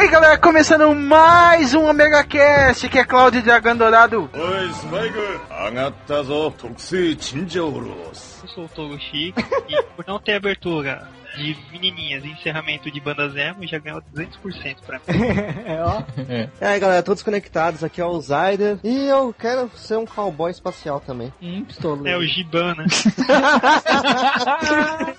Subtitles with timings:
[0.00, 4.30] aí, galera, começando mais um Omega Cast, que é Cláudio Dragão Dourado.
[4.32, 5.40] Oi, Spiker.
[5.50, 7.94] Agatazo, Tokusei, Chinjauro.
[8.42, 9.32] Eu sou o Togo e
[9.94, 11.06] por não ter abertura
[11.36, 15.04] de menininhas e encerramento de bandas emo, já ganhou 200% pra mim.
[15.64, 16.02] É, ó.
[16.60, 17.84] E aí, galera, todos conectados.
[17.84, 18.78] Aqui é o Zyder.
[18.82, 21.32] E eu quero ser um cowboy espacial também.
[21.40, 22.08] Hum, pistoleiro.
[22.08, 22.84] É o Gibana.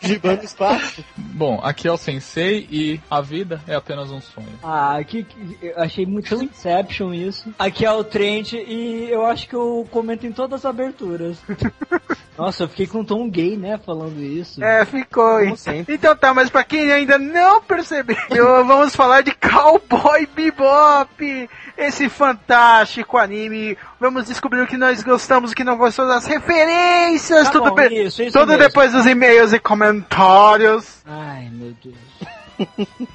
[0.02, 1.04] Gibando espaço.
[1.18, 4.48] Bom, aqui é o Sensei e a vida é apenas um sonho.
[4.64, 5.26] Ah, aqui
[5.62, 7.54] eu achei muito Inception isso.
[7.58, 11.38] Aqui é o Trent e eu acho que eu comento em todas as aberturas.
[12.42, 14.64] Nossa, eu fiquei com um tom gay, né, falando isso.
[14.64, 15.46] É, ficou, hein?
[15.46, 15.96] Como sempre.
[15.96, 18.18] Então tá, mas pra quem ainda não percebeu,
[18.66, 23.78] vamos falar de Cowboy Bebop, esse fantástico anime.
[24.00, 27.76] Vamos descobrir o que nós gostamos, o que não gostamos, as referências, Tá tudo, bom,
[27.76, 28.64] be- isso, isso tudo mesmo.
[28.64, 31.02] depois dos e-mails e comentários.
[31.06, 31.96] Ai, meu Deus.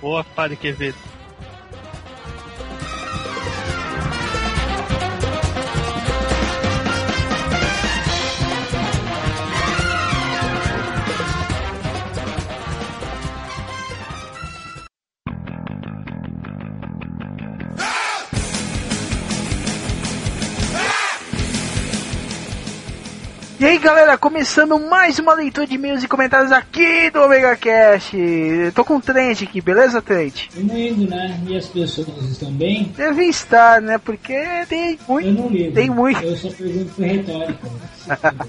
[0.01, 0.97] Boa, Padre Quevedo.
[23.59, 28.15] E aí galera, começando mais uma leitura de e-mails e comentários aqui do Omega Cast.
[28.75, 30.49] Tô com o Trent aqui, beleza, Trent?
[30.55, 31.41] Indo, né?
[31.49, 32.93] E as pessoas estão bem?
[32.95, 33.97] Deve estar, né?
[33.97, 34.37] Porque
[34.69, 35.27] tem muito.
[35.29, 35.73] Eu não ligo.
[35.75, 36.23] Tem muito.
[36.23, 37.69] Eu só pergunto por retórica.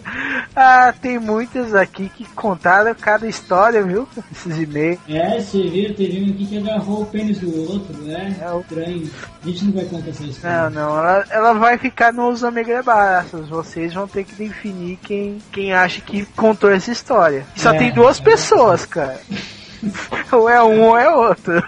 [0.53, 4.07] ah, tem muitas aqui que contaram cada história, viu?
[4.29, 4.99] Esses e-mails.
[5.07, 8.35] É, você viu, teve um aqui que agarrou o pênis do outro, né?
[8.41, 9.09] É o- Estranho.
[9.41, 10.69] A gente não vai contar essa Não, história.
[10.69, 13.47] não, ela, ela vai ficar nos amegrabaços.
[13.47, 17.45] Vocês vão ter que definir quem, quem acha que contou essa história.
[17.55, 19.19] E só É, tem duas é pessoas, cara.
[20.31, 21.63] ou é um ou é outro.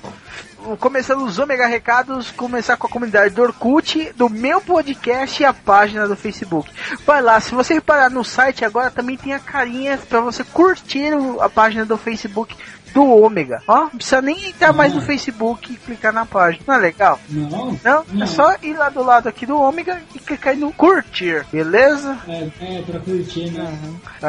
[0.80, 5.52] Começando os Omega Recados, começar com a comunidade do Orkut, do meu podcast e a
[5.52, 6.70] página do Facebook.
[7.04, 11.12] Vai lá, se você reparar no site agora também tem a carinha pra você curtir
[11.38, 12.56] a página do Facebook
[12.94, 13.60] do Ômega.
[13.66, 16.64] Ó, não precisa nem entrar mais no Facebook e clicar na página.
[16.66, 17.20] Não é legal?
[17.28, 17.76] Não?
[17.82, 21.44] Não, é só ir lá do lado aqui do Ômega e clicar aí no curtir,
[21.50, 22.16] beleza?
[22.28, 23.78] É, é pra curtir, né?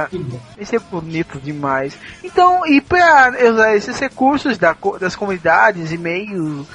[0.09, 0.39] Que bom.
[0.59, 1.95] Isso é bonito demais.
[2.23, 6.65] Então, e para usar esses recursos da, das comunidades, e-mail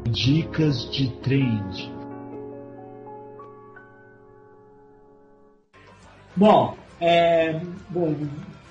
[0.05, 1.94] Dicas de trade.
[6.35, 8.14] Bom, é, bom,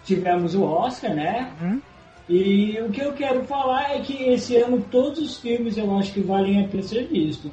[0.03, 1.51] tivemos o Oscar, né?
[1.61, 1.81] Uhum.
[2.27, 6.11] E o que eu quero falar é que esse ano todos os filmes eu acho
[6.11, 7.51] que valem a pena ser vistos.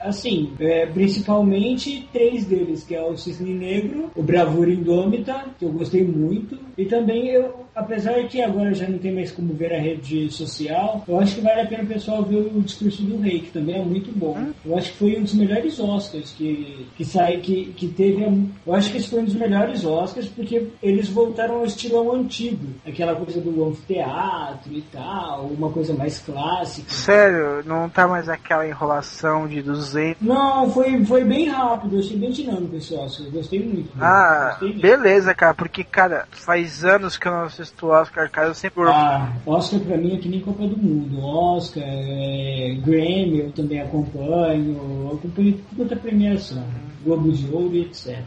[0.00, 5.72] Assim, é, principalmente três deles, que é o Cisne Negro, o Bravura Indômita, que eu
[5.72, 9.78] gostei muito, e também eu, apesar que agora já não tem mais como ver a
[9.80, 13.40] rede social, eu acho que vale a pena o pessoal ver o discurso do rei,
[13.40, 14.36] que também é muito bom.
[14.64, 18.24] Eu acho que foi um dos melhores Oscars que, que sai, que, que teve.
[18.24, 18.32] a-
[18.66, 22.66] Eu acho que esse foi um dos melhores Oscars porque eles voltaram ao estilão antigo,
[22.86, 26.90] aquela coisa do anfiteatro e tal, uma coisa mais clássica.
[26.90, 30.20] Sério, não tá mais aquela enrolação de 200.
[30.22, 33.90] Não, foi, foi bem rápido, eu achei bem dinâmico esse Oscar, eu gostei muito.
[34.00, 38.48] Ah, gostei beleza, cara, porque, cara, faz anos que eu não assisto o Oscar, cara,
[38.48, 38.84] eu sempre.
[38.84, 41.24] Ah, Oscar pra mim é que nem Copa do Mundo.
[41.24, 46.64] Oscar, é, Grammy eu também acompanho, eu acompanho tudo quanto é premiação,
[47.06, 48.18] Globo de Ouro e etc.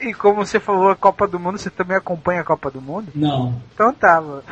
[0.00, 3.08] E como você falou a Copa do Mundo, você também acompanha a Copa do Mundo?
[3.14, 4.42] Não, Então tá, mano.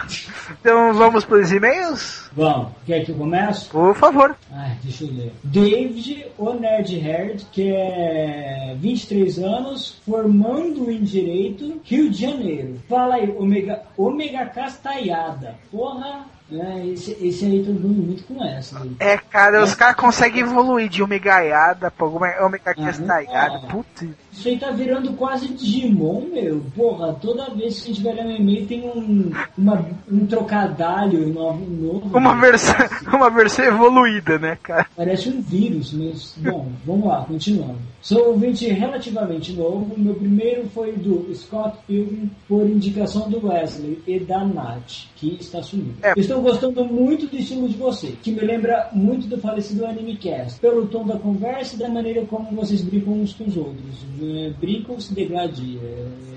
[0.60, 2.30] Então vamos pros e-mails?
[2.36, 3.66] vamos, quer que eu comece?
[3.70, 4.36] Por favor.
[4.52, 5.32] Ai, deixa eu ler.
[5.42, 12.76] David, o Nerd Herd, que é 23 anos, formando em Direito, Rio de Janeiro.
[12.88, 15.54] Fala aí, Omega, Omega Castalhada.
[15.70, 18.78] Porra, é, esse, esse aí mundo muito com essa.
[18.80, 18.94] aí.
[19.00, 23.58] É, cara, os caras conseguem evoluir de omegaiada pra ome- omega Ah, castalhada.
[23.60, 23.68] não.
[23.68, 24.06] Putz.
[24.34, 26.60] Isso aí tá virando quase Digimon, meu.
[26.74, 31.32] Porra, toda vez que a gente vai ler um e-mail tem um, uma, um trocadalho
[31.32, 31.64] novo.
[31.64, 32.74] novo Uma versão,
[33.14, 34.86] uma versão evoluída, né, cara?
[34.96, 37.78] Parece um vírus, mas bom, vamos lá, continuando.
[38.04, 39.94] Sou ouvinte relativamente novo.
[39.96, 45.62] Meu primeiro foi do Scott Pilgrim por indicação do Wesley e da Nath, que está
[45.62, 45.94] sumindo.
[46.02, 46.12] É.
[46.14, 50.86] Estou gostando muito do estilo de você, que me lembra muito do falecido Animecast, pelo
[50.86, 54.04] tom da conversa e da maneira como vocês brincam uns com os outros.
[54.24, 55.80] É, brincam se degladia.
[55.82, 56.34] É,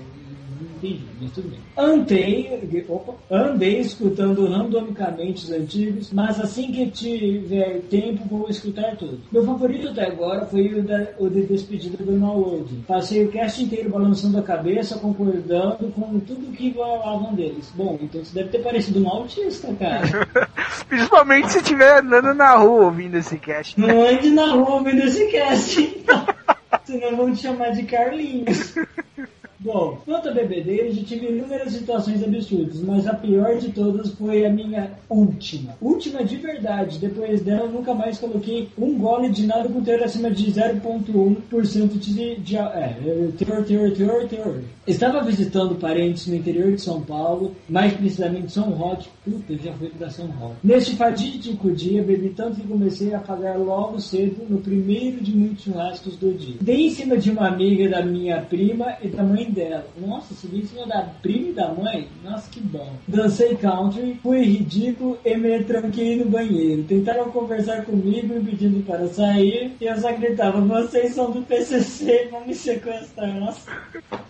[0.78, 1.58] Entendi, mas tudo bem.
[1.76, 9.18] Andei, opa, andei escutando randomicamente os antigos, mas assim que tiver tempo vou escutar todos.
[9.30, 12.74] Meu favorito até agora foi o, da, o de despedida do Noword.
[12.86, 17.72] Passei o cast inteiro balançando a cabeça, concordando com tudo que falavam deles.
[17.74, 20.28] Bom, então você deve ter parecido um autista, cara.
[20.88, 23.78] Principalmente se estiver andando na rua ouvindo esse cast.
[23.78, 26.04] Não ande na rua ouvindo esse cast.
[26.88, 28.74] Senão vão te chamar de Carlinhos.
[29.60, 34.46] Bom, quanto a bebedeira, já tive inúmeras situações absurdas, mas a pior de todas foi
[34.46, 35.74] a minha última.
[35.80, 36.98] Última de verdade.
[36.98, 41.98] Depois dela, eu nunca mais coloquei um gole de nada com teor acima de 0,1%
[41.98, 42.56] de, de.
[42.56, 42.96] É,
[43.36, 44.60] teor, teor, teor, teor.
[44.86, 49.08] Estava visitando parentes no interior de São Paulo, mais precisamente São Roque.
[49.24, 50.56] Puta, eu já fui pra São Roque.
[50.62, 55.64] Neste fatídico dia, bebi tanto que comecei a pagar logo cedo no primeiro de muitos
[55.64, 56.56] churrascos do dia.
[56.60, 59.86] Dei em cima de uma amiga da minha prima e da mãe mãe dela.
[59.96, 62.08] Nossa, subi em cima da prima e da mãe?
[62.22, 62.92] Nossa, que bom.
[63.06, 66.84] Dancei country, fui ridículo e me tranquei no banheiro.
[66.84, 72.28] Tentaram conversar comigo, me pedindo para sair, e eu só gritava, vocês são do PCC,
[72.30, 73.34] vão me sequestrar.
[73.38, 73.70] Nossa.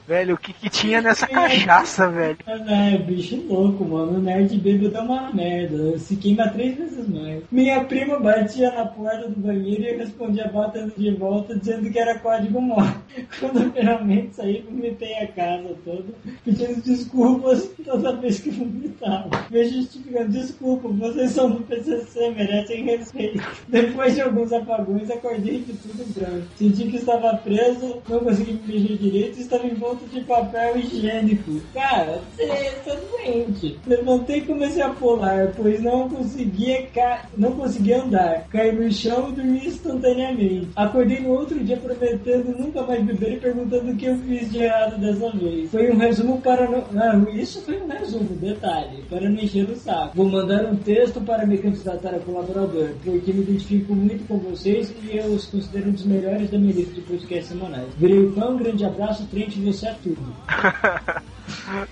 [0.08, 2.38] Velho, o que, que tinha nessa cachaça, velho?
[2.46, 4.16] É, bicho louco, mano.
[4.16, 5.98] O nerd bêbado é uma merda.
[5.98, 7.42] Se queima três vezes mais.
[7.52, 11.98] Minha prima batia na porta do banheiro e eu respondia batendo de volta, dizendo que
[11.98, 12.98] era código morto.
[13.38, 16.04] Quando eu finalmente saí, vomitei a casa toda,
[16.44, 19.30] pedindo desculpas toda vez que vomitava.
[19.50, 23.42] Me justificando, desculpa, vocês são do PCC, merecem respeito.
[23.68, 26.46] Depois de alguns apagões, acordei de tudo branco.
[26.56, 30.78] Senti que estava preso, não consegui me mexer direito e estava em volta de papel
[30.78, 31.60] higiênico.
[31.72, 33.78] Cara, você é doente.
[33.86, 37.26] Levantei e comecei a pular, pois não conseguia, ca...
[37.36, 38.46] não conseguia andar.
[38.50, 40.68] Caí no chão e dormi instantaneamente.
[40.76, 44.62] Acordei no outro dia prometendo nunca mais beber e perguntando o que eu fiz de
[44.62, 45.70] errado dessa vez.
[45.70, 46.84] Foi um resumo para não...
[46.92, 50.12] Não, isso foi um resumo, detalhe, para não encher o saco.
[50.14, 54.92] Vou mandar um texto para me candidatar a colaborador, porque me identifico muito com vocês
[55.02, 57.88] e eu os considero um dos melhores da minha lista de podcasts semanais.
[57.96, 60.34] Virei fã, um grande abraço, Trent, você é tudo.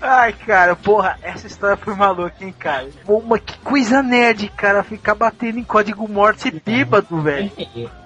[0.01, 2.89] Ai, cara, porra, essa história foi maluca, hein, cara.
[3.07, 7.51] Uma que coisa nerd, cara, ficar batendo em código morte e bêbado, velho.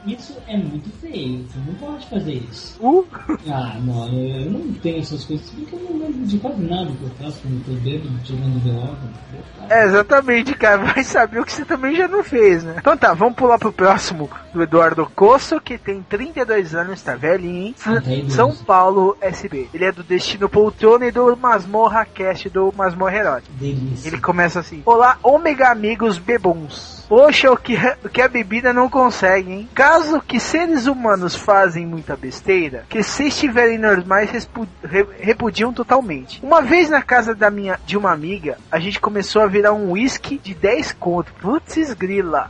[0.05, 2.77] Isso é muito feio, você não pode fazer isso.
[2.81, 3.05] Uh?
[3.51, 7.03] Ah, mano, eu não tenho essas coisas, porque eu não lembro de quase nada que
[7.03, 9.21] eu faço quando eu tô bêbado, tirando do óculos.
[9.69, 10.83] É, exatamente, cara.
[10.93, 12.75] Vai saber o que você também já não fez, né?
[12.77, 17.67] Então tá, vamos pular pro próximo do Eduardo Cosso, que tem 32 anos, tá velhinho,
[17.67, 17.75] hein?
[18.29, 19.69] São Paulo SB.
[19.73, 23.53] Ele é do Destino Poltrona e do Masmorra Cast do Masmorra Erótica.
[23.57, 24.07] Delícia.
[24.07, 27.00] Ele começa assim: Olá, ômega amigos bebons.
[27.11, 27.75] Poxa, o que,
[28.05, 29.69] o que a bebida não consegue, hein?
[29.75, 34.29] Caso que seres humanos fazem muita besteira, que se estiverem normais
[35.19, 36.39] repudiam totalmente.
[36.41, 39.91] Uma vez na casa da minha, de uma amiga, a gente começou a virar um
[39.91, 41.33] whisky de 10 conto.
[41.41, 42.49] Putz grila.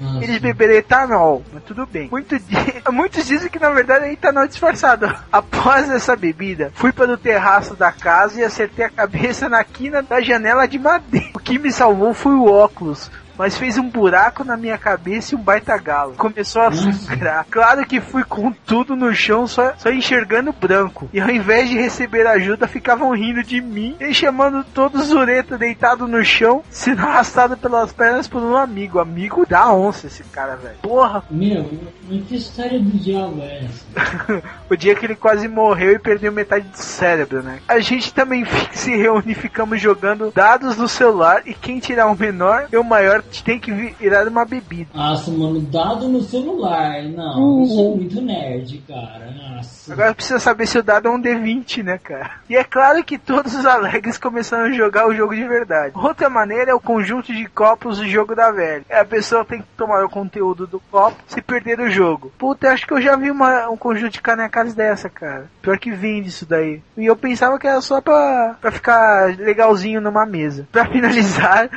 [0.00, 0.24] Nossa.
[0.24, 2.08] Eles beberam etanol, mas tudo bem.
[2.10, 2.56] Muito di-
[2.90, 5.14] Muitos dizem que na verdade é etanol disfarçado.
[5.30, 10.02] Após essa bebida, fui para o terraço da casa e acertei a cabeça na quina
[10.02, 11.28] da janela de madeira.
[11.34, 13.10] O que me salvou foi o óculos.
[13.38, 16.14] Mas fez um buraco na minha cabeça e um baita galo.
[16.14, 17.46] Começou a sangrar.
[17.50, 21.08] Claro que fui com tudo no chão, só, só enxergando branco.
[21.12, 26.06] E ao invés de receber ajuda, ficavam rindo de mim e chamando todo zureta deitado
[26.08, 28.98] no chão, sendo arrastado pelas pernas por um amigo.
[28.98, 30.76] Amigo da onça, esse cara, velho.
[30.82, 31.70] Porra, Meu,
[32.08, 34.42] mas que história do diabo é essa?
[34.68, 37.60] o dia que ele quase morreu e perdeu metade do cérebro, né?
[37.68, 42.16] A gente também se reúne e ficamos jogando dados no celular e quem tirar o
[42.16, 44.90] menor e o maior tem que virar uma bebida.
[44.94, 47.02] Nossa, mano, dado no celular.
[47.02, 49.30] Não, isso é muito nerd, cara.
[49.30, 49.92] Nossa.
[49.92, 52.30] Agora precisa saber se o dado é um D20, né, cara?
[52.48, 55.92] E é claro que todos os alegres começaram a jogar o jogo de verdade.
[55.96, 58.84] Outra maneira é o conjunto de copos do jogo da velha.
[58.88, 62.32] É, A pessoa tem que tomar o conteúdo do copo se perder o jogo.
[62.38, 65.46] Puta, acho que eu já vi uma- um conjunto de canecas dessa, cara.
[65.62, 66.82] Pior que vende isso daí.
[66.96, 70.66] E eu pensava que era só pra, pra ficar legalzinho numa mesa.
[70.72, 71.68] Pra finalizar,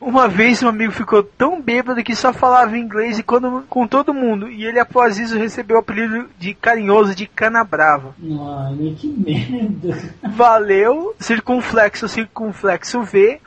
[0.00, 4.14] uma vez um amigo ficou tão bêbado que só falava inglês e quando, com todo
[4.14, 4.48] mundo.
[4.48, 8.14] E ele após isso recebeu o apelido de carinhoso de Cana Brava.
[8.18, 9.98] Mano, que merda.
[10.22, 13.40] Valeu, circunflexo, circunflexo V,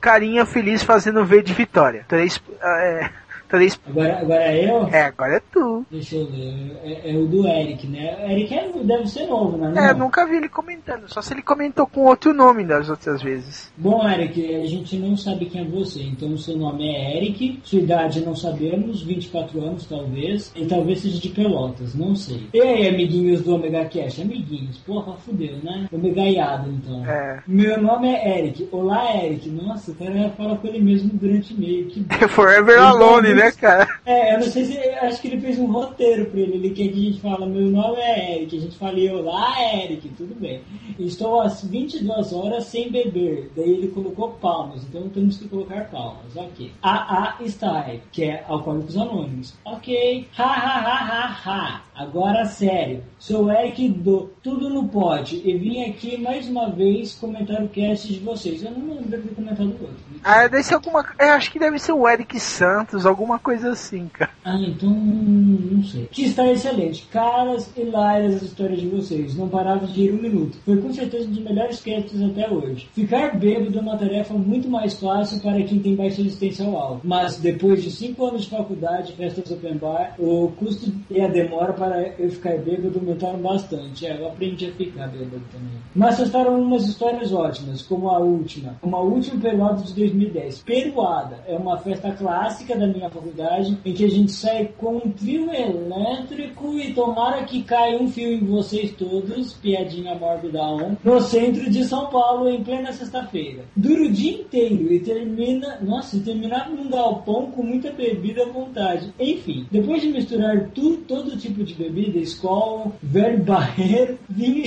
[0.00, 2.04] carinha feliz fazendo V de vitória.
[2.06, 3.10] Três, é,
[3.56, 4.86] três, Agora, agora eu?
[4.92, 5.84] é, agora é tu.
[5.90, 6.76] Deixa eu ver.
[6.84, 8.16] É, é o do Eric, né?
[8.26, 9.72] O Eric é- deve ser novo, né?
[9.76, 10.00] É, Não.
[10.00, 13.72] nunca vi ele comentando, só se ele comentou com outro nome das outras vezes.
[13.76, 17.60] Bom, Eric, a gente não sabe quem é você, então o seu nome é Eric,
[17.64, 22.46] sua idade não sabemos, 24 anos talvez, e talvez seja de Pelotas, não sei.
[22.52, 24.20] E aí, amiguinhos do Omega Cash?
[24.20, 25.86] Amiguinhos, porra, fudeu, né?
[25.92, 27.04] Omegaiado, então.
[27.06, 27.42] É.
[27.46, 28.68] Meu nome é Eric.
[28.70, 29.48] Olá, Eric.
[29.50, 31.86] Nossa, o cara fala com ele mesmo durante meio.
[31.86, 32.04] Que.
[32.28, 33.88] Forever Alone, né, cara?
[34.04, 34.78] É, eu não sei se.
[34.78, 36.54] Acho que ele fez um roteiro pra ele.
[36.54, 38.56] Ele quer que a gente fala, meu nome é Eric.
[38.56, 40.60] A gente fala, e olá, Eric, tudo bem.
[40.98, 43.50] Estou às 22 horas sem beber.
[43.56, 46.36] Daí ele colocou palmas, então temos que colocar palmas.
[46.36, 46.72] Ok.
[46.82, 49.54] AA Style, que é Alcoólicos Anônimos.
[49.64, 50.28] Ok.
[50.36, 51.82] Ha ha ha ha ha.
[51.94, 53.02] Agora sério.
[53.18, 58.12] Sou Eric do Tudo no Pote e vim aqui mais uma vez comentar o cast
[58.12, 58.62] de vocês.
[58.62, 59.96] Eu não lembro de ter comentado o outro.
[60.28, 61.04] Ah, deve ser alguma.
[61.18, 64.30] Eu acho que deve ser o Eric Santos, algum alguma coisa assim, cara.
[64.44, 66.06] Ah, então não sei.
[66.10, 67.06] Que está excelente.
[67.10, 69.34] Caras e hilárias as histórias de vocês.
[69.34, 70.58] Não parava de ir um minuto.
[70.64, 72.88] Foi com certeza um dos melhores castes até hoje.
[72.94, 77.00] Ficar bêbado é uma tarefa muito mais fácil para quem tem baixa resistência ao álcool.
[77.02, 81.72] Mas depois de 5 anos de faculdade, festas open bar, o custo e a demora
[81.72, 84.06] para eu ficar bêbado aumentaram bastante.
[84.06, 85.76] É, eu aprendi a ficar bêbado também.
[85.94, 88.76] Mas restaram umas histórias ótimas, como a última.
[88.80, 90.62] Como a última peruada de 2010.
[90.62, 95.10] Peruada é uma festa clássica da minha faculdade em que a gente sai com um
[95.10, 101.20] trio elétrico e tomara que caia um fio em vocês todos, piadinha mórbida on, no
[101.20, 103.64] centro de São Paulo em plena sexta-feira.
[103.76, 108.46] Dura o dia inteiro e termina, nossa, e terminar num galpão com muita bebida à
[108.46, 109.12] vontade.
[109.18, 114.66] Enfim, depois de misturar tudo, todo tipo de bebida, escola, velho barreiro, vinho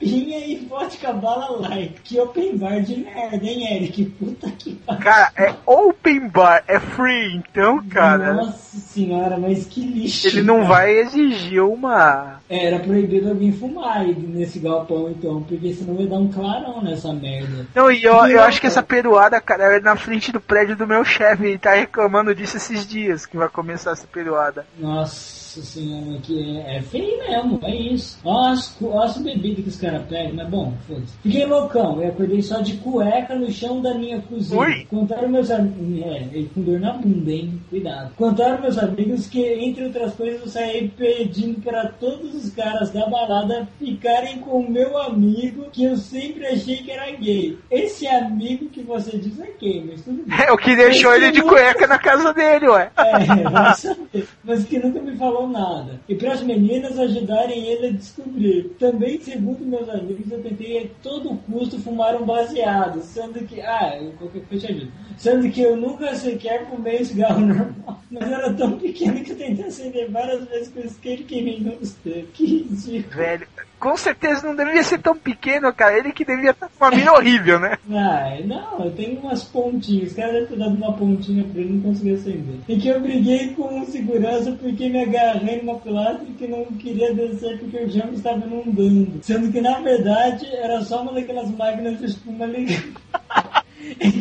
[0.00, 2.00] chapinha e vodka bala light.
[2.02, 4.04] Que open bar de merda, hein, Eric?
[4.04, 5.02] Puta que pariu.
[5.02, 8.34] Cara, é open bar, é free, então, cara.
[8.34, 10.28] Nossa senhora, mas que lixo.
[10.28, 10.68] Ele não cara.
[10.68, 12.40] vai exigir uma.
[12.48, 17.12] Era proibido alguém fumar aí nesse galpão, então, porque senão ia dar um clarão nessa
[17.12, 17.66] merda.
[17.74, 20.86] Não, e eu, eu acho que essa peruada, cara, é na frente do prédio do
[20.86, 21.44] meu chefe.
[21.44, 24.66] Ele tá reclamando disso esses dias que vai começar essa peruada.
[24.78, 28.18] Nossa senhora, que é, é feio mesmo, é isso.
[28.24, 31.12] Olha as, olha as bebidas que os caras pegam, mas bom, foda-se.
[31.22, 34.60] Fiquei loucão, eu acordei só de cueca no chão da minha cozinha.
[34.60, 34.86] Ui.
[34.88, 38.12] Contaram meus amigos, é, e com dor na bunda, hein, cuidado.
[38.16, 43.06] Contaram meus amigos que, entre outras coisas, eu saí pedindo para todos os caras da
[43.06, 47.58] balada ficarem com o meu amigo, que eu sempre achei que era gay.
[47.70, 50.38] Esse amigo que você diz é gay, mas tudo bem.
[50.46, 52.90] É o que deixou Esse ele de nunca- cueca na casa dele, ué.
[52.96, 53.90] é.
[54.44, 56.00] Mas que nunca me falou nada.
[56.08, 58.70] E para as meninas ajudarem ele a descobrir.
[58.78, 63.60] Também, segundo meus amigos, eu tentei a todo custo fumar um baseado, sendo que.
[63.60, 64.90] Ah, eu- qualquer coisa te.
[65.18, 68.00] Sendo que eu nunca sequer fumei um cigarro normal.
[68.10, 71.96] Mas era tão pequeno que eu tentei acender várias vezes com isqueiro que nem dedos.
[72.32, 73.16] Que ridículo.
[73.16, 73.46] Velho,
[73.80, 75.98] com certeza não deveria ser tão pequeno, cara.
[75.98, 77.78] Ele que devia estar com uma mina horrível, né?
[77.92, 80.10] Ah, não, eu tenho umas pontinhas.
[80.10, 82.56] Os caras devem ter dado uma pontinha pra ele não conseguir acender.
[82.68, 87.58] E que eu briguei com segurança porque me agarrei numa pilastra que não queria descer
[87.58, 89.20] porque o jump estava inundando.
[89.22, 92.82] Sendo que na verdade era só uma daquelas máquinas de espuma ligada.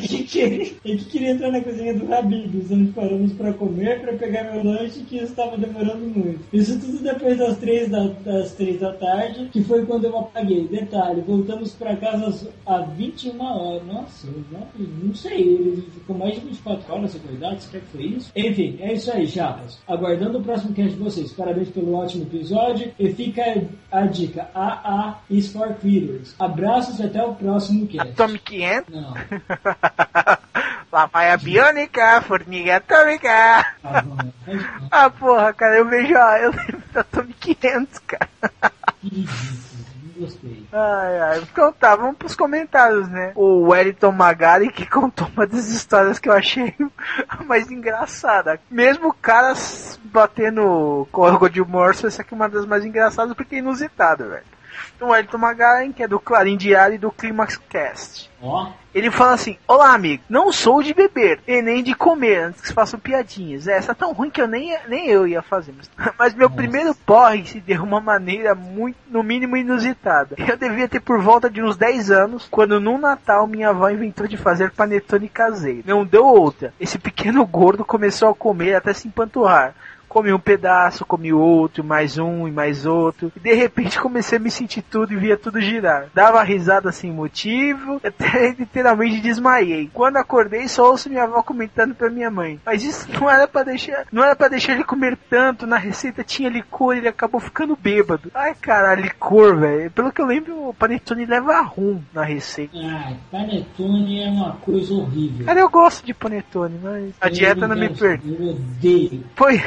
[0.09, 4.13] E que, queria, que queria entrar na cozinha do Habib's, onde paramos para comer, para
[4.13, 6.39] pegar meu lanche, que estava demorando muito.
[6.51, 10.67] Isso tudo depois das três da, das três da tarde, que foi quando eu apaguei.
[10.67, 13.85] Detalhe, voltamos para casa às- às 21 horas.
[13.85, 14.67] Nossa, não,
[15.03, 18.31] não sei, ele ficou mais de 24 horas acordado, será que foi isso?
[18.35, 19.79] Enfim, é isso aí, chapas.
[19.87, 21.31] Aguardando o próximo cast de vocês.
[21.33, 23.43] Parabéns pelo ótimo episódio e fica
[23.91, 26.35] a dica, AA is for Critters.
[26.39, 28.09] Abraços e até o próximo cast.
[28.11, 28.85] Atomic Ant.
[28.89, 29.13] Não.
[30.91, 33.65] Lá vai a biônica, formiga atômica.
[34.89, 36.39] Ah, porra, cara, eu vejo a.
[36.39, 38.27] Eu lembro da Atomic Ant, cara.
[40.17, 40.67] Gostei.
[40.73, 41.39] Ai, ai.
[41.39, 43.31] Então tá, vamos pros comentários, né?
[43.35, 46.73] O Wellington Magari que contou uma das histórias que eu achei
[47.29, 48.59] a mais engraçada.
[48.69, 49.53] Mesmo o cara
[50.05, 54.58] batendo corgo de morso, essa aqui é uma das mais engraçadas porque é inusitada, velho.
[54.99, 58.29] Então, o Wellington Magari, que é do Clarim Diário e do Climax Cast.
[58.41, 60.23] Ó, Ele fala assim: Olá, amigo.
[60.29, 63.65] Não sou de beber e nem de comer antes que se façam piadinhas.
[63.65, 65.73] É, essa é tão ruim que eu nem, nem eu ia fazer.
[66.17, 70.35] Mas, meu primeiro porre se deu de uma maneira muito, no mínimo, inusitada.
[70.37, 74.27] Eu devia ter por volta de uns 10 anos, quando num Natal minha avó inventou
[74.27, 75.83] de fazer panetone caseiro.
[75.85, 76.73] Não deu outra.
[76.77, 79.73] Esse pequeno gordo começou a comer até se empanturrar.
[80.09, 83.31] Comi um pedaço, comi outro, mais um e mais outro.
[83.35, 86.07] E de repente comecei a me sentir tudo e via tudo girar.
[86.13, 89.89] Dava risada sem motivo, até literalmente desmaiei.
[89.93, 92.59] Quando acordei, só ouço minha avó comentando pra minha mãe.
[92.65, 95.67] Mas isso não era pra deixar, não era para deixar ele comer tanto.
[95.67, 98.31] Na receita tinha licor, ele acabou ficando bêbado.
[98.33, 99.91] Ai, cara, licor, velho.
[99.91, 102.75] Pelo que eu lembro, o panetone leva rum na receita.
[102.77, 105.45] ah, panetone é uma coisa horrível.
[105.45, 108.33] Cara, eu gosto de panetone, mas a Eu dieta não me gosto, perde.
[108.33, 109.23] Eu odeio.
[109.35, 109.61] Foi.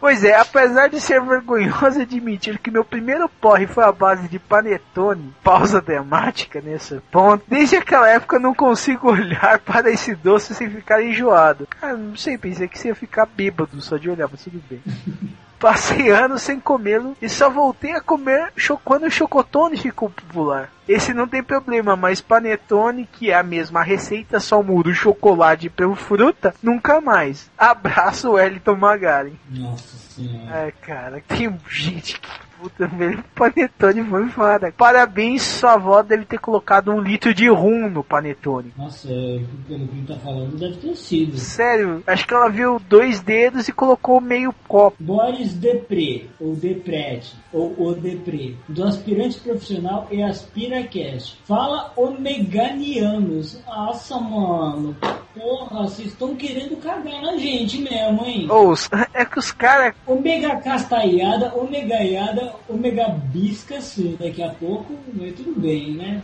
[0.00, 4.38] Pois é, apesar de ser vergonhoso admitir que meu primeiro porre foi a base de
[4.38, 10.54] panetone, pausa dramática nesse ponto, desde aquela época eu não consigo olhar para esse doce
[10.54, 11.66] sem ficar enjoado.
[11.66, 14.82] Cara, não sei, pensei que você ia ficar bêbado só de olhar, mas tudo bem.
[15.58, 18.52] Passei anos sem comê-lo e só voltei a comer
[18.84, 20.70] quando o chocotone ficou popular.
[20.88, 25.68] Esse não tem problema, mas panetone, que é a mesma receita, só muda o chocolate
[25.68, 27.50] pelo fruta, nunca mais.
[27.58, 29.32] Abraço, Wellington Magaren.
[29.50, 30.68] Nossa senhora.
[30.68, 34.72] É, cara, tem gente que Puta, velho, o panetone foi foda.
[34.76, 38.72] Parabéns, sua avó deve ter colocado um litro de rum no panetone.
[38.76, 41.36] Nossa, é, pelo que ele tá falando, deve ter sido.
[41.38, 44.96] Sério, acho que ela viu dois dedos e colocou meio copo.
[45.00, 51.38] Boris Depré, ou Deprete, ou O Depré, do aspirante profissional e AspiraCast.
[51.44, 53.60] Fala Omeganianos.
[53.66, 54.96] Nossa, mano.
[55.34, 58.46] Porra, vocês estão querendo cagar na gente mesmo, hein?
[58.50, 59.94] Ou, os- é que os caras.
[60.06, 66.22] Omega castalhada, omegaiada, omega bisca, sim, daqui a pouco, mas tudo bem, né?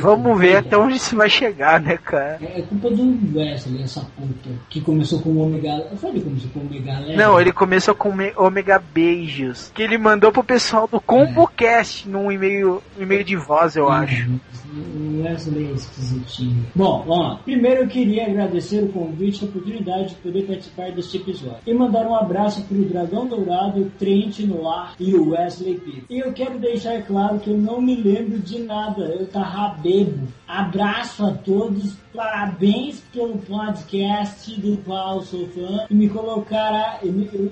[0.00, 0.58] Vamos ver né?
[0.58, 2.38] até onde isso vai chegar, né, cara?
[2.42, 5.86] É culpa do Wesley, essa puta, que começou com o Omega...
[5.90, 7.16] Eu falei começou com o Omega Leve?
[7.16, 9.70] Não, ele começou com me- Omega Beijos.
[9.74, 14.28] Que ele mandou pro pessoal do ComboCast num e-mail, e-mail de voz, eu acho.
[14.72, 16.66] O Wesley é esquisitinho.
[16.74, 17.36] Bom, vamos lá.
[17.44, 21.58] Primeiro eu queria agradecer o convite e a oportunidade de poder participar deste episódio.
[21.66, 26.02] E mandar um abraço pro Dragão Dourado, o Trent Noir e o Wesley P.
[26.08, 29.04] E eu quero deixar claro que eu não me lembro de nada.
[29.04, 30.28] Eu tava bebo.
[30.46, 31.96] Abraço a todos.
[32.14, 35.86] Parabéns pelo podcast do qual sou fã.
[35.90, 37.00] E me colocará...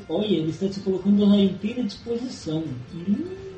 [0.08, 2.62] Olha, ele está se colocando à inteira disposição.
[2.94, 3.51] Hum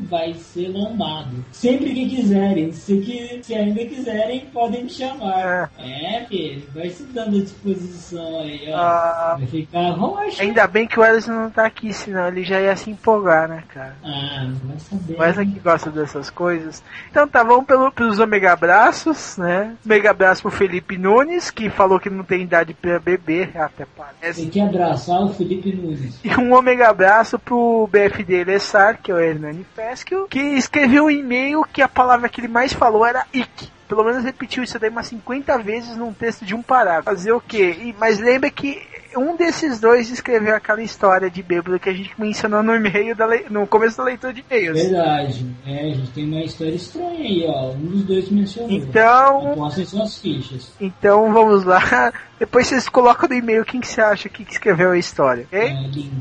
[0.00, 1.44] vai ser lombado.
[1.52, 5.70] Sempre que quiserem, se, que, se ainda quiserem, podem me chamar.
[5.78, 8.76] É, filho, vai se dando à disposição aí, ó.
[8.76, 9.36] Ah.
[9.38, 10.42] vai ficar roxo.
[10.42, 13.64] Ainda bem que o Ellison não tá aqui, senão ele já ia se empolgar, né,
[13.68, 13.96] cara?
[14.04, 15.14] Ah, vai saber.
[15.14, 16.82] O Wesley que gosta dessas coisas.
[17.10, 19.76] Então tá, vamos pelo, pelos Omega Abraços, né?
[19.84, 24.42] Mega abraço pro Felipe Nunes, que falou que não tem idade pra beber, até parece.
[24.42, 26.18] Tem que abraçar o Felipe Nunes.
[26.24, 31.10] E um omega abraço pro BFD Lessar, que é o Hernani Fesquio, que escreveu um
[31.10, 33.68] e-mail que a palavra que ele mais falou era ick.
[33.88, 37.06] Pelo menos repetiu isso daí umas 50 vezes num texto de um parágrafo.
[37.06, 37.76] Fazer o quê?
[37.76, 42.12] E, mas lembra que um desses dois escreveu aquela história de bêbado que a gente
[42.18, 44.80] mencionou no e-mail da lei- no começo da leitura de e-mails.
[44.80, 45.46] Verdade.
[45.66, 47.70] É, a gente tem uma história estranha aí, ó.
[47.72, 48.70] Um dos dois mencionou.
[48.70, 50.72] Então- suas fichas.
[50.80, 51.80] Então vamos lá.
[52.40, 55.60] Depois vocês colocam no e-mail quem que você acha que escreveu a história, ok?
[55.60, 55.72] É.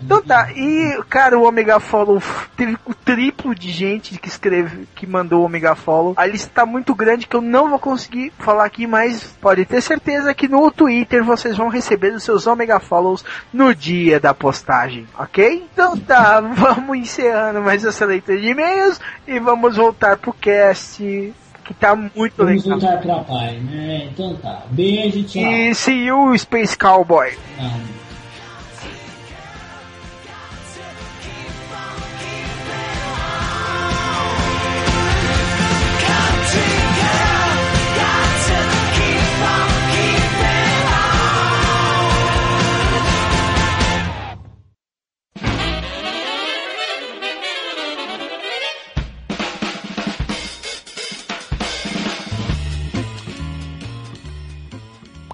[0.03, 2.21] Então tá, e cara, o Omega Follow
[2.57, 6.13] teve o triplo de gente que escreve, que mandou o Omega Follow.
[6.17, 9.79] A lista tá muito grande que eu não vou conseguir falar aqui, mas pode ter
[9.81, 15.07] certeza que no Twitter vocês vão receber os seus Omega Follows no dia da postagem,
[15.17, 15.67] ok?
[15.73, 21.73] Então tá, vamos encerrando mais essa leitura de e-mails e vamos voltar pro cast que
[21.75, 22.79] tá muito Vamos legal.
[22.79, 24.09] voltar pra pai, né?
[24.11, 24.63] Então tá.
[24.71, 25.41] Beijo, tchau.
[25.43, 27.37] E see you, Space Cowboy.
[27.59, 27.77] Ah,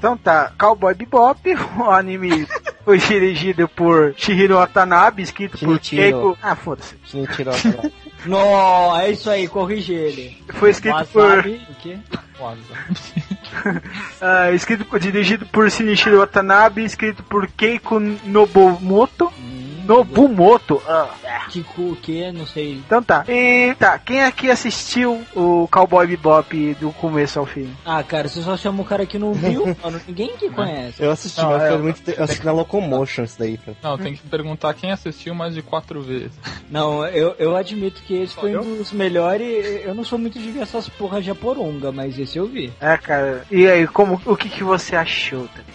[0.05, 1.41] Então tá, Cowboy Bebop,
[1.79, 2.47] o anime
[2.83, 6.01] foi dirigido por Shihiro Watanabe, escrito por Shinichiro.
[6.03, 6.37] Keiko...
[6.43, 6.95] Ah, foda-se.
[7.05, 7.49] Shinichiro
[8.27, 10.37] Não, é isso aí, corrige ele.
[10.53, 11.23] Foi escrito por...
[11.23, 11.97] Wasabi, o quê?
[14.21, 19.33] ah, escrito por, dirigido por Shinichiro Watanabe, escrito por Keiko Nobumoto.
[19.86, 20.82] Nobumoto.
[20.88, 21.10] Ah.
[21.50, 22.32] Kiko, o quê?
[22.34, 22.74] Não sei.
[22.86, 23.24] Então tá.
[23.28, 27.71] E tá, quem aqui assistiu o Cowboy Bebop do começo ao fim?
[27.86, 30.02] Ah, cara, você só chama o cara que não viu, mano.
[30.08, 31.02] Ninguém que conhece.
[31.02, 32.19] Eu assisti, Não, mas é, faz muito tempo.
[32.19, 33.78] Eu assisti na Locomotion isso daí, cara.
[33.82, 36.32] Não, tem que perguntar quem assistiu mais de quatro vezes.
[36.69, 38.62] Não, eu, eu admito que esse foi eu?
[38.62, 39.84] um dos melhores.
[39.86, 42.74] Eu não sou muito de ver essas porra japoronga, mas esse eu vi.
[42.80, 43.45] É, cara.
[43.52, 45.74] E aí, como, o que, que você achou também?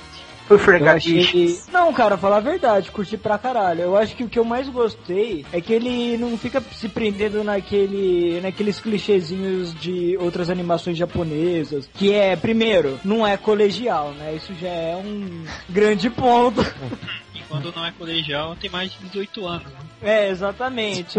[1.27, 1.59] Achei...
[1.73, 3.83] Não, cara, falar a verdade, curti pra caralho.
[3.83, 7.45] Eu acho que o que eu mais gostei é que ele não fica se prendendo
[7.45, 11.89] naquele, naqueles clichêzinhos de outras animações japonesas.
[11.95, 14.35] Que é, primeiro, não é colegial, né?
[14.35, 16.61] Isso já é um grande ponto.
[17.51, 19.65] Quando não é colegial, tem mais de 18 anos.
[19.67, 19.79] Né?
[20.03, 21.19] É, exatamente.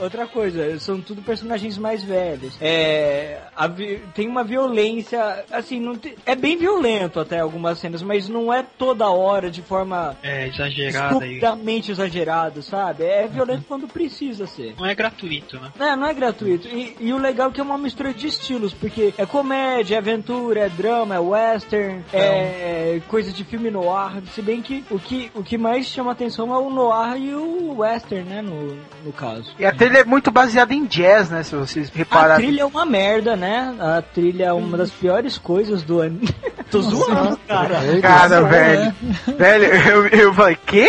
[0.00, 2.54] Outra coisa, são tudo personagens mais velhos.
[2.60, 8.02] É, a vi- tem uma violência, assim, não te- é bem violento até algumas cenas,
[8.02, 13.04] mas não é toda hora de forma É exagerada e estupidamente exagerado, sabe?
[13.04, 14.74] É violento quando precisa ser.
[14.78, 15.72] não é gratuito, né?
[15.80, 16.68] É, não é gratuito.
[16.68, 19.98] E, e o legal é que é uma mistura de estilos, porque é comédia, é
[19.98, 24.22] aventura, é drama, é western, é coisa de filme noir.
[24.34, 27.78] Se bem que o que, o que mais chama atenção é o noir e o
[27.78, 29.54] western, né, no, no caso.
[29.58, 31.42] E a trilha é muito baseada em jazz, né?
[31.42, 32.46] Se vocês A repararem.
[32.46, 33.74] trilha é uma merda, né?
[33.78, 36.28] A trilha é uma das piores coisas do anime.
[36.70, 38.00] Tô zoando, cara.
[38.00, 38.94] Cara, velho.
[39.36, 40.88] Velho, eu, eu falei, quê?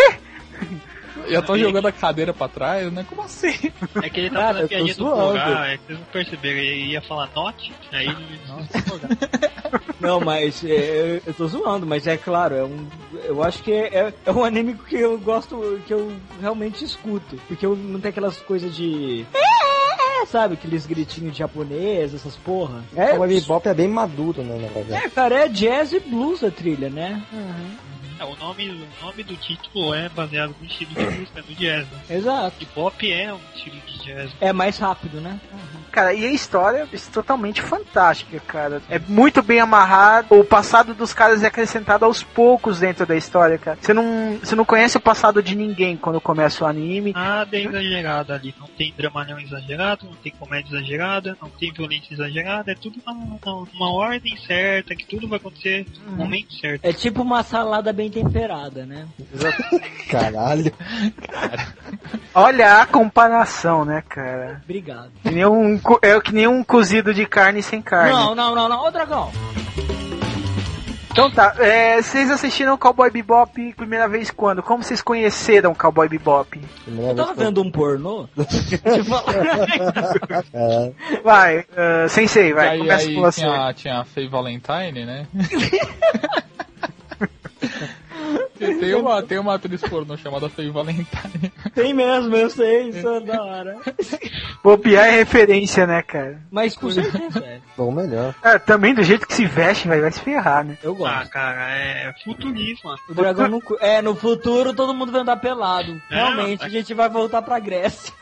[1.31, 3.05] já tô jogando a cadeira pra trás, né?
[3.07, 3.71] Como assim?
[4.01, 6.91] É que ele tá Cara, falando eu piadinha do é que vocês não perceberam, ele
[6.91, 8.39] ia falar note, aí ele
[10.01, 10.69] Não, mas é,
[11.17, 12.87] eu, eu tô zoando, mas é claro, é um.
[13.23, 16.11] Eu acho que é, é, é um anime que eu gosto, que eu
[16.41, 17.37] realmente escuto.
[17.47, 19.25] Porque eu não tem aquelas coisas de.
[19.33, 22.83] É, sabe, aqueles gritinhos de japonês, essas porra.
[22.95, 25.05] É, O Bebop é bem maduro, né, na verdade.
[25.05, 27.23] é, cara, é jazz e blues a trilha, né?
[28.19, 31.87] É, o nome, o nome do título é baseado no estilo de música do jazz.
[31.89, 32.17] Né?
[32.17, 32.55] Exato.
[32.59, 34.31] E pop é um estilo de jazz.
[34.39, 35.39] É mais rápido, né?
[35.91, 38.81] Cara, e a história é totalmente fantástica, cara.
[38.89, 40.27] É muito bem amarrado.
[40.29, 43.77] O passado dos caras é acrescentado aos poucos dentro da história, cara.
[43.81, 47.11] Você não, você não conhece o passado de ninguém quando começa o anime.
[47.11, 48.55] Nada é exagerado ali.
[48.57, 52.71] Não tem dramalhão exagerado, não tem comédia exagerada, não tem violência exagerada.
[52.71, 53.39] É tudo numa,
[53.73, 56.85] numa ordem certa, que tudo vai acontecer no momento certo.
[56.85, 59.07] É tipo uma salada bem temperada, né?
[60.09, 60.73] Caralho.
[62.33, 64.61] Olha a comparação, né, cara?
[64.63, 65.11] Obrigado.
[65.21, 68.11] Que nem um, é que nem um cozido de carne sem carne.
[68.11, 68.85] Não, não, não, não.
[68.85, 69.31] Ô, Dragão.
[71.11, 74.63] Então tá, é, vocês assistiram Cowboy Bebop primeira vez quando?
[74.63, 76.57] Como vocês conheceram Cowboy Bebop?
[76.87, 78.27] Eu tava vendo um pornô?
[80.53, 80.91] É,
[81.23, 83.41] Vai, uh, Sensei, vai, aí começa aí com você.
[83.41, 85.27] tinha, tinha a Faye Valentine, né?
[88.65, 91.51] tem, tem uma, tem uma atriz pornô chamada Faye Valentine.
[91.73, 93.77] Tem mesmo, eu sei, isso é da hora.
[94.63, 96.39] Bobear é referência, né, cara?
[96.51, 97.59] Mas com certeza, é.
[97.77, 98.35] Ou melhor.
[98.43, 100.77] É, também do jeito que se veste, vai, vai se ferrar, né?
[100.83, 101.29] Eu Ah, gosto.
[101.31, 102.99] cara, é futurismo, mano.
[103.09, 103.59] O dragão não.
[103.61, 105.99] cu- É, no futuro todo mundo vai andar pelado.
[106.09, 108.13] É, Realmente, mas- a gente vai voltar pra Grécia.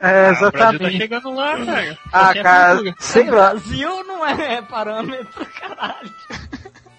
[0.00, 0.96] É, Ah, tá exatamente.
[0.96, 1.98] chegando lá, cara.
[2.12, 3.50] Ah, é cara, sei o lá.
[3.50, 6.10] Brasil não é parâmetro, caralho.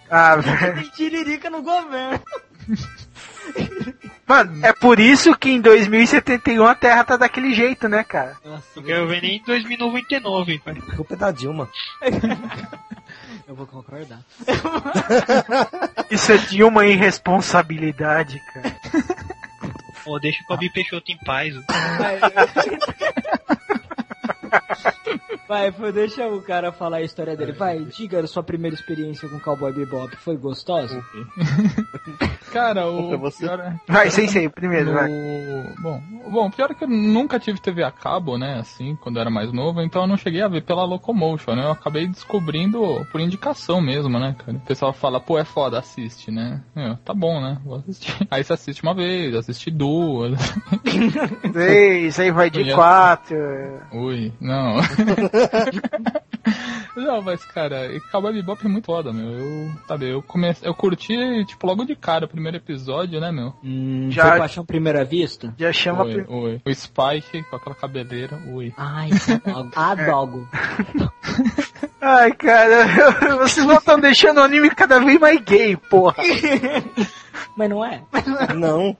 [0.09, 0.75] Ah, velho.
[0.75, 2.21] Tem tiririca no governo.
[4.27, 8.37] Mano, é por isso que em 2071 a Terra tá daquele jeito, né, cara?
[8.45, 10.77] Nossa, Não quero ver nem em 2099, cara.
[10.77, 11.67] A culpa é da Dilma.
[13.47, 14.19] eu vou concordar.
[16.11, 18.75] Isso é de uma irresponsabilidade, cara.
[20.03, 21.55] Pô, deixa o Kobe Peixoto em paz.
[25.47, 27.53] Vai, Vai, deixa o cara falar a história dele.
[27.53, 30.15] Vai, diga a sua primeira experiência com Cowboy Bebop.
[30.17, 31.03] Foi gostosa?
[32.51, 33.45] Cara, o você.
[33.45, 33.75] pior é...
[33.87, 35.07] Vai, Sensei, primeiro, vai.
[35.07, 39.17] No- Bom, bom, pior é que eu nunca tive TV a cabo, né, assim, quando
[39.17, 41.63] eu era mais novo, então eu não cheguei a ver pela Locomotion, né?
[41.63, 44.57] Eu acabei descobrindo por indicação mesmo, né, cara?
[44.57, 46.61] O pessoal fala, pô, é foda, assiste, né?
[46.75, 47.57] Eu, tá bom, né?
[47.63, 48.15] Vou assistir.
[48.31, 50.37] Aí você assiste uma vez, assiste duas.
[51.53, 53.37] Três, aí vai de quatro.
[53.93, 54.77] Ui, não.
[56.95, 59.29] não, mas cara, e Cowboy Bebop é muito foda, meu.
[59.31, 61.13] Eu, sabe, eu comecei, eu curti,
[61.45, 63.53] tipo, logo de cara o primeiro episódio, né, meu?
[63.63, 65.53] Hum, Já- Foi paixão primeira vista?
[65.57, 66.03] Já chama.
[66.03, 66.61] Oi, oi.
[66.65, 68.73] O Spike com aquela cabeleira, ui.
[68.77, 69.09] Ai,
[69.75, 70.47] adogo.
[72.01, 72.85] Ai, cara,
[73.39, 76.15] vocês não estão deixando o anime cada vez mais gay, porra.
[77.55, 78.01] Mas não é?
[78.55, 78.95] Não.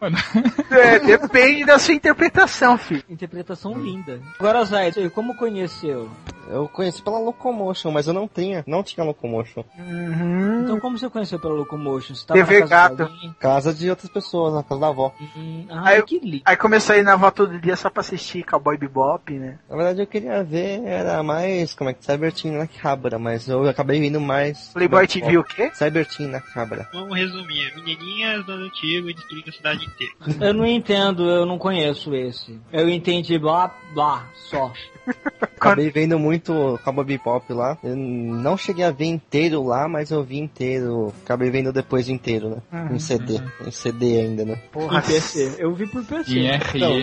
[0.72, 3.04] É, depende da sua interpretação, filho.
[3.10, 4.20] Interpretação linda.
[4.40, 6.10] Agora, Zay, como conheceu?
[6.50, 9.64] Eu conheci pela Locomotion, mas eu não tinha, não tinha Locomotion.
[9.78, 10.64] Uhum.
[10.64, 12.16] Então como você conheceu pela Locomotion?
[12.16, 13.12] Você tava TV na casa de Gato.
[13.14, 13.36] alguém?
[13.40, 15.14] Casa de outras pessoas, na casa da avó.
[15.38, 16.42] Hum, Aí ai, eu- que lindo.
[16.46, 19.60] Aí começou a ir na avó todo dia só pra assistir Cowboy Bebop, né?
[19.70, 23.68] Na verdade eu queria ver, era mais, como é que, Cyberteam na Cabra, mas eu
[23.70, 24.70] acabei vindo mais...
[24.74, 25.70] Playboy TV o quê?
[25.76, 26.88] Cyberteam na Cabra.
[26.92, 27.72] Vamos resumir.
[27.76, 30.14] Menininhas dando tiro e destruindo a cidade inteira.
[30.40, 32.60] Eu não entendo, eu não conheço esse.
[32.72, 34.72] Eu entendi blá blá só.
[35.60, 37.78] Acabei vendo muito Cowboy Bebop lá.
[37.84, 41.14] Eu não cheguei a ver inteiro lá, mas eu vi inteiro.
[41.24, 42.88] Acabei vendo depois inteiro, né?
[42.92, 43.40] Em CD.
[43.66, 44.56] Em CD ainda, né?
[44.72, 45.56] Porra, Em PC.
[45.60, 46.40] Eu vi por PC.
[46.40, 46.50] Em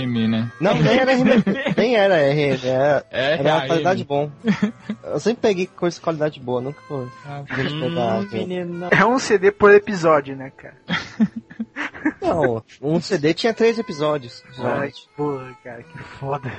[0.05, 0.51] RM, né?
[0.61, 1.25] Não, nem era RM,
[1.77, 4.31] nem era RM, era, É, era uma qualidade bom.
[5.05, 7.07] Eu sempre peguei coisa de qualidade boa, nunca foi.
[7.47, 8.89] Pegar, Hum.
[8.91, 10.77] É um CD por episódio, né, cara?
[12.23, 14.43] Não, um CD tinha três episódios.
[14.59, 16.51] Ai, porra, cara, que foda.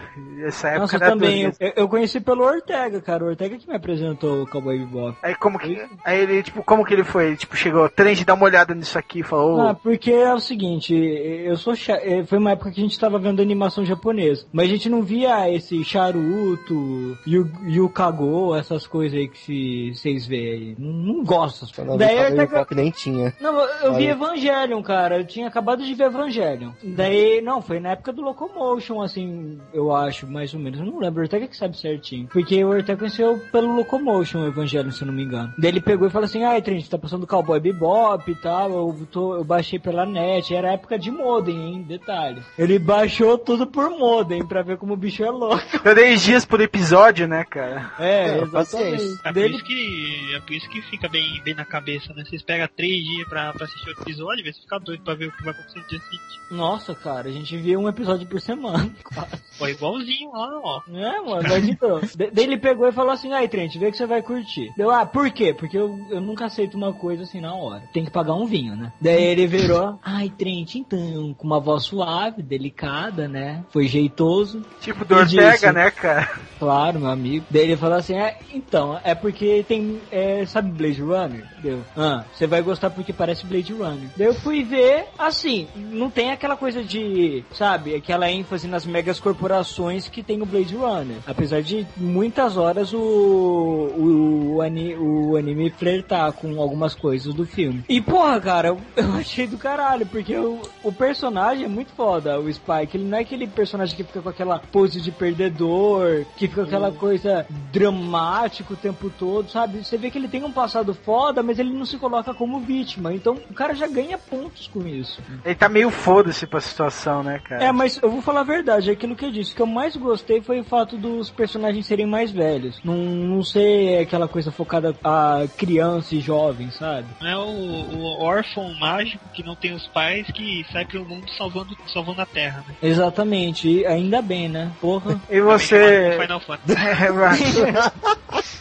[0.45, 1.43] Essa época Nossa, também.
[1.59, 3.23] Eu, eu conheci pelo Ortega, cara.
[3.23, 5.17] O Ortega que me apresentou o Cowboy Bebop.
[5.21, 5.85] Aí como que.
[6.03, 7.27] Aí ele, tipo, como que ele foi?
[7.27, 9.61] Ele, tipo, chegou, Trent, dá uma olhada nisso aqui e falou.
[9.61, 13.19] Ah, porque é o seguinte, eu sou eh, foi uma época que a gente tava
[13.19, 19.17] vendo animação japonesa, mas a gente não via esse charuto, Yu, Yu Kago, essas coisas
[19.17, 20.75] aí que se- vocês veem aí.
[20.77, 21.65] Não, não gosto.
[21.97, 23.33] Daí Ortega- Bebop nem tinha.
[23.39, 25.17] Não, eu vi Evangelion, cara.
[25.17, 26.71] Eu tinha acabado de ver Evangelion.
[26.81, 30.79] Daí, não, foi na época do Locomotion, assim, eu acho, mais ou menos.
[30.79, 32.27] Eu não lembro, o Ortega que sabe certinho.
[32.31, 35.53] Porque o Ortega conheceu pelo Locomotion o Evangelion, se eu não me engano.
[35.57, 39.07] Daí ele pegou e falou assim, ai, Trent, tá passando Cowboy Bebop e tal, eu,
[39.11, 40.55] tô, eu baixei pela net.
[40.55, 42.41] Era época de modem, hein, detalhe.
[42.57, 45.79] Ele baixou tudo por modem, pra ver como o bicho é louco.
[45.83, 47.91] Três dias por episódio, né, cara?
[47.99, 49.19] É, É, exatamente.
[49.23, 52.23] É por, isso que, é por isso que fica bem, bem na cabeça, né?
[52.23, 55.27] Vocês pegam três dias pra, pra assistir o episódio, vê se fica doido pra ver
[55.27, 56.23] o que vai acontecer no dia seguinte.
[56.49, 59.47] Nossa, cara, a gente via um episódio por semana, quase.
[59.57, 60.81] Foi igualzinho lá, ó.
[60.89, 61.99] É, mano, mas então.
[61.99, 64.71] de- Daí ele pegou e falou assim: aí, Trent, vê que você vai curtir.
[64.77, 65.53] Deu, ah, por quê?
[65.53, 67.83] Porque eu, eu nunca aceito uma coisa assim na hora.
[67.91, 68.93] Tem que pagar um vinho, né?
[69.01, 73.63] Daí ele virou: ai, Trent, então, com uma voz suave, delicada, né?
[73.71, 74.61] Foi jeitoso.
[74.79, 76.29] Tipo do Ortega, disse- né, cara?
[76.59, 77.45] Claro, meu amigo.
[77.49, 79.99] Daí ele falou assim: é, então, é porque tem.
[80.11, 81.45] É, sabe Blade Runner?
[81.61, 81.83] Deu.
[81.97, 84.09] Ah, você vai gostar porque parece Blade Runner.
[84.15, 89.19] Daí eu fui ver, assim, não tem aquela coisa de, sabe, aquela ênfase nas megas
[89.19, 91.17] corporações que tem o Blade Runner.
[91.25, 97.45] Apesar de muitas horas o, o, o, ani- o anime flertar com algumas coisas do
[97.45, 97.83] filme.
[97.89, 102.39] E porra, cara, eu, eu achei do caralho, porque o, o personagem é muito foda,
[102.39, 102.97] o Spike.
[102.97, 106.67] Ele não é aquele personagem que fica com aquela pose de perdedor, que fica com
[106.67, 109.83] aquela coisa dramática o tempo todo, sabe?
[109.83, 113.13] Você vê que ele tem um passado foda, mas ele não se coloca como vítima.
[113.13, 114.17] Então o cara já ganha
[114.57, 115.21] pontos com isso.
[115.45, 117.63] Ele tá meio foda-se pra situação, né, cara?
[117.63, 119.53] É, mas eu vou falar a verdade, é aquilo que eu disse.
[119.53, 122.79] O que eu mais gostei foi o fato dos personagens serem mais velhos.
[122.83, 127.07] Não, não ser aquela coisa focada a criança e jovem, sabe?
[127.21, 131.29] Não é o, o órfão mágico que não tem os pais que sai pelo mundo
[131.37, 132.75] salvando, salvando a terra, né?
[132.81, 134.71] Exatamente, e ainda bem, né?
[134.81, 135.19] Porra.
[135.29, 136.11] E você.
[136.11, 136.77] Também Final Fantasy.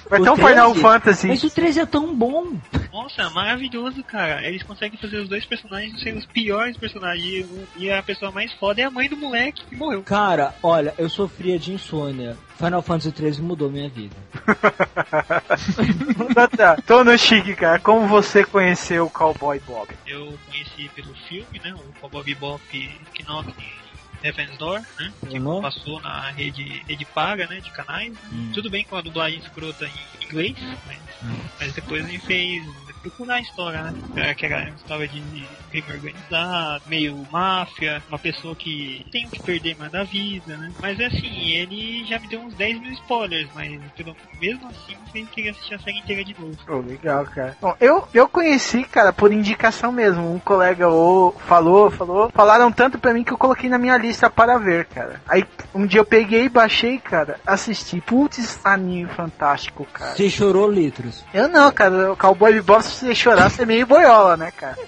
[0.07, 0.81] É, vai ter um Final 13?
[0.81, 1.27] Fantasy.
[1.27, 2.55] Mas o 13 é tão bom.
[2.93, 4.47] Nossa, maravilhoso, cara.
[4.47, 7.47] Eles conseguem fazer os dois personagens serem os piores personagens.
[7.77, 10.03] E, a pessoa mais foda é a mãe do moleque que morreu.
[10.03, 12.37] Cara, olha, eu sofria de insônia.
[12.59, 14.17] Final Fantasy 13 mudou minha vida.
[16.35, 16.77] Tá, tá.
[16.87, 17.79] Tô no chique, cara.
[17.79, 19.89] Como você conheceu o Cowboy Bob?
[20.07, 21.75] Eu conheci pelo filme, né?
[21.75, 22.61] O Cowboy Bebop
[23.27, 23.55] Knock
[24.23, 25.13] Heaven's Door, né?
[25.29, 25.61] Que Uhum.
[25.63, 27.61] passou na rede, rede paga, né?
[27.61, 28.13] De canais.
[28.55, 30.99] Tudo bem com a dublagem escrota em inglês, mas,
[31.61, 32.63] mas depois a gente fez
[33.11, 33.95] procurar a história, né?
[34.17, 35.23] É, Que era uma história de
[35.71, 40.73] crime organizado, meio máfia, uma pessoa que tem o que perder mais da vida, né?
[40.81, 45.27] Mas assim, ele já me deu uns 10 mil spoilers, mas pelo, mesmo assim eu
[45.27, 46.57] queria assistir a série inteira de novo.
[46.67, 47.57] Pô, legal, cara.
[47.61, 50.33] Bom, eu, eu conheci, cara, por indicação mesmo.
[50.33, 52.31] Um colega ou falou, falou.
[52.31, 55.21] Falaram tanto pra mim que eu coloquei na minha lista para ver, cara.
[55.29, 58.01] Aí um dia eu peguei, baixei, cara, assisti.
[58.01, 60.15] Putz, anime fantástico, cara.
[60.15, 61.25] Você chorou litros.
[61.33, 62.13] Eu não, cara.
[62.13, 64.77] O Cowboy Bebop, se você chorar, você é meio boiola, né, cara?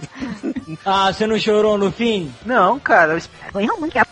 [0.85, 2.31] Ah, você não chorou no fim?
[2.44, 3.12] Não, cara.
[3.12, 3.53] eu espero-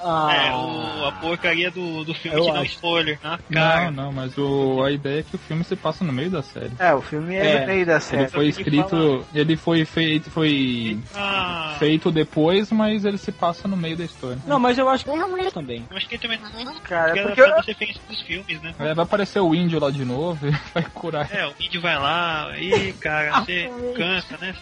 [0.02, 2.72] Ah, É, o, a porcaria do, do filme Eu te dá um acho.
[2.72, 3.90] spoiler Não, cara.
[3.90, 6.72] não, mas o, a ideia é que o filme se passa no meio da série.
[6.78, 7.60] É, o filme é, É.
[7.60, 8.28] no meio da Ele série.
[8.28, 13.96] foi escrito, ele foi feito, foi Ah, feito depois, mas ele se passa no meio
[13.96, 14.38] da história.
[14.46, 15.10] Não, mas eu acho que
[15.52, 15.84] também.
[15.90, 16.38] eu acho que também
[16.84, 18.74] Cara, porque porque eu, pra referência dos filmes, né?
[18.78, 21.28] É, vai aparecer o índio lá de novo e vai curar.
[21.32, 24.54] É, o índio vai lá, e cara, você cansa, né?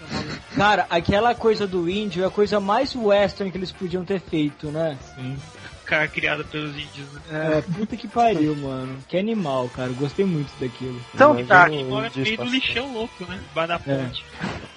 [0.56, 4.68] Cara, aquela coisa do índio é a coisa mais western que eles podiam ter feito,
[4.68, 4.96] né?
[5.14, 5.36] Sim.
[5.84, 7.20] Cara criado pelos índios, né?
[7.30, 8.98] É, puta que pariu, mano.
[9.06, 9.90] Que animal, cara.
[9.90, 10.98] Gostei muito daquilo.
[11.14, 11.68] Então tá.
[11.68, 13.38] E mora no meio do lixão louco, né?
[13.54, 14.24] Da ponte.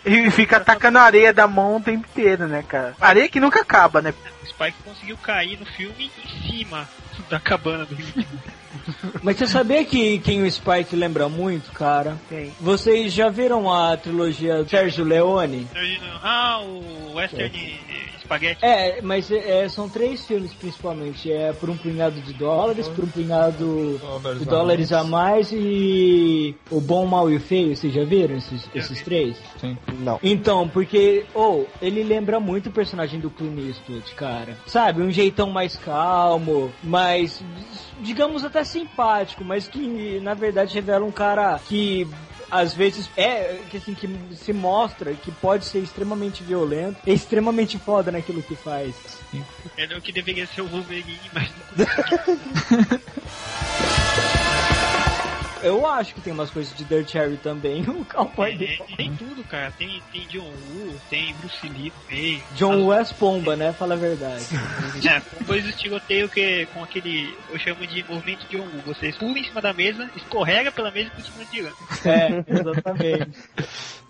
[0.05, 2.93] E fica atacando a areia da mão o tempo inteiro, né, cara?
[2.99, 4.13] Areia que nunca acaba, né?
[4.43, 6.87] O Spike conseguiu cair no filme em cima
[7.29, 8.27] da cabana do índio.
[9.21, 12.17] Mas você sabia que quem o Spike lembra muito, cara?
[12.29, 12.53] Quem?
[12.59, 15.67] Vocês já viram a trilogia do Sérgio Leone?
[16.21, 17.79] Ah, o Western
[18.27, 18.63] Spaghetti.
[18.63, 21.31] É, mas é, são três filmes principalmente.
[21.31, 23.99] É por um punhado de dólares, por um punhado
[24.37, 27.75] de dólares a mais e o bom, o mal e o feio.
[27.75, 29.37] Vocês já viram esses, esses três?
[29.59, 29.77] Sim.
[29.99, 30.19] Não.
[30.21, 34.57] Então, porque, ou, ele lembra muito o personagem do Clint Eastwood, cara.
[34.67, 37.43] Sabe, um jeitão mais calmo, mais,
[38.01, 42.07] digamos até simpático, mas que na verdade revela um cara que
[42.49, 47.77] às vezes é que assim que se mostra que pode ser extremamente violento, é extremamente
[47.77, 48.95] foda naquilo que faz.
[49.77, 51.51] Ele é o que deveria ser o Wolverine, mas
[55.63, 58.95] Eu acho que tem umas coisas de Dirt Cherry também, o Cowboy tem, Bebop.
[58.95, 59.71] tem tudo, cara.
[59.77, 62.41] Tem, tem John Woo, tem Bruce Lee meio.
[62.55, 63.73] John West Pomba, né?
[63.73, 64.45] Fala a verdade.
[65.07, 68.81] É, dois do tiroteio que com aquele, eu chamo de movimento de John Woo.
[68.87, 71.75] Você pula em cima da mesa, escorrega pela mesa e continua tirando.
[72.05, 73.37] É, exatamente.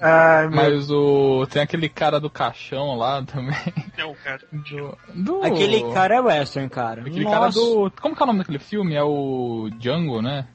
[0.00, 1.46] Ai, meu Mas o.
[1.50, 3.54] Tem aquele cara do caixão lá também.
[3.96, 4.40] É o cara.
[4.52, 7.02] Do, do- Aquele cara é western, cara.
[7.02, 7.58] Aquele cara Nossa.
[7.60, 7.92] do.
[8.00, 8.94] Como que é o nome daquele filme?
[8.94, 10.46] É o Django, né?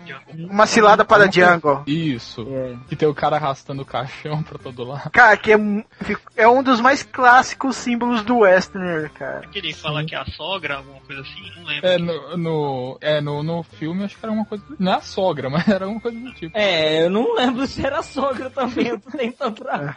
[0.49, 1.84] Uma cilada para Django.
[1.88, 2.45] Isso.
[2.49, 2.75] É.
[2.88, 5.10] Que tem o cara arrastando o caixão pra todo lado.
[5.12, 5.58] Cara, que é,
[6.36, 9.47] é um dos mais clássicos símbolos do Westerner, cara.
[9.47, 11.88] Que ele fala que é a sogra, alguma coisa assim, não lembro.
[11.88, 14.63] É, no, no, é, no, no filme acho que era uma coisa.
[14.78, 16.58] Não é a sogra, mas era alguma coisa do tipo.
[16.58, 19.96] É, eu não lembro se era sogra também, eu tô tentando pra...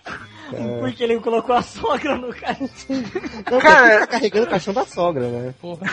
[0.81, 2.59] Porque ele colocou a sogra no cara.
[3.51, 5.55] Não, Cara- tá carregando o caixão da sogra, né?
[5.61, 5.87] Porra.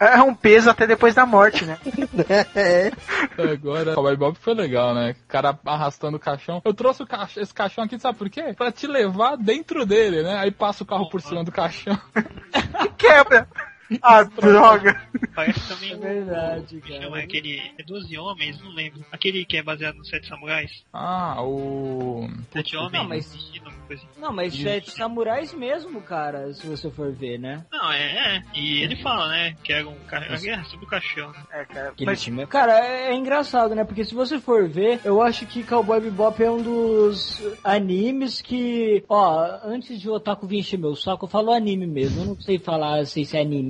[0.00, 1.78] É é um peso até depois da morte, né?
[2.56, 2.90] É.
[3.38, 5.14] Agora, o Cowboy Bob foi legal, né?
[5.24, 6.60] O cara arrastando o caixão.
[6.64, 8.52] Eu trouxe o caixa- esse caixão aqui, sabe por quê?
[8.56, 10.36] Pra te levar dentro dele, né?
[10.38, 11.96] Aí passa o carro por cima do caixão.
[12.98, 13.46] Quebra!
[14.02, 15.02] Ah, droga!
[15.34, 16.00] Parece também É o.
[16.00, 17.22] verdade, Chama cara.
[17.24, 17.62] aquele.
[17.78, 19.04] É 12 homens, não lembro.
[19.12, 20.70] Aquele que é baseado nos Sete Samurais.
[20.92, 22.28] Ah, o.
[22.52, 24.20] Sete homens, não, mas- destino, alguma coisa assim.
[24.20, 24.62] Não, mas Isso.
[24.62, 27.64] sete samurais mesmo, cara, se você for ver, né?
[27.70, 28.42] Não, é, é.
[28.54, 29.54] E ele fala, né?
[29.62, 30.18] Que era um ca...
[30.18, 31.30] a guerra sobre o caixão.
[31.30, 31.42] né?
[31.52, 31.88] É, cara.
[31.90, 33.84] Aquele Mas, time- Cara, é, é engraçado, né?
[33.84, 39.04] Porque se você for ver, eu acho que Cowboy Bebop é um dos animes que,
[39.08, 42.22] ó, antes de o Otaku vir encher meu saco, eu falo anime mesmo.
[42.22, 43.62] Eu não sei falar sei se é anime,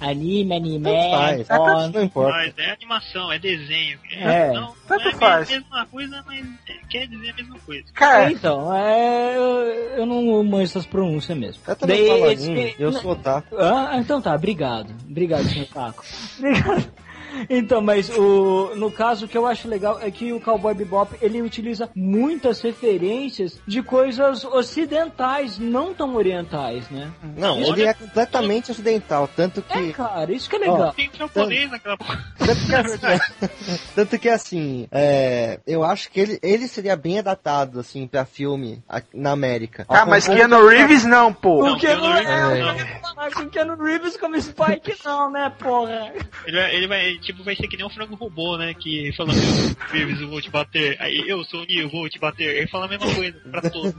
[0.00, 1.92] anime, anime, Tanto faz.
[1.92, 2.32] Não importa.
[2.38, 3.98] Mas é animação, é desenho.
[4.12, 5.48] É, não, tanto não é faz.
[5.50, 7.84] a mesma coisa, mas é- quer dizer a mesma coisa.
[7.94, 9.42] cara, Então, é, eu,
[9.98, 11.62] eu não manjo essas pronúncias mesmo.
[11.66, 13.56] Eu também Daí, falo esse- anime, eu sou otaku.
[13.58, 14.94] Ah, então tá, obrigado.
[15.08, 16.04] Obrigado, senhor Taco.
[16.38, 16.92] Obrigado.
[17.48, 21.16] Então, mas o, no caso, o que eu acho legal é que o Cowboy Bebop,
[21.20, 27.10] ele utiliza muitas referências de coisas ocidentais, não tão orientais, né?
[27.36, 29.92] Não, Isso ele é- é completamente ocidental, tanto É, que...
[29.92, 30.92] cara, isso que é legal.
[30.92, 31.96] Tem japonês naquela.
[32.38, 32.98] Tanto que assim,
[33.94, 38.82] tanto que, assim é, eu acho que ele, ele seria bem adaptado, assim, pra filme
[39.12, 39.84] na América.
[39.88, 41.72] ah, mas Keanu Reeves não, pô.
[41.72, 42.98] O Keanu Reeves
[43.34, 46.12] com o Keanu Reeves como Spike, não, né, porra?
[46.46, 48.72] Ele vai, ele tipo, vai ser que nem um frango robô, né?
[48.74, 49.36] Que falando,
[49.90, 50.96] Reeves, eu vou te bater.
[51.00, 52.56] Aí eu sou o Neo, eu vou te bater.
[52.56, 53.94] Ele fala a mesma coisa pra todos.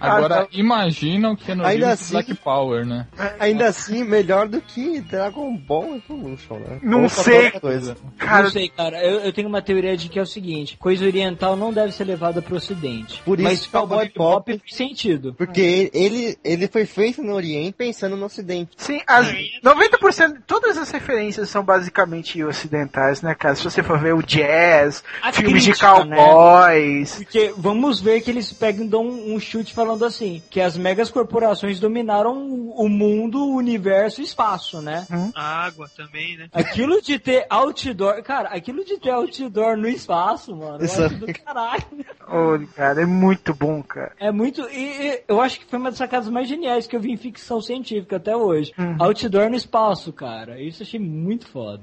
[0.00, 3.06] Agora, imagina o que no Ainda assim- Black Power, né?
[3.38, 6.78] Ainda assim, melhor do que Dragon Ball Evolution, né?
[6.82, 7.50] Não Ou sei.
[7.52, 7.96] coisa.
[8.18, 9.02] Cara, não sei, cara.
[9.04, 12.04] Eu, eu tenho uma teoria de que é o seguinte: coisa oriental não deve ser
[12.04, 13.20] levada pro ocidente.
[13.24, 15.34] Por isso Mas que Cowboy Bebop faz sentido.
[15.34, 18.72] Porque ele, ele foi feito no Oriente pensando no Ocidente.
[18.76, 19.26] Sim, as
[19.62, 22.03] 90%, todas as referências são basicamente
[22.44, 23.54] ocidentais, né, cara?
[23.54, 26.16] Se você for ver o jazz, A filmes de crítica, né?
[26.16, 27.16] cowboys.
[27.16, 31.10] Porque vamos ver que eles pegam e dão um, chute falando assim: que as megas
[31.10, 32.34] corporações dominaram
[32.76, 35.06] o mundo, o universo e o espaço, né?
[35.34, 36.48] A água também, né?
[36.52, 41.02] Aquilo de ter outdoor, cara, aquilo de ter outdoor no espaço, mano, eu Isso.
[41.02, 41.84] acho do caralho.
[42.26, 44.12] Ô, cara, é muito bom, cara.
[44.18, 44.62] É muito.
[44.70, 47.16] E, e eu acho que foi uma das sacadas mais geniais que eu vi em
[47.16, 48.72] ficção científica até hoje.
[48.98, 50.60] Outdoor no espaço, cara.
[50.60, 51.82] Isso eu achei muito foda.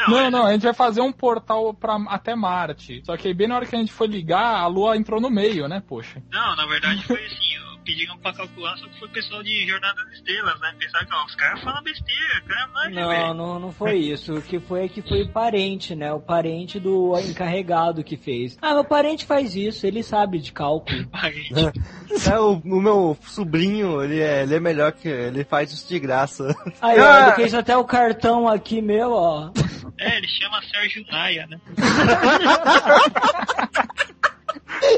[0.07, 3.03] Não, não, a gente vai fazer um portal pra, até Marte.
[3.05, 5.29] Só que aí, bem na hora que a gente foi ligar, a Lua entrou no
[5.29, 6.21] meio, né, poxa?
[6.31, 9.67] Não, na verdade foi assim, ó, pediram pra calcular, só que foi o pessoal de
[9.67, 10.73] Jornada das Estrelas, né?
[10.79, 14.33] Pensaram que ó, os caras falam besteira, cara, Não, não, não foi isso.
[14.35, 16.11] O que foi é que foi o parente, né?
[16.13, 18.57] O parente do encarregado que fez.
[18.61, 21.07] Ah, meu parente faz isso, ele sabe de cálculo.
[22.29, 25.97] É, o, o meu sobrinho, ele é, ele é melhor que ele faz isso de
[25.97, 26.53] graça.
[26.81, 27.23] Aí, ó, Ah.
[27.27, 29.49] ele fez até o cartão aqui meu, ó.
[29.97, 31.59] É, ele chama Sérgio Naia, né?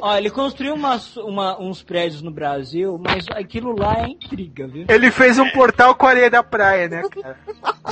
[0.01, 4.86] Ó, ele construiu umas, uma- uns prédios no Brasil, mas aquilo lá é intriga, viu?
[4.89, 7.38] Ele fez um portal com a areia da praia, né, cara?
[7.43, 7.91] Por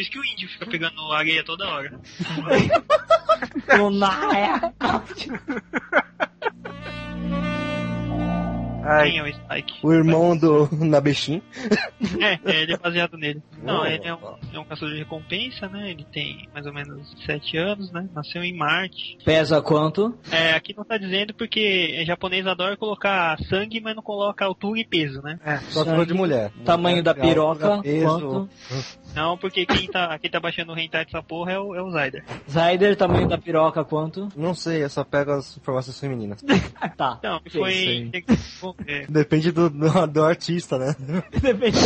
[0.00, 2.00] isso que o índio fica pegando areia toda hora.
[3.80, 3.90] O
[8.84, 9.10] Naya.
[9.10, 9.74] Quem é o Spike?
[9.82, 11.42] O irmão do Nabeshin.
[12.20, 13.42] É, é, ele é baseado nele.
[13.62, 13.86] Não, Oh.
[13.86, 14.18] ele é um,
[14.52, 15.90] é um caçador de recompensa, né?
[15.90, 18.06] Ele tem mais ou menos 7 anos, né?
[18.14, 19.18] Nasceu em Marte.
[19.24, 20.14] Pesa quanto?
[20.30, 24.84] É, aqui não tá dizendo porque japonês adora colocar sangue, mas não coloca altura e
[24.84, 25.38] peso, né?
[25.44, 25.56] É.
[25.70, 26.50] Só se for de mulher.
[26.64, 28.06] Tamanho da Altura, piroca, peso.
[28.06, 28.48] quanto?
[29.14, 31.90] Não, porque quem tá, quem tá baixando o hentai dessa porra é o, é o
[31.90, 32.24] Zyder.
[32.48, 34.28] Zyder, tamanho da piroca, quanto?
[34.36, 36.44] Não sei, eu só pego as informações femininas.
[36.96, 37.18] Tá.
[37.22, 38.10] Não, Sei, foi.
[38.86, 40.94] É, Depende do, do, do artista, né?
[41.40, 41.78] Depende.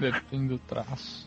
[0.00, 1.26] Depende do traço.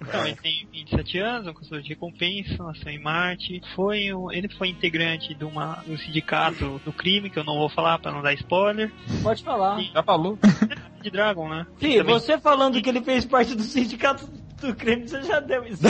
[0.00, 3.60] Então, ele tem 27 anos, é um caçador de recompensa, nasceu em Marte.
[3.74, 7.68] Foi um- ele foi integrante de uma, do sindicato do crime, que eu não vou
[7.68, 8.90] falar pra não dar spoiler.
[9.22, 9.80] Pode falar.
[9.92, 10.38] Já falou?
[11.02, 11.66] De Dragon, né?
[11.78, 14.28] Fih, Também- você falando que ele fez parte do sindicato
[14.60, 15.82] do crime, você já deu isso.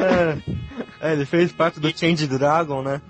[0.00, 0.38] É?
[1.00, 3.00] É, ele fez parte do Change Dragon, né?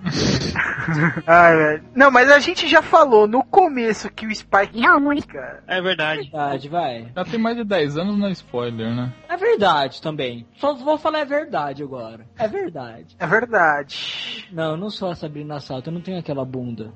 [1.27, 1.85] Ai, velho.
[1.95, 4.79] Não, mas a gente já falou no começo que o Spike.
[4.81, 5.63] Não, cara.
[5.67, 6.23] É verdade.
[6.23, 7.11] Verdade, vai.
[7.15, 9.13] Já tem mais de 10 anos, não é spoiler, né?
[9.29, 10.47] É verdade também.
[10.57, 12.27] Só vou falar é verdade agora.
[12.39, 13.17] É verdade.
[13.19, 14.47] É verdade.
[14.53, 16.93] Não, eu não sou a Sabrina Sato, eu não tenho aquela bunda.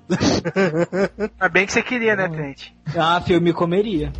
[1.41, 2.68] É bem que você queria, né, Trent?
[2.97, 4.12] Ah, filme comeria.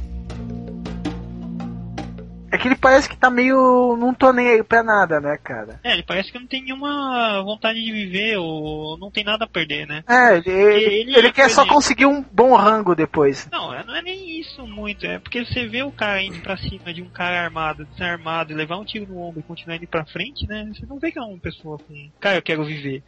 [2.53, 3.97] É que ele parece que tá meio.
[3.99, 5.81] Não tô nem aí pra nada, né, cara?
[5.83, 9.49] É, ele parece que não tem nenhuma vontade de viver ou não tem nada a
[9.49, 10.05] perder, né?
[10.09, 13.49] É, ele, ele, Ele- ele quer só conseguir um bom rango depois.
[13.51, 16.57] Não, é- não é nem isso muito, é porque você vê o cara indo pra
[16.57, 19.87] cima de um cara armado, desarmado, e levar um tiro no ombro e continuar indo
[19.87, 20.69] pra frente, né?
[20.75, 22.11] Você não vê que é uma pessoa com.
[22.21, 23.03] Cara, eu quero viver.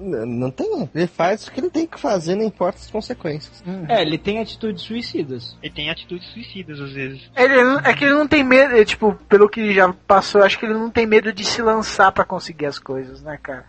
[0.00, 0.88] N- Não tem.
[0.94, 3.62] Ele faz o que ele tem que fazer, não importa as consequências.
[3.88, 5.56] É, ele tem atitudes suicidas.
[5.62, 7.30] Ele tem atitudes suicidas às vezes.
[7.36, 10.58] Ele, não- é que ele não tem medo, é, tipo, pelo que já passou, acho
[10.58, 13.64] que ele não tem medo de se lançar pra conseguir as coisas, né, cara?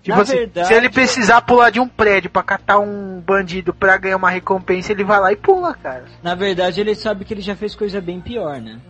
[0.00, 3.72] Tipo Na assim, verdade- se ele precisar pular de um prédio pra catar um bandido
[3.74, 6.04] pra ganhar uma recompensa, ele vai lá e pula, cara.
[6.22, 8.80] Na verdade, ele sabe que ele já fez coisa bem pior, né?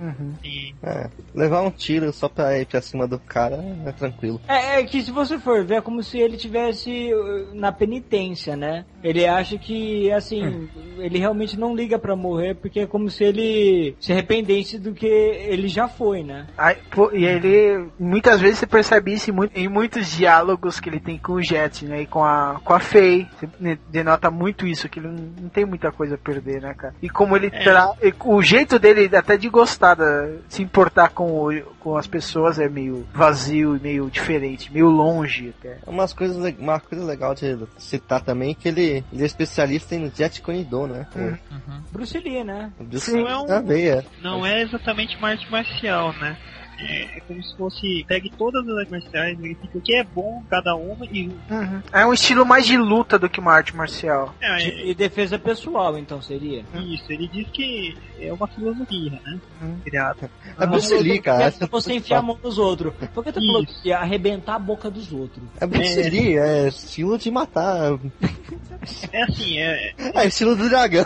[0.45, 4.41] E É, levar um tiro só pra ir pra cima do cara é tranquilo.
[4.49, 8.57] É, é que se você for ver, é como se ele tivesse uh, na penitência,
[8.57, 8.85] né?
[9.03, 13.97] Ele acha que, assim, ele realmente não liga pra morrer, porque é como se ele
[14.01, 16.47] se arrependesse do que ele já foi, né?
[16.57, 20.89] Aí, pô, e ele, muitas vezes você percebe isso em, muito- em muitos diálogos que
[20.89, 23.27] ele tem com o Jet, né, e com a, com a Faye.
[23.41, 26.95] Você denota muito isso, que ele não, tem muita coisa a perder, né, cara?
[27.03, 27.63] E como ele É.
[27.65, 27.93] tra...
[28.03, 32.59] e o jeito dele até de gostar, da, se importar com, o- com as pessoas
[32.59, 35.79] é meio vazio e meio diferente, meio longe até.
[35.87, 40.11] Umas coisas, uma coisa legal de citar também é que ele, ele é especialista em
[40.15, 41.07] Jet Konido, né?
[41.17, 41.37] Hum.
[41.93, 42.71] Bruce Lee, né?
[42.79, 43.23] O Sim.
[43.23, 44.05] Não é um- na veia.
[44.23, 46.37] não é exatamente uma arte marcial, né?
[46.89, 48.05] É, é como se fosse.
[48.09, 51.31] Pegue todas as artes marciais, verifique o que é bom cada uma e.
[51.93, 54.35] É um estilo mais de luta do que uma arte marcial.
[54.41, 56.65] É, De- E defesa pessoal, então seria.
[56.75, 59.41] Isso, ele diz que é uma filosofia, né?
[59.85, 60.31] Criada.
[60.59, 61.45] É Bruce Lee, cara.
[61.45, 62.93] É você enfiar a mão nos outros.
[63.15, 65.45] Por que tu falou que ia arrebentar a boca dos outros?
[65.61, 67.99] É Bruce Lee, é estilo de matar.
[69.13, 69.93] É assim, é.
[69.97, 71.05] É estilo do dragão.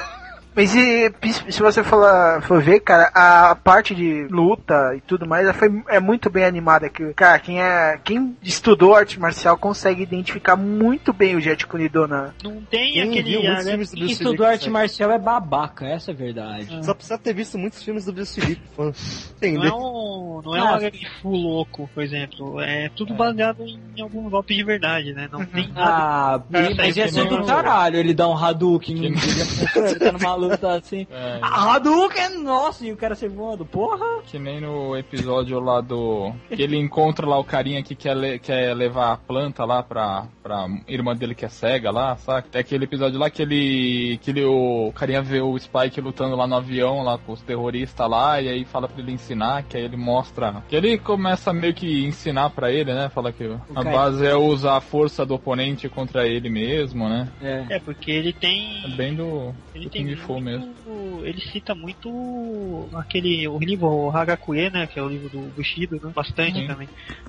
[0.56, 1.12] Mas e,
[1.50, 2.02] se você for,
[2.42, 6.88] for ver, cara, a parte de luta e tudo mais foi, é muito bem animada.
[6.88, 12.08] Que, cara, quem, é, quem estudou arte marcial consegue identificar muito bem o Jet Kunido
[12.08, 12.30] na.
[12.42, 13.30] Não tem Quem aquele.
[13.32, 13.84] viu né?
[13.94, 16.84] Quem estudou arte marcial é babaca, essa é a verdade.
[16.84, 20.60] Só precisa ter visto muitos filmes do Bruce Lee pra Não é um, não é
[20.60, 20.64] Ah.
[20.64, 22.60] um HQ louco, por exemplo.
[22.62, 23.62] É tudo baseado
[23.94, 25.28] em alguns golpes de verdade, né?
[25.30, 25.76] Não tem nada.
[25.86, 29.98] Ah, mas ia ser nem do caralho ele dar um Hadouken um dia, você
[30.56, 31.06] tá assim.
[31.16, 34.04] É, Ah, Hadouken, nossa, e o cara se voando, porra!
[34.26, 36.32] que nem no episódio lá do.
[36.50, 40.26] Que ele encontra lá o carinha que quer, le- quer levar a planta lá pra,
[40.42, 42.48] pra irmã dele que é cega lá, sabe?
[42.48, 44.18] Tem aquele episódio lá que ele.
[44.22, 48.08] que ele, o carinha vê o Spike lutando lá no avião, lá com os terroristas
[48.10, 50.62] lá, e aí fala pra ele ensinar, que aí ele mostra.
[50.68, 53.08] Que ele começa meio que ensinar pra ele, né?
[53.08, 57.28] Fala que a cara- base é usar a força do oponente contra ele mesmo, né?
[57.40, 57.64] É.
[57.70, 58.84] É, porque ele tem.
[58.84, 61.24] É bem do, Ele do tem Kung Fu muito, mesmo.
[61.24, 65.98] Ele cita muito aquele o livro o Hagakure, né, que é o livro do Bushido,
[66.02, 66.66] né, bastante Sim.
[66.66, 66.88] também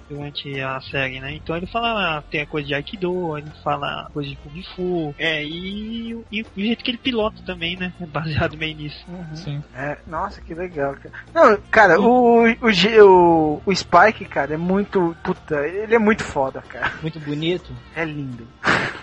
[0.10, 1.34] durante a série, né.
[1.36, 5.44] Então ele fala tem a coisa de Aikido, ele fala coisa de Kung Fu, é
[5.44, 9.06] e, o- e o jeito que ele pilota também, né, é baseado meio nisso.
[9.36, 9.62] Sim.
[9.74, 11.14] É, nossa, que legal, cara.
[11.34, 15.16] Não, cara, o, o, o, o Spike, cara, é muito.
[15.24, 16.94] Puta, ele é muito foda, cara.
[17.02, 17.74] Muito bonito.
[17.96, 18.48] É lindo.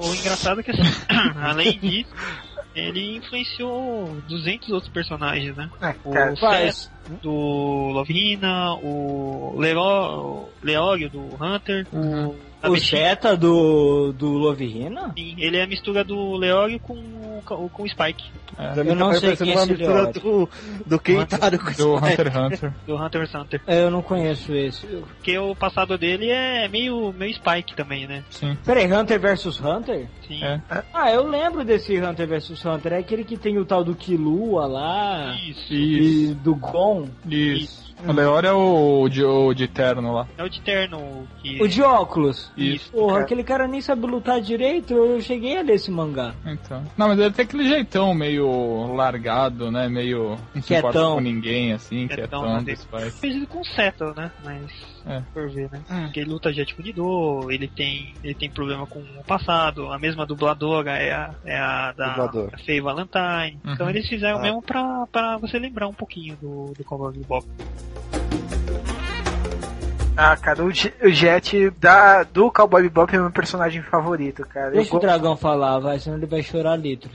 [0.00, 0.82] O engraçado é que assim,
[1.36, 2.10] além disso,
[2.74, 5.70] ele influenciou 200 outros personagens, né?
[5.80, 6.36] É, O cara.
[6.36, 6.88] Fett
[7.22, 12.34] do Lovina, o Leório do Hunter, o
[12.70, 12.76] O.
[12.78, 15.12] Seta do, do Lovina?
[15.16, 19.10] Sim, ele é a mistura do Leório com, o- com o Spike, mim Eu não
[19.10, 20.20] tá sei quem é uma mistura Leório.
[20.20, 20.48] do,
[20.86, 22.12] do Kentaro com Do Spike.
[22.12, 22.72] Hunter x Hunter.
[22.86, 23.60] do Hunter x Hunter.
[23.66, 24.86] Eu não conheço esse.
[24.86, 28.22] Porque o passado dele é meio, meio Spike também, né?
[28.30, 28.56] Sim.
[28.64, 30.06] Peraí, Hunter vs Hunter?
[30.28, 30.42] Sim.
[30.44, 30.60] É.
[30.92, 32.92] Ah, eu lembro desse Hunter vs Hunter.
[32.92, 35.34] É aquele que tem o tal do Killua lá.
[35.48, 35.72] Isso.
[35.72, 37.08] E do Gon.
[37.26, 37.81] Isso.
[38.06, 40.26] O Leor é o de, o de terno lá.
[40.36, 41.62] É o de terno que.
[41.62, 42.50] O de óculos.
[42.56, 42.90] Isso.
[42.92, 44.94] Porra, aquele cara nem sabe lutar direito.
[44.94, 46.34] Eu cheguei a ler esse mangá.
[46.44, 46.82] Então.
[46.96, 49.88] Não, mas ele tem aquele jeitão meio largado, né?
[49.88, 50.36] Meio.
[50.54, 52.60] Não se importa com ninguém, assim, Quietão, quietão, né?
[52.60, 52.90] do Spike.
[52.90, 54.30] Parecido com o Settle, né?
[54.44, 54.91] Mas.
[55.06, 55.20] É.
[55.34, 55.80] Por ver, né?
[55.90, 56.02] Hum.
[56.04, 59.90] Porque ele luta já tipo de dor, ele tem, ele tem problema com o passado,
[59.92, 62.50] a mesma dubladora é a, é a da Dublador.
[62.52, 63.58] a Faye Valentine.
[63.64, 63.72] Uhum.
[63.72, 64.42] Então eles fizeram Ah.
[64.42, 67.46] mesmo pra, pra você lembrar um pouquinho do, do Cowboy Bebop.
[70.14, 74.66] Ah, cara, o, o Jet da, do Cowboy Bebop é meu personagem favorito, cara.
[74.68, 77.10] Eu Deixa o go- dragão falar, vai, senão ele vai chorar litro.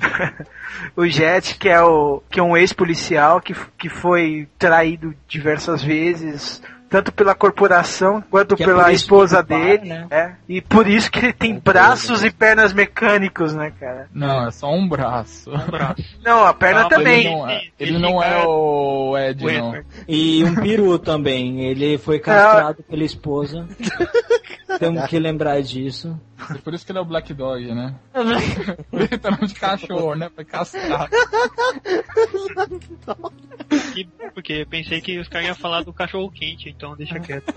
[0.97, 6.59] o Jet, que é, o, que é um ex-policial que, que foi traído diversas vezes,
[6.89, 9.89] tanto pela corporação quanto Que é pela esposa dele.
[9.89, 10.07] né?
[10.09, 14.07] É, e por isso que ele tem braços e pernas mecânicos, né, cara?
[14.13, 15.49] Não, é só um braço.
[15.51, 16.01] Um braço.
[16.23, 17.25] Não, a perna Ah, também.
[17.27, 19.83] Ele não é, Ele não é o Ed, O não.
[20.07, 21.65] E um peru também.
[21.65, 23.67] Ele foi castrado pela esposa.
[24.79, 26.19] Temos que lembrar disso.
[26.51, 27.95] É por isso que ele é o Black Dog, né?
[28.93, 30.29] Literalmente cachorro, né?
[30.35, 31.09] Foi castrado.
[33.93, 37.19] Que bom, porque eu pensei que os caras iam falar do cachorro quente, então deixa
[37.19, 37.53] quieto.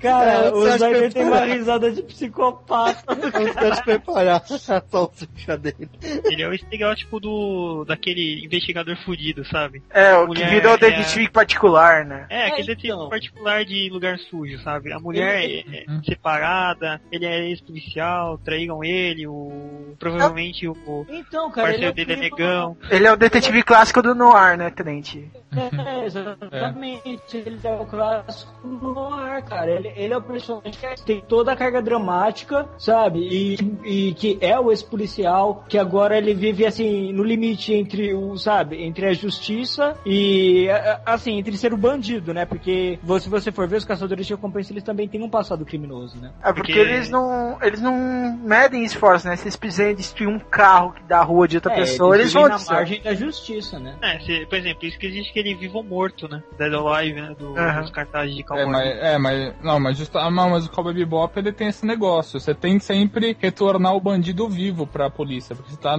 [0.00, 3.04] Cara, É, o você que- tem uma risada de psicopata.
[3.14, 5.88] Os caras prepararam a salsicha dele.
[6.24, 9.82] Ele é o estereótipo do daquele investigador fudido, sabe?
[9.90, 12.26] É, o que virou é- detetive particular, né?
[12.28, 13.08] É, aquele É, detetive então.
[13.08, 14.92] particular de lugar sujo, sabe?
[14.92, 15.84] A mulher Ele- é é
[16.28, 21.92] separada, ele é ex-policial, traíram ele, o provavelmente o, o Então, cara, ele é parceiro
[21.92, 22.76] o dele é primo- negão.
[22.90, 25.16] Ele é o detetive clássico do Noir, né, Trent?
[25.16, 27.36] É, exatamente.
[27.36, 29.70] Ele é o clássico no ar, cara.
[29.70, 33.20] Ele, ele é o personagem que tem toda a carga dramática, sabe?
[33.20, 33.54] E,
[33.84, 38.82] e que é o ex-policial, que agora ele vive assim, no limite entre o, sabe,
[38.82, 40.66] entre a justiça e
[41.04, 42.44] assim, entre ser o bandido, né?
[42.44, 46.13] Porque se você for ver os caçadores de recompensa, eles também têm um passado criminoso,
[46.18, 46.30] né?
[46.42, 47.58] É porque Porque- eles não.
[47.62, 47.94] Eles não
[48.42, 49.36] medem esforço, né?
[49.36, 52.42] Se eles precisarem destruir um carro que dá rua de outra É, pessoa, eles vivem
[52.42, 52.76] vão na destruir.
[52.78, 53.94] margem da justiça, né?
[54.02, 56.42] É, se, por exemplo, isso que existe que ele vivo ou morto, né?
[56.58, 57.34] Dead or Alive, né?
[57.38, 57.80] Do, Aham.
[57.82, 58.66] Dos cartazes de É, cowboy.
[58.66, 61.84] mas, é, mas não, mas justa, ah, não, mas o Cowboy Bebop ele tem esse
[61.86, 62.38] negócio.
[62.40, 65.96] Você tem que sempre retornar o bandido vivo pra polícia, porque você tá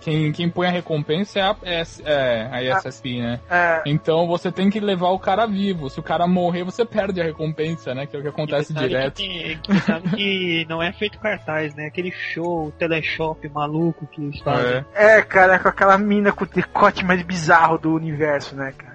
[0.00, 3.40] quem quem põe a recompensa é a, S- é, a ISSP, né?
[3.50, 5.88] É, Então você tem que levar o cara vivo.
[5.90, 8.06] Se o cara morrer, você perde a recompensa, né?
[8.06, 9.16] Que é o que acontece E direto.
[9.16, 9.28] Que,
[9.62, 11.86] que sabe que não é feito cartaz, né?
[11.86, 14.84] Aquele show, teleshop maluco que eles fazem.
[14.94, 15.18] É.
[15.18, 18.91] é, cara, com aquela mina com o decote mais bizarro do universo, né, cara?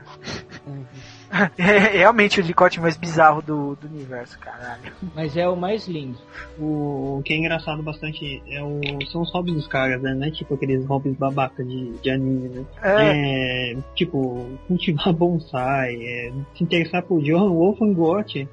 [1.57, 4.93] É realmente o decote mais bizarro do, do universo, caralho.
[5.15, 6.17] Mas é o mais lindo.
[6.57, 8.79] O, o que é engraçado bastante é o,
[9.11, 10.13] são os hobbies dos caras, né?
[10.13, 12.65] Não é tipo aqueles hobbies babaca de, de anime, né?
[12.83, 17.95] É, É, tipo, cultivar bonsai, é, se interessar por Johan Wolfgang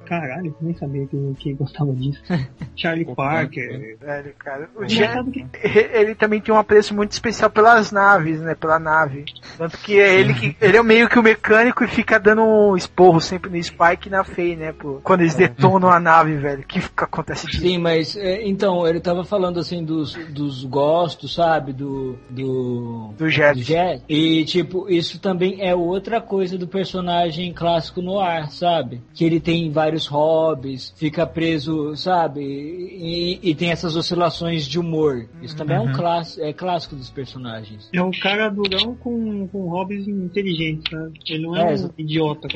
[0.05, 2.21] caralho, nem sabia que, que gostava disso.
[2.75, 3.97] Charlie Parker.
[3.99, 4.69] velho, cara.
[4.75, 8.55] O É engraçado que ele também tem um apreço muito especial pelas naves, né?
[8.55, 9.25] Pela nave.
[9.57, 12.77] Tanto que é ele que ele é meio que o mecânico e fica dando um
[12.77, 14.71] esporro sempre no Spike e na Faye, né?
[14.71, 16.63] Pô, quando eles detonam a nave, velho.
[16.63, 17.61] Que fica- acontece disso.
[17.61, 21.73] Sim, mas é, então, ele tava falando assim dos, dos gostos, sabe?
[21.73, 22.17] Do.
[22.29, 23.13] Do.
[23.17, 23.55] Do Jet.
[23.57, 24.03] do Jet.
[24.07, 29.01] E, tipo, isso também é outra coisa do personagem clássico no ar, sabe?
[29.13, 32.41] Que ele tem vários hobbies, fica preso, sabe?
[32.41, 35.27] E, e tem essas oscilações de humor.
[35.41, 37.89] Isso também é um clássico, é clássico dos personagens.
[37.93, 41.19] é um cara durão com, com hobbies inteligentes, sabe?
[41.27, 42.47] Ele não é, É, um idiota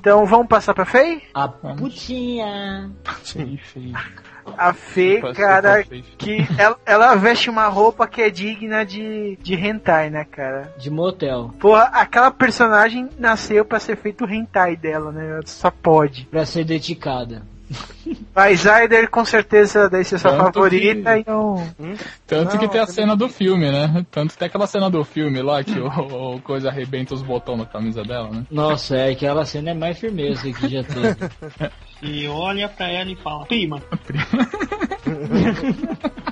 [0.00, 1.22] Então vamos passar pra Faye?
[1.34, 2.90] A putinha.
[4.56, 5.84] A Fê, Super, cara,
[6.16, 10.72] que ela, ela veste uma roupa que é digna de, de hentai, né, cara?
[10.78, 11.50] De motel.
[11.60, 15.40] Porra, aquela personagem nasceu pra ser feito o hentai dela, né?
[15.44, 16.24] Só pode.
[16.26, 17.42] Pra ser dedicada.
[18.34, 21.74] Mas Aider com certeza deve ser sua Tanto favorita que- e não.
[22.26, 24.06] Tanto Não, que tem a cena do filme, né?
[24.10, 25.86] Tanto que tem aquela cena do filme lá que o,
[26.36, 28.44] o coisa arrebenta os botões na camisa dela, né?
[28.50, 31.16] Nossa, é aquela cena é mais firmeza que já teve.
[32.00, 33.82] E olha pra ela e fala, prima.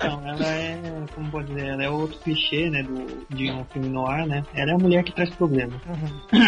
[0.00, 0.80] ela é,
[1.14, 4.44] como pode dizer, ela é outro clichê, né, do, de um filme noir, né?
[4.54, 5.72] Ela é a mulher que traz problema.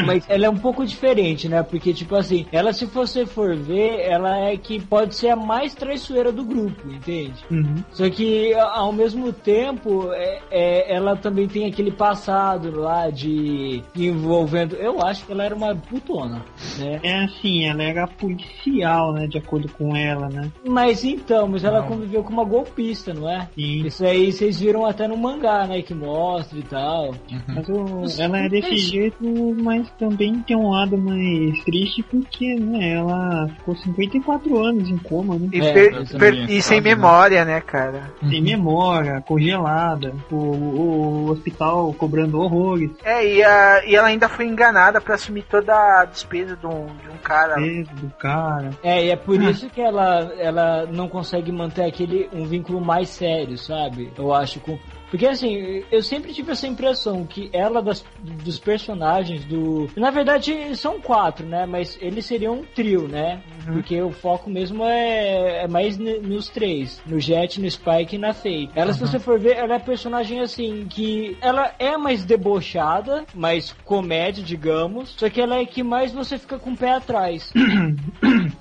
[0.07, 1.63] Mas ela é um pouco diferente, né?
[1.63, 5.75] Porque, tipo assim, ela, se você for ver, ela é que pode ser a mais
[5.75, 7.45] traiçoeira do grupo, entende?
[7.51, 7.83] Uhum.
[7.93, 14.77] Só que, ao mesmo tempo, é, é- ela também tem aquele passado lá de envolvendo.
[14.77, 16.45] Eu acho que ela era uma putona,
[16.79, 17.01] né?
[17.03, 20.51] É assim, ela era policial, né, de acordo com ela, né?
[20.65, 21.89] Mas então, mas ela Não.
[21.89, 23.49] conviveu com uma golpista, não é?
[23.55, 23.87] Sim.
[23.87, 25.83] Isso aí vocês viram até no mangá, né?
[25.83, 27.15] Que mostra e tal.
[27.49, 29.25] Mas o- ela é desse jeito,
[29.63, 35.37] mas também tem um lado mais triste porque, né, ela ficou 54 anos em coma,
[35.39, 35.49] né?
[35.53, 36.95] E, É, per- per- e sem né?
[36.95, 38.13] memória, né, cara?
[38.29, 44.47] Sem memória, congelada, o, o hospital cobrando horrores, É, e, a- e ela ainda foi
[44.47, 47.55] enganada pra assumir toda a despesa de um, de um cara.
[47.57, 48.71] peso do cara.
[48.83, 53.14] É, e é por isso que ela, ela não consegue manter aquele um vínculo mais
[53.15, 54.11] sério, sabe?
[54.17, 54.79] Eu acho com
[55.15, 59.89] porque assim, eu sempre tive essa impressão que ela das, dos personagens do.
[59.97, 61.67] Na verdade, são quatro, né?
[61.67, 63.41] Mas eles seriam um trio, né?
[63.65, 68.33] Porque o foco mesmo é, é mais nos três: no Jet, no Spike e na
[68.33, 68.71] Faye.
[68.75, 73.75] Ela, se você for ver, ela é personagem assim, que ela é mais debochada, mais
[73.85, 75.15] comédia, digamos.
[75.17, 77.53] Só que ela é que mais você fica com o pé atrás.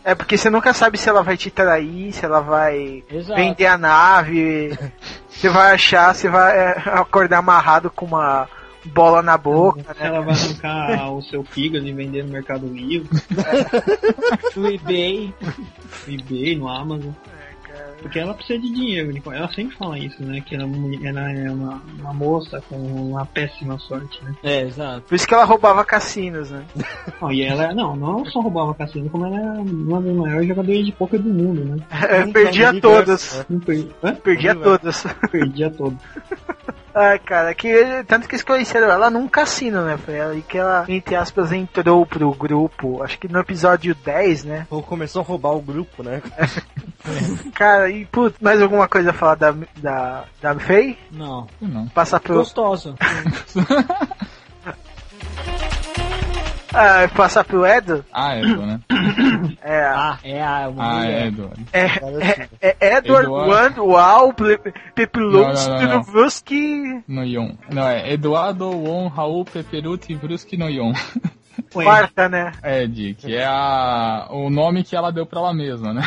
[0.06, 3.40] É porque você nunca sabe se ela vai te trair, se ela vai Exato.
[3.40, 4.78] vender a nave.
[5.30, 8.48] você vai achar, você vai é, acordar amarrado com uma
[8.86, 10.08] bola na boca, Se né?
[10.08, 13.10] ela vai arrancar o seu fígado e vender no Mercado Livre,
[14.56, 15.34] No eBay.
[16.08, 17.12] no eBay, no Amazon.
[18.02, 19.38] Porque ela precisa de dinheiro, Nicole.
[19.38, 20.42] ela sempre fala isso, né?
[20.42, 24.36] Que ela, é ela é uma, uma moça com uma péssima sorte, né?
[24.44, 25.02] É, exato.
[25.08, 26.66] Por isso que ela roubava cassinos, né?
[27.22, 30.86] Não, e ela, não, não só roubava cassino, como ela é uma das maiores jogadoras
[30.86, 31.78] de poker do mundo, né?
[32.20, 33.46] Eu perdia todas.
[34.22, 35.04] Perdia todas.
[35.32, 35.98] Perdia todo.
[36.96, 39.98] Ai, cara, que tanto que eles conheceram ela num cassino, né?
[39.98, 43.02] Foi aí que ela, entre aspas, entrou pro grupo.
[43.02, 44.68] Acho que no episódio 10, né?
[44.70, 46.22] Ou começou a roubar o grupo, né?
[47.56, 50.98] Cara, e putz, mais alguma coisa a falar da, da, da Faye?
[51.12, 51.48] Não.
[51.60, 51.88] Não.
[51.90, 52.36] Passar pro.
[52.36, 52.96] Gostosa.
[56.74, 58.04] Ah, passar pro Edo?
[58.12, 58.80] Ah, Edo, né?
[59.62, 61.52] É, Ah, é a Ah, é Edo.
[61.72, 61.86] é,
[62.62, 63.84] é, é Edward Eduardo.
[63.84, 64.34] One, Uau,
[64.96, 66.04] Pepilowski, Não, não, não, não.
[66.04, 67.56] Truvuski, No Yon.
[67.72, 70.94] Não, é Eduardo Won Raul Peperuti Bruski no Yon.
[70.94, 70.96] Ué,
[71.74, 72.52] quarta, né?
[72.62, 76.02] É, que é a, o nome que ela deu pra ela mesma, né?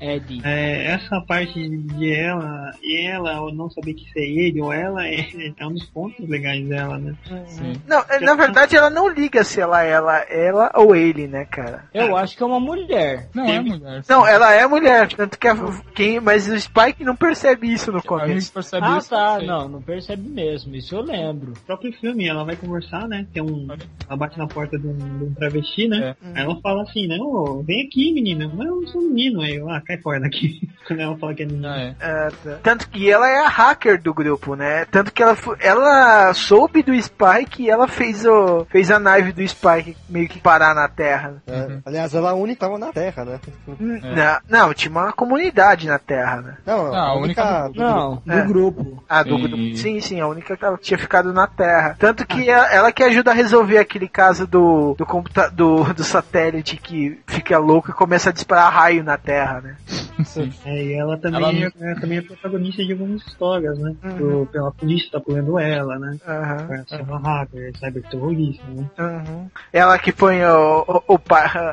[0.00, 0.40] Eddie.
[0.44, 4.72] é, essa parte de ela, e ela ou não saber que isso é ele ou
[4.72, 7.14] ela, é, é um dos pontos legais dela, né?
[7.46, 7.72] Sim.
[7.86, 11.44] Não, é, na verdade ela não liga se ela é ela, ela ou ele, né,
[11.44, 11.84] cara?
[11.94, 13.28] Eu acho que é uma mulher.
[13.34, 14.02] Não é mulher.
[14.02, 14.12] sim.
[14.12, 15.54] Não, ela é mulher, tanto que a,
[15.94, 18.52] quem, mas o Spike não percebe isso no começo.
[18.52, 19.10] percebe Ah, isso.
[19.10, 19.38] tá.
[19.40, 19.46] sim.
[19.46, 20.74] Não, não percebe mesmo.
[20.74, 21.52] Isso eu lembro.
[21.52, 23.26] O próprio filme, ela vai conversar, né?
[23.32, 23.66] Tem um.
[24.08, 26.16] Ela bate na porta de um, um travesti, né?
[26.34, 27.16] Aí ela fala assim, né?
[27.20, 28.50] Ô, vem aqui, menina.
[28.54, 29.40] Mas eu não sou menino.
[29.40, 30.68] Aí eu, ah, cai fora daqui.
[30.86, 31.74] Quando ela fala que é menina.
[31.74, 31.94] Ah, é.
[32.00, 32.58] É, tá.
[32.62, 34.84] Tanto que ela é a hacker do grupo, né?
[34.86, 39.46] Tanto que ela, ela soube do Spike e ela fez, o, fez a nave do
[39.46, 41.42] Spike meio que parar na Terra.
[41.46, 43.40] É, Aliás, ela é a única que tava na Terra, né?
[43.80, 44.00] N-
[44.48, 46.56] Não, não, tinha uma comunidade na Terra, né?
[46.64, 48.42] Não, Ah, a única do Não, do É.
[48.46, 49.04] grupo.
[49.08, 49.42] Ah, do Sim.
[49.42, 49.76] grupo.
[49.76, 51.96] Sim, sim, a única que ela tinha ficado na Terra.
[51.98, 56.04] Tanto que ela, ela que ajuda a resolver aquele caso do, do, computa do, do
[56.04, 59.76] satélite que fica louco e começa a disparar raio na Terra, né?
[60.24, 60.52] Sim.
[60.64, 63.94] É, e ela também, Ela é, também é protagonista de algumas histórias, né?
[64.02, 64.16] Uhum.
[64.16, 66.16] Do, pela polícia tá pulando ela, né?
[66.26, 68.86] É uma hacker, cyberterrorista, né?
[68.98, 69.50] Uhum.
[69.72, 71.20] Ela que põe o, o, o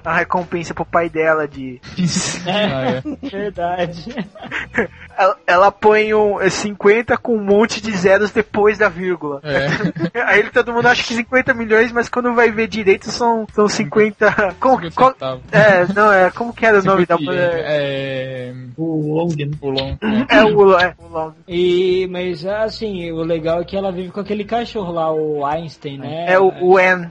[0.03, 1.79] a recompensa pro pai dela de.
[2.45, 3.01] Ah, é.
[3.29, 4.13] Verdade.
[5.15, 9.39] Ela, ela põe um é, 50 com um monte de zeros depois da vírgula.
[9.43, 9.67] É.
[10.25, 13.67] Aí ele, todo mundo acha que 50 milhões, mas quando vai ver direito são, são
[13.67, 14.55] 50.
[14.59, 15.41] Como, qual- Centavo.
[15.51, 16.31] é, não, é.
[16.31, 17.63] Como que era o nome da mulher?
[17.65, 18.53] É.
[18.77, 19.51] O Long, né?
[19.61, 19.97] O Long.
[20.29, 21.31] É o, é, o Long.
[21.47, 25.97] E, mas assim, o legal é que ela vive com aquele cachorro lá, o Einstein,
[25.99, 26.25] né?
[26.27, 27.07] É o, o N.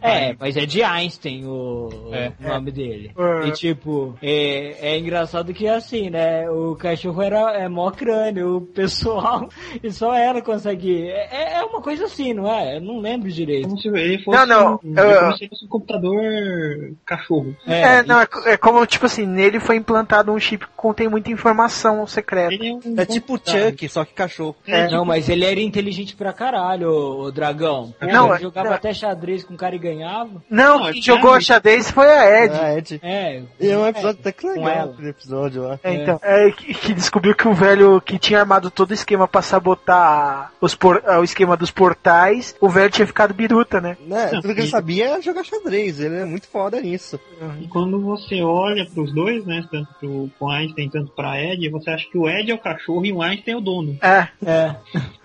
[0.00, 2.32] É, mas é de Einstein o, É.
[2.42, 3.12] o nome dele.
[3.16, 3.48] É.
[3.48, 6.48] E tipo, é, é engraçado que assim, né?
[6.50, 9.48] O cachorro era é mó crânio, o pessoal,
[9.82, 11.08] e só ela consegue.
[11.08, 12.76] É, é uma coisa assim, não é?
[12.76, 13.68] Eu não lembro direito.
[13.68, 16.22] Como se ele fosse, Não, não, um, eu- é um computador
[17.04, 17.56] cachorro.
[17.66, 21.30] É, não, é, é como, tipo assim, nele foi implantado um chip porque contém muita
[21.30, 22.52] informação secreta.
[22.54, 23.38] Ele é, um É tipo o.
[23.42, 24.56] Chuck, só que cachorro.
[24.66, 27.94] É, Não, mas ele era inteligente pra caralho, ô dragão.
[28.00, 28.76] Pô, Não, ele é- jogava não.
[28.76, 30.42] até xadrez com o cara e ganhava.
[30.50, 32.54] Não, Não, quem é jogou a xadrez foi a Ed.
[32.60, 33.00] Ah, Ed.
[33.02, 33.42] É.
[33.60, 35.78] E é um episódio até que legal, aquele episódio lá.
[35.82, 39.26] É, então, é, que, que descobriu que o velho que tinha armado todo o esquema
[39.28, 43.96] pra sabotar os por- ah, o esquema dos portais, o velho tinha ficado biruta, né?
[44.06, 44.28] Né?
[44.28, 47.18] Tudo que ele sabia era jogar xadrez, ele é muito foda nisso.
[47.60, 51.90] E quando você olha pros dois, né, tanto pro, pro Einstein, tanto pra Ed, você
[51.90, 53.98] acha que o Ed é o cachorro e o Einstein é o dono.
[54.02, 54.76] É, É.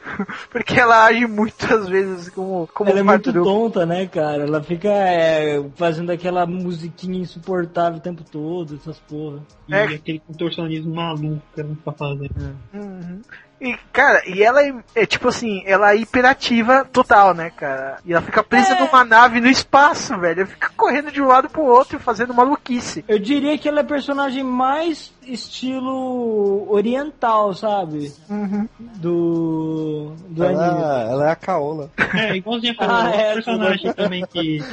[0.49, 4.43] porque ela age muitas vezes como, como Ela é muito tonta, né, cara?
[4.43, 9.39] Ela fica é, fazendo aquela musiquinha insuportável o tempo todo, essas porra.
[9.67, 9.83] E É.
[9.83, 12.55] aquele contorcionismo maluco que ela tá fazendo.
[12.73, 13.21] Uhum.
[13.59, 17.97] E, cara, e ela é, é tipo assim, ela é hiperativa total, né, cara?
[18.05, 18.79] E ela fica presa É.
[18.79, 20.41] numa nave no espaço, velho.
[20.41, 23.03] Ela fica correndo de um lado pro outro, fazendo maluquice.
[23.07, 28.13] Eu diria que ela é a personagem mais estilo oriental, sabe?
[28.29, 28.67] Uhum.
[28.95, 30.13] Do.
[30.29, 30.63] do anime.
[30.63, 31.91] Ela, ela é a Caola.
[32.15, 34.63] É, igualzinho a Ah, é, personagem também que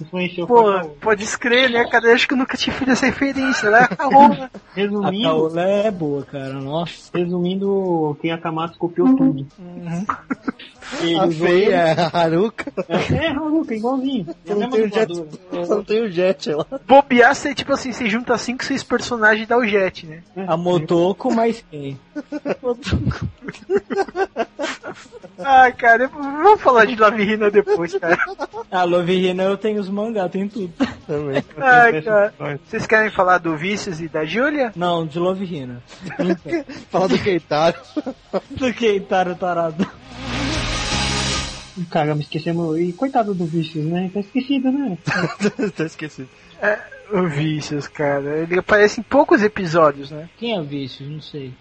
[0.00, 2.06] influenciou Pô, pode escrever, né, cara?
[2.08, 3.88] Eu acho que eu nunca tive essa referência, né?
[3.98, 6.54] A Resumindo, Kaola é boa, cara.
[6.54, 7.10] Nossa.
[7.14, 9.46] resumindo, quem Akamatsu copiou tudo.
[11.00, 12.72] Ele A feia é a Haruka.
[12.88, 14.26] É, Haruka, igualzinho.
[14.44, 15.14] É Só a não mesma tem o Jet,
[15.66, 16.66] só não tem o Jet lá.
[16.86, 20.22] Bobear, você, tipo assim, você junta cinco, seis personagens e dá o jet, né?
[20.46, 21.98] A Motoko, mas quem?
[25.44, 28.16] Ah, cara, vamos falar de Love Hina depois, cara.
[28.70, 30.72] A Love Hina eu tenho os mangá, tem tudo.
[31.06, 31.42] Também.
[31.56, 32.32] Ai, cara.
[32.64, 34.72] Vocês querem falar do Vícios e da Júlia?
[34.76, 35.82] Não, de Love Hina.
[36.90, 37.76] Fala do Keitaro.
[38.50, 39.86] Do Keitaro tarado.
[41.90, 42.78] Caramba, esquecemos.
[42.78, 44.10] E coitado do Vicious, né?
[44.12, 44.98] Tá esquecido, né?
[45.76, 46.28] Tá esquecido.
[47.12, 48.38] O Vícios, cara.
[48.40, 50.28] Ele aparece em poucos episódios, né?
[50.38, 51.08] Quem é Vícios?
[51.08, 51.52] Não sei.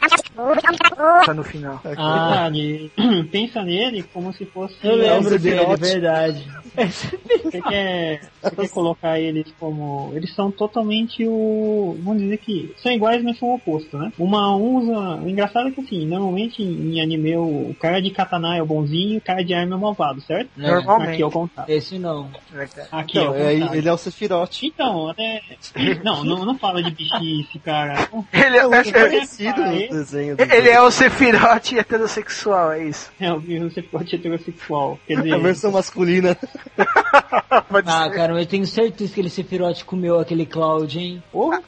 [1.25, 1.81] Tá no final.
[1.97, 2.91] Ah, Verdade.
[3.31, 4.75] Pensa nele como se fosse.
[4.81, 5.79] eu lembro o dele, Sephiroth.
[5.79, 6.47] verdade.
[7.43, 10.11] Você quer, você quer colocar eles como.
[10.15, 11.97] Eles são totalmente o.
[12.01, 12.73] Vamos dizer que.
[12.81, 14.13] São iguais, mas são o oposto, né?
[14.17, 15.15] Uma usa.
[15.21, 19.15] O engraçado é que assim, normalmente em anime o cara de katana é o bonzinho
[19.15, 20.49] e o cara de arma é o malvado, certo?
[20.55, 21.11] Normalmente.
[21.11, 21.73] Aqui é o contrário.
[21.73, 22.29] Esse não.
[22.89, 23.75] Aqui é Então, o é, contrário.
[23.77, 24.63] ele é o Sephiroth.
[24.63, 25.40] Então, até.
[26.03, 28.07] Não, não, não fala de bichice, cara.
[28.33, 30.35] Ele é, é- parecido no desenho.
[30.35, 33.11] do- ele é o Sephiroth heterossexual, é isso.
[33.19, 33.41] É, o
[33.91, 34.99] pode ser heterossexual.
[35.07, 36.37] Quer A dizer, versão masculina.
[37.85, 41.21] Ah, cara, mas eu tenho certeza que aquele Sephiroth comeu aquele Cloud, hein?
[41.31, 41.61] porra,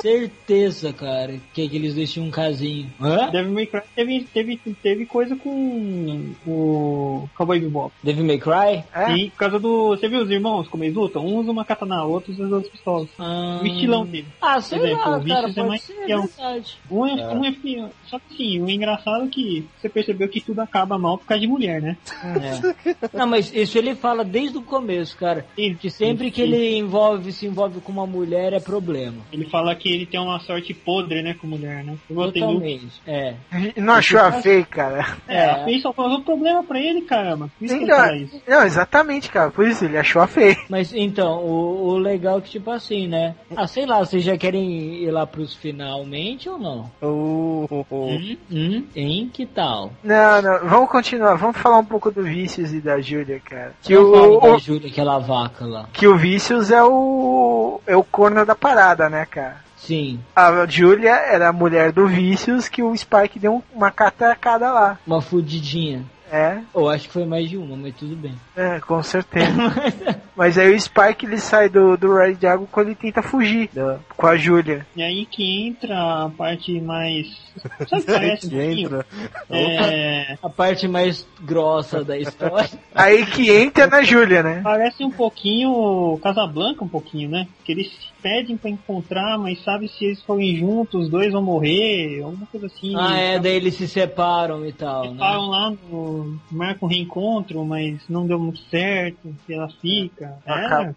[0.00, 2.90] Certeza, cara, que aqueles dois tinham um casinho.
[3.00, 3.30] Hã?
[3.30, 7.92] Devil May Cry teve, teve, teve coisa com o Cowboy Bebop.
[8.02, 8.84] Devil May Cry?
[8.94, 9.12] É?
[9.16, 9.88] E por causa do.
[9.90, 11.24] Você viu os irmãos como eles lutam?
[11.24, 13.07] Um usa uma katana, outro usa duas pistolas.
[13.18, 14.26] Ah, O estilão dele.
[14.40, 16.22] Ah, sei Por exemplo, lá, o cara, é pode mais ser, fiel.
[16.22, 16.78] verdade.
[16.90, 17.90] Um é, um é.
[18.06, 21.40] Só que sim, o engraçado é que você percebeu que tudo acaba mal por causa
[21.40, 21.96] de mulher, né?
[22.24, 23.16] É.
[23.16, 25.46] Não, mas isso ele fala desde o começo, cara.
[25.54, 29.18] Que sempre que ele envolve, se envolve com uma mulher é problema.
[29.32, 31.96] Ele fala que ele tem uma sorte podre, né, com mulher, né?
[32.08, 32.16] Eu.
[32.32, 32.88] Totalmente.
[33.06, 33.34] É.
[33.76, 35.16] Não achou a feia, cara.
[35.26, 37.50] É, a Faye só causou problema pra ele, caramba.
[37.58, 38.42] Por isso fala isso.
[38.46, 39.50] não, exatamente, cara.
[39.50, 40.56] Por isso ele achou a feia.
[40.68, 43.34] Mas então, o, o legal é que, tipo assim, né?
[43.56, 44.70] Ah, sei lá, vocês já querem
[45.04, 46.90] ir lá pros finalmente ou não?
[47.00, 49.30] O- o- o- Hum, hum, hein?
[49.32, 49.92] Que tal?
[50.02, 51.34] Não, não, vamos continuar.
[51.36, 53.74] Vamos falar um pouco do Vícios e da Júlia, cara.
[53.82, 55.88] Que Eu falo o, da o- Júlia, aquela vaca lá.
[55.92, 59.68] que o Vícios é o é o corno da parada, né, cara?
[59.76, 64.98] Sim, A Júlia era a mulher do Vícios que o Spike deu uma catacada lá.
[65.06, 66.04] uma fudidinha.
[66.30, 68.34] É, Eu acho que foi mais de uma, mas tudo bem.
[68.56, 69.48] é, com certeza.
[70.38, 73.98] Mas aí o Spike ele sai do, do Red Dragon quando ele tenta fugir da-
[74.16, 74.86] com a Júlia.
[74.94, 77.26] E aí que entra a parte mais.
[77.90, 79.06] Sabe parece um que entra.
[79.50, 82.70] É, A parte mais grossa da história.
[82.94, 84.60] Aí que entra na Júlia, né?
[84.62, 87.48] parece um pouquinho Casablanca, um pouquinho, né?
[87.64, 91.42] Que eles se pedem pra encontrar, mas sabe se eles forem juntos, os dois vão
[91.42, 92.94] morrer, alguma coisa assim.
[92.96, 95.20] ah, é, daí eles se separam e tal, Eles né?
[95.20, 96.38] falam lá no.
[96.50, 100.36] marcam um reencontro, mas não deu muito certo, e ela fica.
[100.46, 100.94] É, Acaba.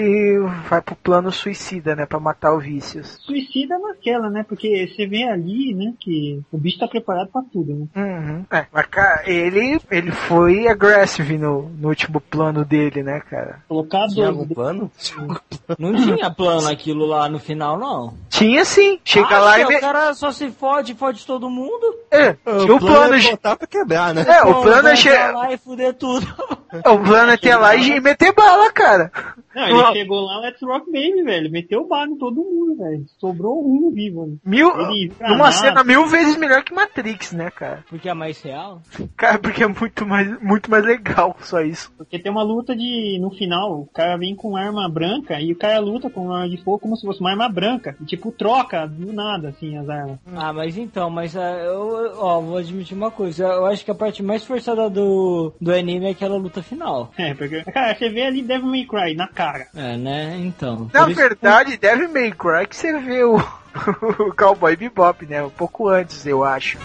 [0.00, 0.38] E
[0.68, 2.06] vai pro plano suicida, né?
[2.06, 3.18] Pra matar o Vícios.
[3.24, 4.44] suicida naquela, né?
[4.48, 7.86] Porque você vê ali, né, que o bicho tá preparado pra tudo, né?
[7.96, 8.44] Uhum.
[8.50, 13.62] É, mas cara, ele, ele foi aggressive no, no último plano dele, né, cara?
[13.68, 14.90] Colocar Tinha algum plano?
[15.78, 18.14] Não tinha plano aquilo lá no final, não.
[18.28, 18.98] Tinha sim.
[19.04, 19.64] Chega Acha, lá e.
[19.64, 21.96] o cara só se fode, fode todo mundo.
[22.10, 23.14] É, tinha o plano.
[23.14, 24.24] é de- botar pra quebrar, né?
[24.26, 25.10] É, o plano é vai che...
[25.10, 26.26] pra lá e fuder tudo.
[26.84, 29.10] O plano é ter lá e meter bala, cara.
[29.54, 31.50] Não, ele chegou lá, Let's Rock Baby, velho.
[31.50, 33.06] Meteu o bar em todo mundo, velho.
[33.18, 34.26] Sobrou um vivo.
[34.26, 34.36] Né?
[34.44, 35.52] Mil, Ele, uma granada.
[35.52, 37.82] cena mil vezes melhor que Matrix, né, cara?
[37.88, 38.82] Porque é mais real?
[39.16, 41.90] Cara, porque é muito mais, muito mais legal, só isso.
[41.96, 43.18] Porque tem uma luta de.
[43.18, 46.62] No final, o cara vem com arma branca e o cara luta com arma de
[46.62, 47.96] fogo como se fosse uma arma branca.
[48.00, 50.18] E, tipo, troca do nada, assim, as armas.
[50.34, 53.44] Ah, mas então, mas ah, eu, ó, vou admitir uma coisa.
[53.44, 57.12] Eu acho que a parte mais forçada do, do anime é aquela luta final.
[57.16, 57.62] É, porque.
[57.64, 59.68] Cara, você vê ali Devil May Cry na cara.
[59.74, 60.36] É, né?
[60.38, 60.90] Então.
[60.92, 63.36] Na isso- verdade, Devil May Cry que você vê o,
[64.18, 65.42] o Cowboy Bebop, né?
[65.42, 66.78] Um pouco antes, eu acho.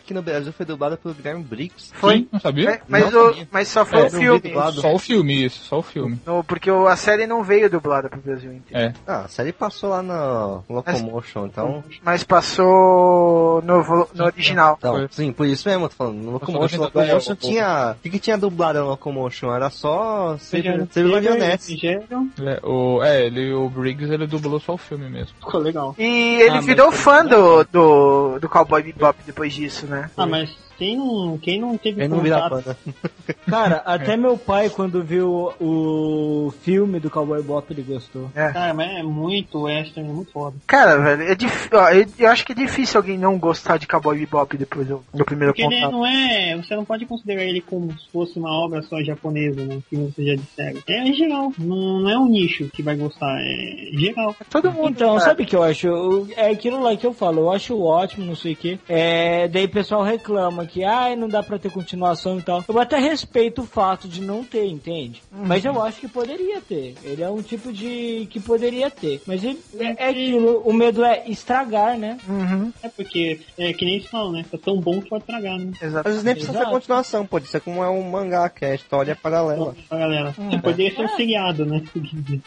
[0.00, 1.90] Que no Brasil foi dublado pelo Guilherme Briggs.
[1.94, 2.28] Foi?
[2.32, 2.70] Não sabia?
[2.70, 3.48] É, mas, Não o- sabia.
[3.50, 4.52] mas só foi É, o filme.
[4.74, 6.18] Só o filme, isso, só o filme.
[6.26, 8.88] No- porque a série não veio dublada pro Brasil inteiro.
[8.88, 8.92] É.
[9.06, 11.84] Ah, a série passou lá no Locomotion, então...
[12.02, 14.76] Mas passou no, no original.
[14.78, 16.16] Então, sim, por isso mesmo, eu tô falando.
[16.16, 17.92] No Locomotion, Locomotion tinha...
[17.98, 19.52] O que, que tinha dublado no Locomotion?
[19.52, 21.66] Era só Marionettes.
[21.66, 22.00] seja-
[22.44, 25.34] É, o, é, ele, o Briggs, ele dublou só o filme mesmo.
[25.38, 25.94] Ficou legal.
[25.98, 30.10] E ele Ah, mas virou fã do, do, do Cowboy Bebop depois disso, né?
[30.16, 32.76] Ah, mas quem não, quem não teve Ele não vira contato panda.
[33.48, 38.30] Cara, até meu pai, quando viu o filme do Cowboy Bop, ele gostou.
[38.34, 40.56] Cara, mas é muito western, é muito foda.
[40.66, 41.68] Cara, velho, é dif...
[41.72, 45.24] eu, eu acho que é difícil alguém não gostar de Cowboy Bebop depois do, do
[45.24, 45.92] primeiro Porque ele contato.
[45.92, 46.56] não é.
[46.56, 49.78] Você não pode considerar ele como se fosse uma obra só japonesa, né?
[49.88, 50.82] Que você já disseram.
[50.88, 51.52] É geral.
[51.58, 54.34] Não, não é um nicho que vai gostar, é geral.
[54.50, 54.90] Todo mundo.
[54.90, 55.20] Então, cara.
[55.20, 56.28] sabe o que eu acho?
[56.36, 58.78] É aquilo lá que eu falo, eu acho ótimo, não sei o que.
[58.88, 62.64] É, daí o pessoal reclama que, ai, não dá pra ter continuação e tal.
[62.68, 65.22] Eu até respeito o fato de não ter, entende?
[65.30, 66.94] Mas eu acho que poderia ter.
[67.02, 69.22] Ele é um tipo de que poderia ter.
[69.26, 72.18] Mas ele, é, é aquilo, o medo é estragar, né?
[72.28, 74.44] Uhum, É porque, é que nem se fala, né?
[74.50, 75.70] Tá tão bom que pode tragar, né?
[75.76, 76.08] Às exato.
[76.08, 76.74] vezes nem precisa ser Exato.
[76.74, 79.74] continuação, pode ser como é um mangá, que é a história paralela.
[79.88, 80.34] Pra galera.
[80.52, 81.82] É, poderia ser um seriado, né?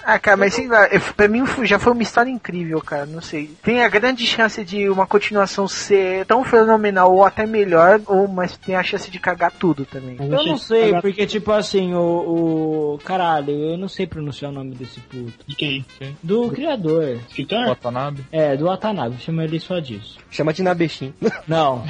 [0.04, 3.52] Ah, cara, mas sei lá, pra mim já foi uma história incrível, cara, não sei.
[3.64, 8.58] Tem a grande chance de uma continuação ser tão fenomenal ou até melhor, ou mas
[8.58, 10.18] tem a chance de cagar tudo também.
[10.20, 13.00] Eu não sei, porque tipo assim, o, o.
[13.04, 15.46] Caralho, eu não sei pronunciar o nome desse puto.
[15.48, 15.86] De quem?
[16.24, 17.20] Do criador.
[17.28, 17.68] Escritor?
[17.68, 18.26] Watanabe.
[18.32, 20.18] É, do Watanabe, chama ele só disso.
[20.32, 21.14] Chama de Nabexin.
[21.48, 21.84] Não.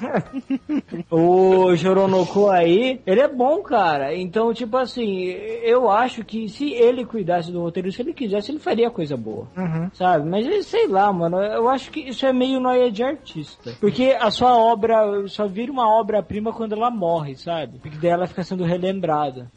[1.10, 4.14] o Joronoko aí, ele é bom, cara.
[4.14, 5.28] Então, tipo assim,
[5.62, 9.46] eu acho que se ele cuidasse do roteiro, se ele quisesse, ele faria coisa boa.
[9.56, 9.90] Uhum.
[9.94, 10.28] Sabe?
[10.28, 13.72] Mas sei lá, mano, eu acho que isso é meio noia de artista.
[13.80, 14.89] Porque a sua obra
[15.28, 17.78] só vira uma obra-prima quando ela morre, sabe?
[17.78, 19.50] Porque daí ela fica sendo relembrada.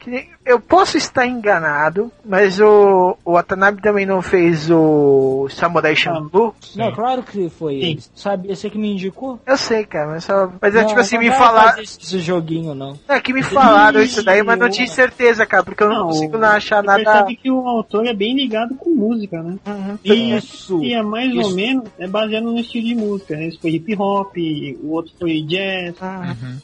[0.44, 6.54] Eu posso estar enganado, mas o, o Watanabe também não fez o Samurai Champloo?
[6.76, 7.86] Não, claro que foi Sim.
[7.86, 8.00] ele.
[8.14, 9.38] Sabe, esse que me indicou?
[9.46, 12.74] Eu sei, cara, mas, só, mas é Não, tipo assim, não me fazer Esse joguinho,
[12.74, 12.98] não.
[13.08, 16.38] É que me falaram isso daí, mas não tinha certeza, cara, porque eu não, consigo
[16.38, 17.04] não achar você nada.
[17.04, 19.56] percebe que o autor é bem ligado com música, né?
[19.66, 19.98] Uhum.
[20.04, 20.82] Isso.
[20.82, 21.54] E é mais ou Isso.
[21.54, 23.34] menos é baseado no estilo de música.
[23.42, 24.36] Esse foi hip hop,
[24.82, 25.96] o outro foi jazz.
[26.02, 26.58] Uhum.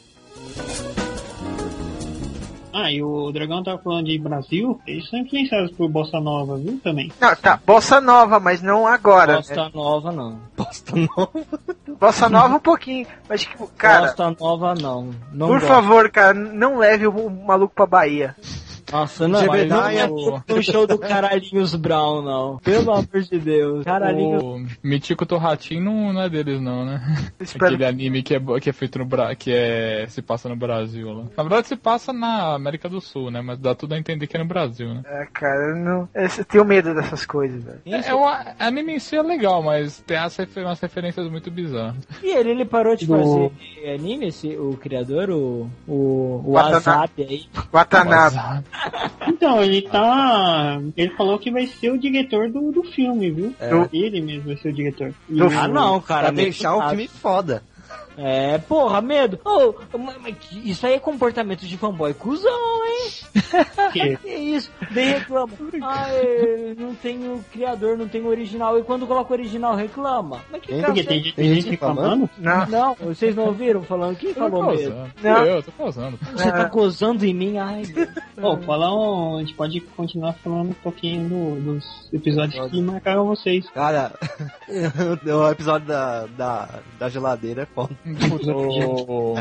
[2.73, 6.79] Ah, e o Dragão tava falando de Brasil, eles são influenciados por Bossa Nova, viu?
[6.81, 7.11] Também.
[7.19, 9.37] Não, tá, bossa nova, mas não agora.
[9.37, 9.71] Bosta né?
[9.73, 10.39] nova, não.
[10.55, 11.31] Bosta nova.
[11.99, 15.09] Bossa nova um pouquinho, mas tipo, cara, Bosta nova, não.
[15.33, 15.67] não por gosto.
[15.67, 18.35] favor, cara, não leve o maluco pra Bahia.
[18.91, 22.57] Nossa, não, Jebediah, não é o- no show do Caralhinhos Brown, não.
[22.59, 23.83] Pelo amor de Deus.
[23.85, 27.01] Caralhinhos O Mítico Torratinho não, não é deles não, né?
[27.39, 30.55] Espero- Aquele anime que é, que é feito no Bra que é se passa no
[30.55, 31.23] Brasil lá.
[31.37, 33.41] Na verdade se passa na América do Sul, né?
[33.41, 35.01] Mas dá tudo a entender que é no Brasil, né?
[35.05, 37.79] É, cara, eu, não, eu tenho medo dessas coisas, velho.
[37.85, 41.29] É, é, o a- anime em si é legal, mas tem as refer- umas referências
[41.29, 41.95] muito bizarras.
[42.21, 47.23] E ele, ele parou de Do- fazer anime, esse, o criador, o, o, o Watanabe.
[47.23, 47.45] Aí.
[47.71, 48.63] Watanabe.
[49.27, 50.79] Então, ele tá.
[50.97, 53.55] Ele falou que vai ser o diretor do, do filme, viu?
[53.59, 53.69] É.
[53.93, 55.13] Ele mesmo vai ser o diretor.
[55.29, 56.27] E Ah, não, cara.
[56.27, 57.63] Pra meio deixar o filme foda.
[58.17, 59.39] É, porra, medo.
[59.45, 62.51] Ô, mas- mas que- isso aí é comportamento de fanboy cuzão,
[62.85, 63.11] hein?
[63.93, 64.17] Que?
[64.17, 64.71] que isso?
[64.91, 65.53] Daí reclama.
[65.81, 68.77] Ah, é, não tem o criador, não tem o original.
[68.79, 70.39] E quando coloca o original, reclama.
[70.51, 72.29] Mas que Tem- Porque tem, você- tem gente reclamando?
[72.37, 74.15] Não, Não, vocês não ouviram falando?
[74.17, 74.91] Quem Eu falou mesmo?
[74.93, 75.11] causando.
[75.23, 75.45] Não.
[75.45, 76.19] Eu, tô causando.
[76.33, 77.57] Você tá gozando em mim?
[77.57, 77.83] Ai.
[78.39, 83.25] Bom, falar um, a gente pode continuar falando um pouquinho do- dos episódios que marcaram
[83.25, 83.69] vocês.
[83.71, 84.13] Cara,
[84.69, 87.91] o episódio da, da, da geladeira é foda.
[88.03, 89.35] O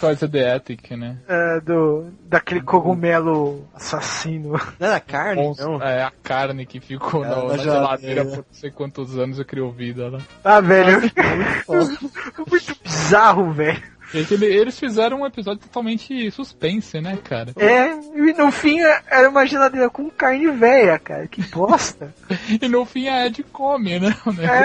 [0.00, 1.16] Toys of the Attic, né?
[1.28, 4.52] é, do, daquele cogumelo assassino.
[4.78, 5.42] Não era carne?
[5.42, 5.82] Monstro- Não.
[5.82, 9.44] É a carne que ficou É, na, na geladeira por não sei quantos anos e
[9.44, 10.18] criou vida lá.
[10.44, 11.00] Ah, velho.
[12.48, 13.82] Muito bizarro, velho.
[14.14, 17.52] Eles fizeram um episódio totalmente suspense, né, cara?
[17.56, 21.26] É, e no fim era uma geladeira com carne velha, cara.
[21.26, 22.14] Que bosta.
[22.60, 24.14] E no fim a Ed come, né?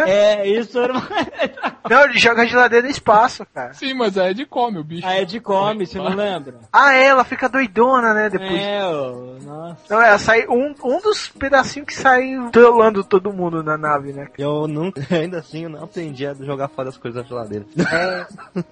[0.06, 0.44] É.
[0.44, 1.08] É, isso era uma...
[1.90, 3.74] Não, ele joga a geladeira no espaço, cara.
[3.74, 5.06] Sim, mas a Ed come o bicho.
[5.06, 6.56] A Ed come, você não lembra?
[6.72, 8.30] Ah, é, ela fica doidona, né?
[8.30, 8.52] Depois.
[8.52, 9.82] É, ô, nossa.
[9.90, 14.28] Não, ela sai um, um dos pedacinhos que sai trolando todo mundo na nave, né?
[14.38, 17.66] Eu nunca, ainda assim, eu não aprendi a jogar fora as coisas da geladeira.
[17.92, 18.26] É.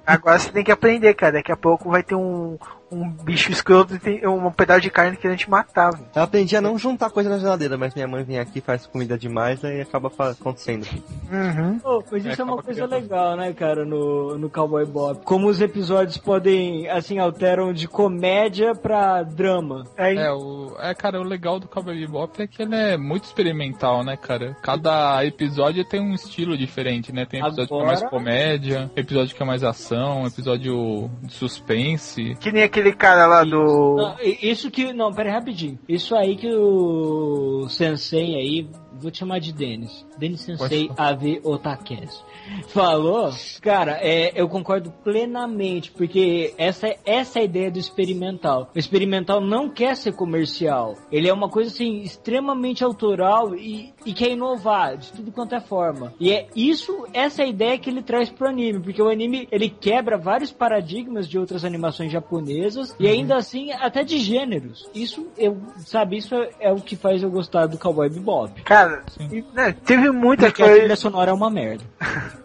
[0.05, 1.33] Agora você tem que aprender, cara.
[1.33, 2.57] Daqui a pouco vai ter um,
[2.91, 6.05] um bicho escroto e tem um pedaço de carne querendo te matar, velho.
[6.15, 8.85] Eu aprendi a não juntar coisa na geladeira, mas minha mãe vem aqui e faz
[8.85, 10.85] comida demais, aí acaba acontecendo.
[11.31, 11.79] Uhum.
[12.11, 13.01] Mas isso é, uma acaba coisa criando.
[13.01, 15.23] legal, né, cara, no, no Cowboy Bop.
[15.25, 19.85] Como os episódios podem, assim, alteram de comédia pra drama.
[19.97, 23.23] Aí, É, o, é, cara, o legal do Cowboy Bebop é que ele é muito
[23.25, 24.55] experimental, né, cara?
[24.61, 27.25] Cada episódio tem um estilo diferente, né?
[27.25, 32.35] Tem episódio que é mais Agora- comédia, episódio que é mais ação, episódio de suspense.
[32.39, 33.95] Que nem aquele cara lá do.
[33.95, 34.91] Não, i- isso que.
[34.93, 35.77] Não, pera aí rapidinho.
[35.87, 38.67] Isso aí que o Sensei aí,
[39.01, 40.05] vou te chamar de Denis.
[40.17, 42.23] Denis Sensei Pode AV Otakes.
[42.67, 43.31] Falou,
[43.61, 48.69] cara, é, eu concordo plenamente, porque essa, essa é a ideia do experimental.
[48.75, 50.95] O experimental não quer ser comercial.
[51.11, 55.61] Ele é uma coisa assim, extremamente autoral e, e quer inovar de tudo quanto é
[55.61, 56.13] forma.
[56.19, 59.47] E é isso, essa é a ideia que ele traz pro anime, porque o anime
[59.51, 64.89] ele quebra vários paradigmas de outras animações japonesas e ainda assim até de gêneros.
[64.93, 68.61] Isso eu, sabe, isso é, é o que faz eu gostar do Cowboy Bebop.
[68.63, 70.79] Cara, e, né, teve muita Porque a coisa.
[70.79, 71.83] trilha sonora é uma merda.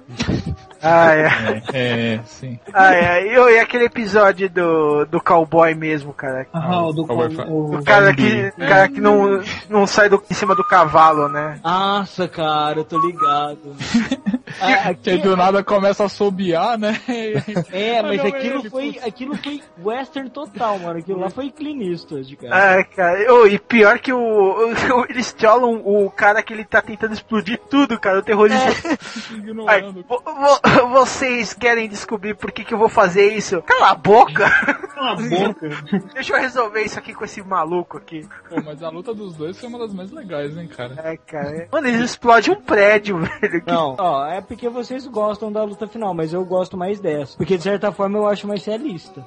[0.82, 1.26] Ah, é.
[1.72, 2.58] É, é, sim.
[2.72, 3.26] Ah, é.
[3.26, 6.46] E, e aquele episódio do, do cowboy mesmo, cara.
[6.52, 10.22] Ah, o do Cowboy o- O cara que, o cara que não, não sai do,
[10.30, 11.58] em cima do cavalo, né?
[11.64, 13.58] Nossa, cara, eu tô ligado.
[14.58, 16.98] Ah, Que aí do nada começa a assobiar, né?
[17.08, 20.98] É, mas Ah, não, aquilo ele, foi, aquilo foi western total, mano.
[21.00, 22.78] Aquilo lá foi Clint Eastwood, cara.
[22.80, 23.34] Ah, cara.
[23.34, 24.18] Ô, e pior que o,
[24.72, 28.20] o- eles trollam o cara que ele tá tentando explodir tudo, cara.
[28.20, 28.98] O terrorista.
[29.34, 29.95] Ignorando.
[30.02, 33.62] Vo- vo- vocês querem descobrir por que, que eu vou fazer isso?
[33.62, 34.48] Cala a boca!
[34.94, 35.68] Cala a boca.
[36.14, 38.26] Deixa eu resolver isso aqui com esse maluco aqui.
[38.48, 40.94] Pô, mas a luta dos dois foi uma das mais legais, hein, cara?
[41.04, 41.68] É, cara.
[41.70, 43.62] Mano, eles explodem um prédio, velho.
[43.62, 47.36] Que- Não, ó, é porque vocês gostam da luta final, mas eu gosto mais dessa.
[47.36, 49.24] Porque de certa forma eu acho mais realista.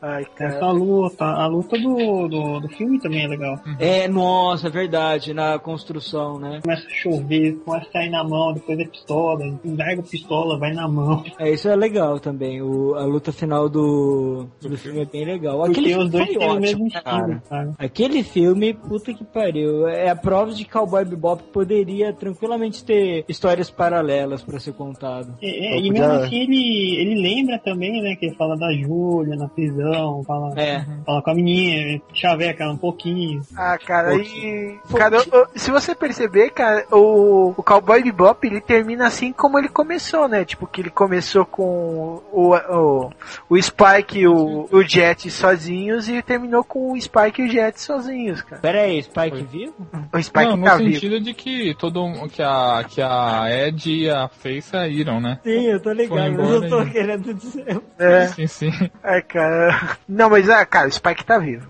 [0.00, 0.54] Ai, cara.
[0.56, 3.58] Essa luta, a luta do, do, do filme também é legal.
[3.78, 6.60] É, nossa, é verdade, na construção, né?
[6.62, 10.72] Começa a chover, começa a sair na mão, depois é pistola, larga a pistola, vai
[10.72, 11.22] na mão.
[11.38, 12.62] É, isso é legal também.
[12.62, 15.58] O, a luta final do, do filme é bem legal.
[15.58, 17.42] Porque Aquele os filme dois foi têm o ótimo, mesmo estilo, cara.
[17.48, 17.72] cara.
[17.78, 19.88] Aquele filme, puta que pariu.
[19.88, 25.34] É a prova de que Cowboy Bebop poderia tranquilamente ter histórias paralelas pra ser contado.
[25.42, 29.36] É, é, e mesmo assim ele, ele lembra também, né, que ele fala da Júlia
[29.36, 30.84] na prisão, fala, É.
[31.04, 33.42] fala com a menina, chaveca um pouquinho.
[33.56, 34.78] Ah, cara, e.
[34.94, 35.18] Cara,
[35.54, 39.81] se você perceber, cara, o, o Cowboy Bebop ele termina assim como ele começou,
[40.28, 40.44] né?
[40.44, 43.10] Tipo, que ele começou com o, o,
[43.48, 47.80] o Spike e o, o Jet sozinhos e terminou com o Spike e o Jet
[47.80, 48.60] sozinhos, cara.
[48.62, 49.42] Pera aí, Spike Foi.
[49.44, 49.74] vivo?
[50.12, 50.92] O Spike Não, no tá vivo.
[50.94, 55.38] sentido de que todo um- que a que a Ed e a Faye saíram, né?
[55.42, 56.90] Sim, eu tô ligado, mas eu tô aí.
[56.90, 57.80] querendo dizer.
[57.98, 58.70] É, Sim, sim.
[59.02, 59.96] é, cara.
[60.08, 61.66] Não, mas, ah, cara, o Spike tá vivo.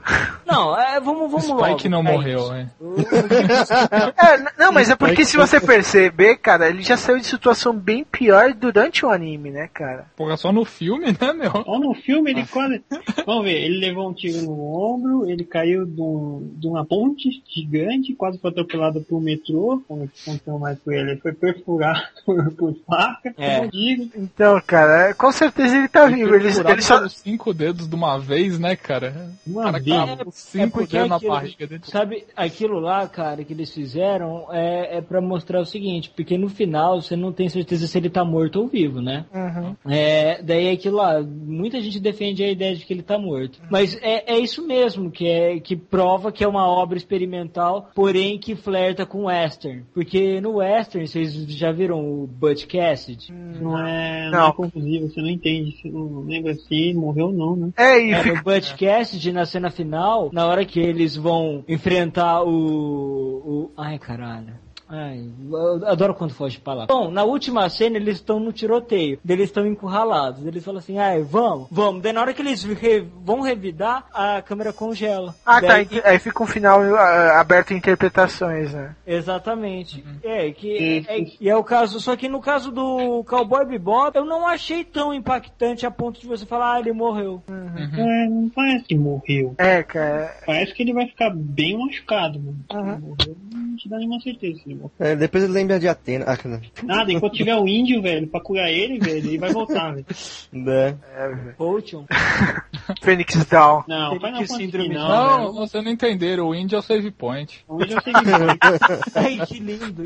[0.46, 1.64] Não, é, vamos, vamos O logo.
[1.66, 2.52] Spike não é morreu, isso.
[2.54, 2.66] é.
[4.16, 8.01] É, não, mas é porque se você perceber, cara, ele já saiu de situação bem
[8.04, 10.06] pior durante o anime, né, cara?
[10.16, 11.50] Porra, só no filme, né, meu?
[11.66, 12.82] Ó, no filme ele quase.
[13.26, 17.42] Vamos ver, ele levou um tiro no ombro, ele caiu de, um- de uma ponte
[17.48, 21.12] gigante, quase foi atropelado por um metrô, como aconteceu mais com ele.
[21.12, 22.02] Ele foi perfurado
[22.56, 23.68] por, faca, É.
[24.16, 26.34] Então, cara, com certeza ele tá vivo.
[26.34, 27.08] Ele, ele só.
[27.08, 29.30] cinco dedos de uma vez, né, cara?
[29.46, 29.96] Uma cara vez.
[29.96, 31.82] cravou cinco porque dedos na barriga dele.
[31.84, 36.48] Sabe, aquilo lá, cara, que eles fizeram é, é para mostrar o seguinte, porque no
[36.48, 39.26] final você não tem certeza se ele tá morto ou vivo, né?
[39.32, 39.76] Uhum.
[39.86, 43.60] É, daí aquilo lá, muita gente defende a ideia de que ele tá morto.
[43.70, 48.38] Mas é, é isso mesmo, que, é, que prova que é uma obra experimental, porém
[48.38, 49.84] que flerta com o western.
[49.92, 53.30] Porque no western, vocês já viram o Butch Cassidy?
[53.30, 54.42] Não é, não.
[54.42, 54.48] Não.
[54.48, 57.72] é conclusivo, você não entende, você não lembra se ele morreu ou não, né?
[57.76, 62.42] É, e É, no Butch Cassidy, na cena final, na hora que eles vão enfrentar
[62.42, 62.48] o...
[62.48, 64.54] o ai, caralho.
[64.94, 66.94] Ai, eu adoro quando foge de palavra.
[66.94, 69.18] Bom, na última cena eles estão no tiroteio.
[69.26, 70.44] Eles estão encurralados.
[70.44, 72.02] Eles falam assim, ai, vamos, vamos.
[72.02, 75.34] Daí na hora que eles re- vão revidar, a câmera congela.
[75.46, 75.68] Ah, tá.
[75.68, 78.94] Daí- ent- Aí fica um final ah, aberto a interpretações, né?
[79.06, 80.04] Exatamente.
[80.22, 84.24] É, que é, e é o caso, só que no caso do Cowboy Bebop, eu
[84.26, 87.42] não achei tão impactante a ponto de você falar, ah, ele morreu.
[87.48, 89.54] É, não parece que morreu.
[89.56, 90.34] É, cara.
[90.44, 92.58] Parece que ele vai ficar bem machucado, mano.
[92.72, 92.98] Uhum.
[93.00, 94.81] Morreu, não te dá nenhuma certeza se ele morreu.
[94.98, 96.24] É, depois ele lembra de Atena.
[96.28, 96.36] Ah.
[96.82, 100.06] Nada, enquanto tiver o índio, velho, pra curar ele, velho, ele vai voltar, velho.
[100.52, 100.96] Né?
[101.16, 101.54] É, velho.
[101.56, 102.04] Potion.
[103.02, 103.84] Phoenix Down.
[103.88, 105.52] Não, vai que não síndrome não, Não, velho.
[105.54, 106.48] você não entenderam.
[106.48, 107.64] O índio é o save point.
[107.68, 108.30] O índio é o seguinte,
[109.14, 110.02] Ai, que lindo.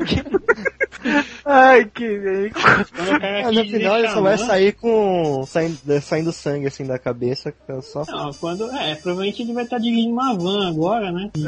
[1.45, 2.49] Ai, que.
[2.53, 4.45] quando o cara Ah, no final ele só vai né?
[4.45, 5.43] sair com.
[5.47, 7.51] saindo, saindo sangue assim da cabeça.
[7.51, 8.03] que é Só...
[8.07, 8.69] Não, quando.
[8.75, 11.29] É, provavelmente ele vai estar dirigindo uma van agora, né?
[11.35, 11.41] E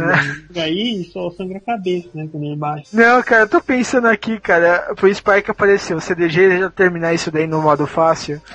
[0.47, 2.27] por aí só sangra a cabeça, né?
[2.31, 2.85] Quando ele baixa.
[2.93, 4.93] Não, cara, eu tô pensando aqui, cara.
[4.97, 5.97] Foi o Spike que apareceu.
[5.97, 8.41] O CDG já terminar isso daí no modo fácil.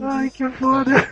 [0.00, 1.08] Ai, que foda.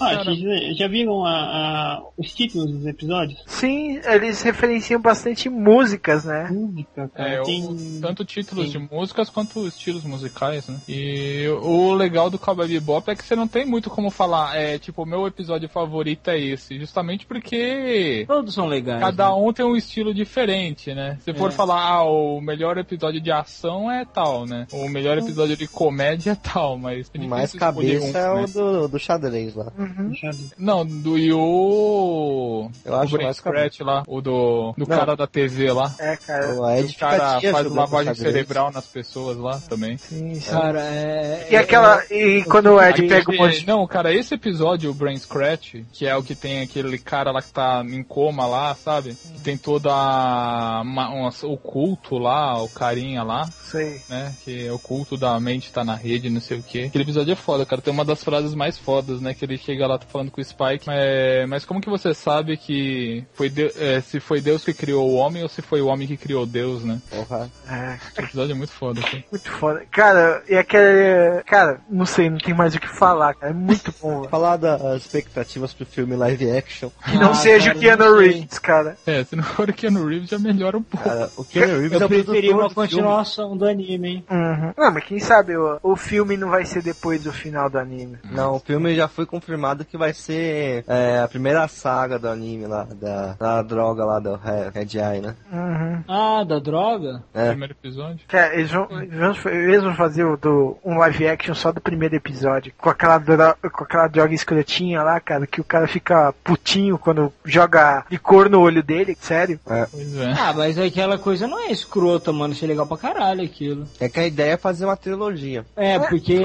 [0.00, 3.38] Ah, vocês já viram a, a- os títulos dos episódios?
[3.64, 6.48] Sim, eles referenciam bastante músicas, né?
[6.50, 7.28] Música, cara.
[7.30, 7.64] É, tem.
[7.64, 10.76] o- tanto títulos de músicas quanto estilos musicais, né?
[10.88, 14.78] E o legal do Cowboy Bebop é que você não tem muito como falar, é,
[14.78, 19.00] tipo, o meu episódio favorito é esse, justamente porque Todos são legais.
[19.00, 19.34] cada né?
[19.34, 21.18] um tem um estilo diferente, né?
[21.24, 21.52] Se for É.
[21.52, 24.66] falar, ah, o melhor episódio de ação é tal, né?
[24.72, 28.36] O melhor episódio de comédia é tal, mas é O mais cabeça um, é o
[28.42, 28.46] né?
[28.52, 29.72] do, do xadrez lá.
[29.76, 30.34] Ver.
[30.58, 32.70] Não, do e o...
[32.84, 34.96] Eu o acho Brain mais Scratch lá, o do, do Não.
[34.96, 35.94] cara da TV lá.
[35.98, 36.46] É, cara.
[36.48, 39.96] A O cara faz lavagem cerebral nas pessoas lá também.
[39.96, 40.50] Sim, sim.
[40.50, 41.48] Cara, é.
[41.50, 42.02] E aquela.
[42.10, 43.66] E quando o Ed Aí, pega o monte.
[43.66, 47.40] Não, cara, esse episódio, o Brain Scratch, que é o que tem aquele cara lá
[47.42, 49.14] que tá em coma lá, sabe?
[49.14, 54.00] Que tem toda a, uma- uma- o culto lá, o carinha lá, Sei.
[54.08, 54.34] né?
[54.44, 56.84] Que é o culto da mente tá na rede, não sei o que.
[56.84, 57.80] Aquele episódio é foda, cara.
[57.82, 59.34] Tem uma das frases mais fodas, né?
[59.34, 60.84] Que ele chega lá tá falando com o Spike.
[60.88, 65.08] É, mas como que você sabe que foi de- é, se foi Deus que criou
[65.10, 67.00] o homem ou se foi o homem que criou Deus, né?
[67.10, 67.50] Porra.
[67.68, 69.24] É, Esse episódio é muito foda, cara.
[69.30, 69.82] muito foda.
[69.90, 71.42] Cara, e aquele.
[71.46, 73.52] Cara, não sei, não tem mais o que falar, cara.
[73.52, 74.24] É muito bom.
[74.28, 76.90] Falar das expectativas pro filme live action.
[77.04, 78.18] Que não Ah, seja cara, o Keanu.
[78.18, 78.96] Reeves, cara.
[79.06, 81.08] É, se não for o Keanu Reeves já melhora um pouco.
[81.08, 82.88] Cara, o Keanu Reeves é Eu o preferi produtor uma do filme.
[82.88, 84.24] continuação do anime, hein?
[84.30, 84.72] Uhum.
[84.76, 88.18] Não, mas quem sabe o, o filme não vai ser depois do final do anime.
[88.30, 92.66] Não, o filme já foi confirmado que vai ser é, a primeira saga do anime
[92.66, 95.34] lá, da, da droga lá do Red, Eye, né?
[95.52, 96.02] Uhum.
[96.08, 97.22] Ah, da droga?
[97.32, 97.48] É.
[97.50, 98.20] Primeiro episódio.
[98.28, 102.72] Cara, eles vão, eles vão- fazer o do, um live action só do primeiro episódio.
[102.76, 107.32] Com aquela, dro- com aquela droga escrotinha lá, cara, que o cara fica putinho quando
[107.44, 109.58] joga licor no olho dele, sério.
[109.64, 110.32] Pois é.
[110.32, 112.52] Ah, mas aquela coisa não é escrota, mano.
[112.52, 113.86] Achei legal pra caralho aquilo.
[114.00, 115.64] É que a ideia é fazer uma trilogia.
[115.76, 116.38] É, porque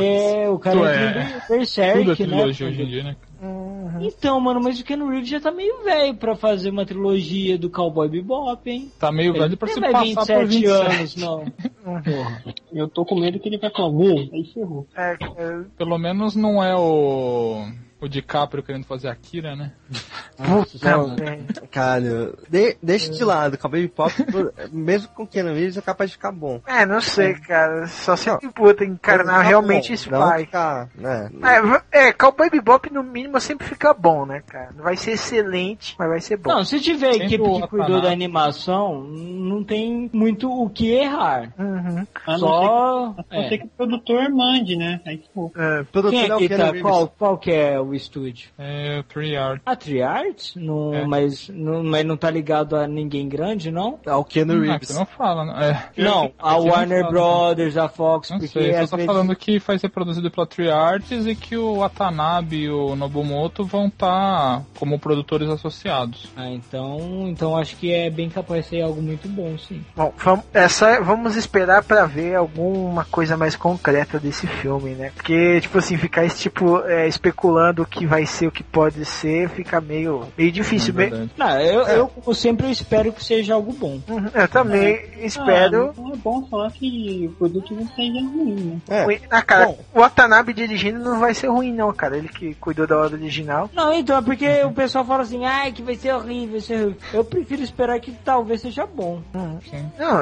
[0.49, 2.15] o cara é é- Berserk, é né?
[2.15, 3.15] trilogia hoje em dia, né?
[4.01, 7.69] Então, mano, mas o Ken Reeves já tá meio velho pra fazer uma trilogia do
[7.69, 8.91] Cowboy Bebop, hein?
[8.99, 11.45] Tá meio Ele velho pra se passar por 27 anos, não.
[11.83, 12.43] Porra.
[12.73, 14.87] Eu tô com medo que ele vai falar, "Vô", aí ferrou.
[14.95, 17.65] É, é, Pelo menos não é o.
[18.01, 19.71] O DiCaprio querendo fazer Akira, né?
[20.37, 21.67] puta merda.
[21.69, 24.13] Cara, de, deixa de lado, o Baby Pop,
[24.71, 26.61] mesmo com Keanu Reeves, é capaz de ficar bom.
[26.65, 27.87] É, não sei, cara.
[27.87, 30.45] Só se puta encarnar realmente bom, vai.
[30.45, 31.29] ficar, né?
[31.91, 34.69] É, é, Cowboy Bebop no mínimo sempre fica bom, né, cara?
[34.75, 36.51] Não vai ser excelente, mas vai ser bom.
[36.51, 41.53] Não, se tiver Sempre equipe que cuidou da animação, não tem muito o que errar.
[41.57, 42.07] Uhum.
[42.25, 43.15] A não Só.
[43.15, 43.49] ser que, a não É.
[43.49, 45.01] ser que o produtor mande, né?
[45.05, 45.51] Aí ferrou.
[45.55, 46.81] É, Produtor Quem é Keanu tá?
[46.81, 48.49] Qual, qual que é o estúdio?
[48.57, 49.61] É Three Art.
[49.65, 50.55] A Triart?
[50.55, 51.05] Não, É.
[51.05, 53.99] mas, não, mas não tá ligado a ninguém grande, não?
[54.05, 54.87] É o Keanu Ah, Reeves.
[54.89, 55.79] que não fala, né?
[55.97, 56.01] É.
[56.01, 57.11] Não, a Aqui não Warner fala.
[57.11, 59.05] Brothers, a Fox, Não porque sei, só tá vezes...
[59.05, 63.63] falando que vai ser produzido pela Tree Arts e que o Watanabe e o Nobumoto
[63.65, 66.29] vão estar como produtores associados.
[66.35, 69.83] Ah, então, então acho que é bem capaz de ser algo muito bom, sim.
[69.95, 75.11] Bom, vamos, é só, vamos esperar pra ver alguma coisa mais concreta desse filme, né?
[75.15, 79.03] Porque, tipo assim, ficar esse tipo, é, especulando o que vai ser, o que pode
[79.05, 80.93] ser, fica meio, meio difícil.
[80.99, 81.27] É.
[81.37, 83.99] Não, eu, eu como sempre eu espero que seja algo bom.
[84.07, 85.93] Uhum, eu também espero.
[85.97, 88.79] Ah, é bom falar que o produto não seja ruim, né?
[88.89, 89.19] É.
[89.29, 89.79] Ah, cara, Bom.
[89.93, 92.17] o Watanabe dirigindo não vai ser ruim, não, cara.
[92.17, 93.69] Ele que cuidou da obra original.
[93.73, 96.73] Não, então, é porque o pessoal fala assim, ai, que vai ser horrível, vai ser
[96.75, 96.97] horrível.
[97.13, 99.59] Eu prefiro esperar que talvez seja bom, Não,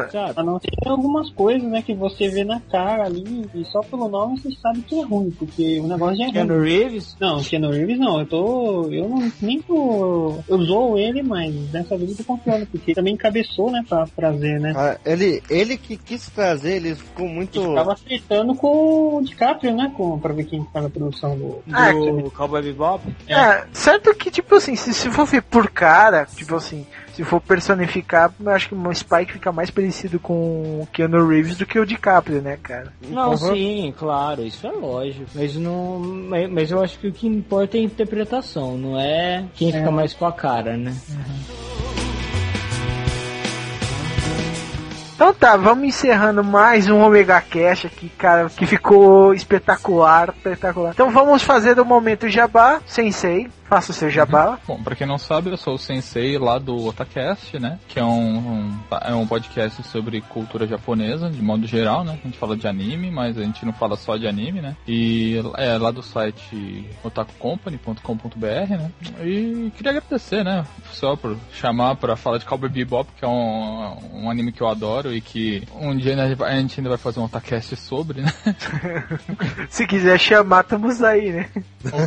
[0.10, 0.34] sabe?
[0.36, 4.08] A não ser algumas coisas, né, que você vê na cara ali e só pelo
[4.08, 6.34] nome você sabe que é ruim, porque o negócio já é ruim.
[6.34, 7.16] Keanu Reeves?
[7.20, 8.90] Não, Keanu Reeves não, eu tô.
[8.92, 12.96] Eu não, nem pro eu, zoo ele, mas dessa vez eu tô confiando, porque ele
[12.96, 14.74] também encabeçou, né, pra trazer, né?
[14.76, 17.60] Ah, ele, ele que quis trazer, ele ficou muito.
[17.62, 21.60] Ele tava acertando com o DiCaprio, né, com, pra ver quem tá na produção do...
[21.72, 23.04] Ah, Do Cowboy Bebop?
[23.28, 26.86] É, certo que, tipo assim, se, se for ver por cara, tipo assim,
[27.18, 30.34] se for personificar, eu acho que o Spike fica mais parecido com
[30.84, 32.94] o Keanu Reeves do que o DiCaprio, né, cara?
[33.10, 33.38] Não, Uhum.
[33.38, 35.26] sim, claro, isso é lógico.
[35.34, 35.98] Mas não.
[36.52, 40.14] Mas, eu acho que o que importa é a interpretação, não é quem fica mais
[40.14, 40.94] com a cara, né?
[45.16, 50.92] Então tá, vamos encerrando mais um Omega Cash aqui, cara, que ficou espetacular, espetacular.
[50.94, 54.58] Então vamos fazer o momento Jabá, Sensei, faça o seu Jabá.
[54.68, 57.80] Bom, pra quem não sabe, eu sou o sensei lá do Otacast, né?
[57.88, 62.18] Que é um, um- é um podcast sobre cultura japonesa, de modo geral, né?
[62.22, 64.76] A gente fala de anime, mas a gente não fala só de anime, né?
[64.88, 68.92] E é lá do site otakucompany.com.br, né?
[69.24, 70.66] E queria agradecer, né?
[70.92, 74.68] Só por chamar pra falar de Cowboy Bebop, que é um, um anime que eu
[74.68, 78.32] adoro e que um dia a gente ainda vai fazer um Otacast sobre, né?
[79.70, 81.50] Se quiser chamar, estamos aí, né?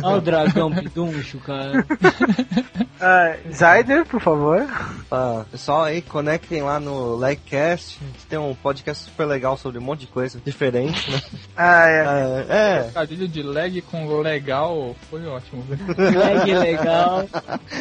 [0.03, 1.50] Olha o dragão piduncho, cara.
[3.03, 4.63] Ah, Zyder, por favor.
[5.11, 7.97] Ah, pessoal aí, conectem lá no Legcast.
[7.99, 11.19] A gente tem um podcast super legal sobre um monte de coisa diferente, né?
[11.57, 12.05] Ah, é.
[12.05, 12.83] Ah, é.
[12.83, 15.63] Trocadilho de leg com legal foi ótimo.
[15.97, 17.27] Leg legal.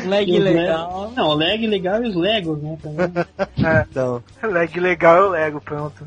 [0.06, 1.08] Leg os legal.
[1.10, 3.26] Le- Não, o leg legal e os Legos, né, também.
[3.90, 6.06] Então, Leg legal é o Lego, pronto.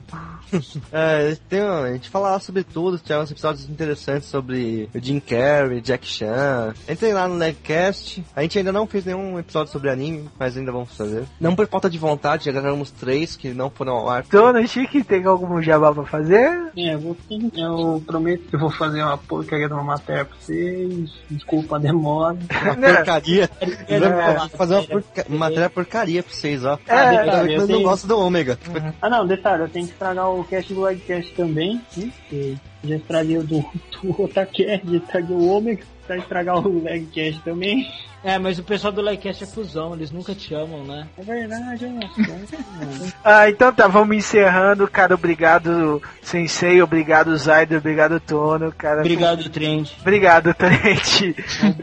[0.92, 5.20] é, tem, a gente fala lá sobre tudo, tem uns episódios interessantes sobre o Jim
[5.20, 6.74] Carrey, Jack Chan.
[6.90, 8.24] Entrem lá no Legcast.
[8.36, 11.24] A gente ainda não fez nenhum episódio sobre anime, mas ainda vamos fazer.
[11.40, 14.24] Não por falta de vontade, já gravamos três que não foram ao ar.
[14.30, 16.72] Dona Chique, tem algum jabá pra fazer?
[16.76, 17.18] É, eu, vou,
[17.56, 21.12] eu prometo que eu vou fazer uma porcaria de uma matéria pra vocês.
[21.30, 22.38] Desculpa a demora.
[22.64, 22.94] Uma Né?
[22.94, 23.50] porcaria.
[23.62, 24.00] É.
[24.00, 26.78] Vamos fazer uma porca- matéria porcaria pra vocês, ó.
[26.88, 28.58] É, detalhe, bem que eu nós não tenho- gosta do ômega.
[29.02, 32.10] Ah não, detalhe, eu tenho que estragar o cast do Lightcast também, né?
[32.20, 33.60] Porque já estraguei o do,
[34.02, 37.88] do Otacast, já estraguei o Omega, pra estragar o Legcast também.
[38.24, 41.06] É, mas o pessoal do Legcast é cuzão, eles nunca te chamam, né?
[41.18, 43.14] É verdade, é.
[43.24, 45.16] Ah, então tá, vamos encerrando, cara.
[45.16, 46.82] Obrigado, Sensei.
[46.82, 47.78] Obrigado, Zyder.
[47.80, 49.00] Obrigado, Tono, cara.
[49.00, 49.92] Obrigado, Trent.
[50.00, 51.36] Obrigado, Trent.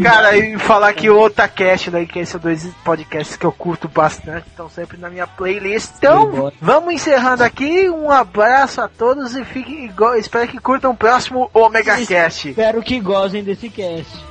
[0.03, 4.47] Cara, e falar que o Otacast, né, que são dois podcasts que eu curto bastante,
[4.49, 5.93] estão sempre na minha playlist.
[5.99, 7.89] Então, vamos encerrando aqui.
[7.91, 10.17] Um abraço a todos e fiquem igual.
[10.17, 12.51] Espero que curtam o próximo Omega Cast.
[12.51, 14.30] Espero que gozem desse cast.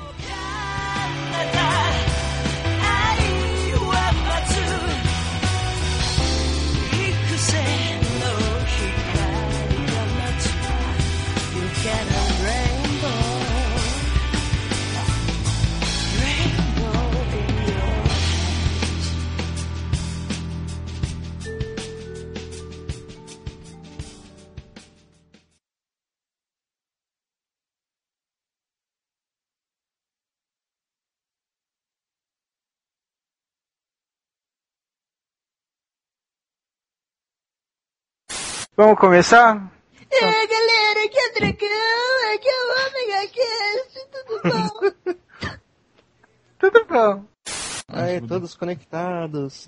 [38.80, 39.70] 'Vamos começar?
[40.10, 45.20] É, galera, aqui é Dragão, aqui é o Omega Cast, tudo bom?
[46.58, 47.26] Tudo bom.
[47.90, 49.68] Aí, todos conectados.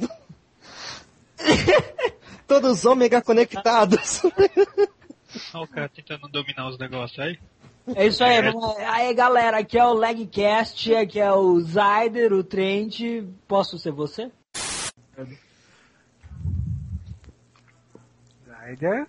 [2.47, 4.23] todos ômega conectados.
[5.53, 7.37] Olha o cara tentando dominar os negócios aí.
[7.93, 8.93] É isso aí, vamos lá.
[8.93, 13.01] Aí galera, aqui é o Legcast, aqui é o Zyder, o Trent.
[13.45, 14.31] Posso ser você?
[18.75, 19.07] Zyder.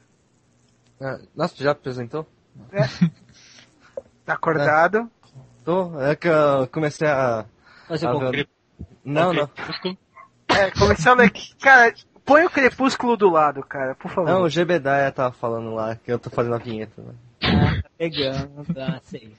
[1.01, 2.27] Ah, Nossa, tu já apresentou?
[4.25, 5.11] Tá acordado?
[5.65, 7.45] Tô, é que eu comecei a.
[7.89, 8.49] Fazer a ver-
[9.05, 9.51] Não, não.
[10.49, 11.55] É, começando aqui.
[11.57, 11.95] Cara,
[12.25, 14.31] põe o crepúsculo do lado, cara, por favor.
[14.31, 17.01] Não, o Gbedaya tava falando lá que eu tô fazendo a vinheta.
[17.03, 17.15] Né?
[17.43, 19.35] Ah, pegando, tá, sei.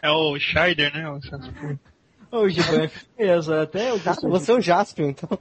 [0.00, 1.08] É o Shider, né?
[1.10, 1.78] o Sasuke.
[2.30, 5.38] Ô, Giban, é até eu Ah, você é o Jaspion, então.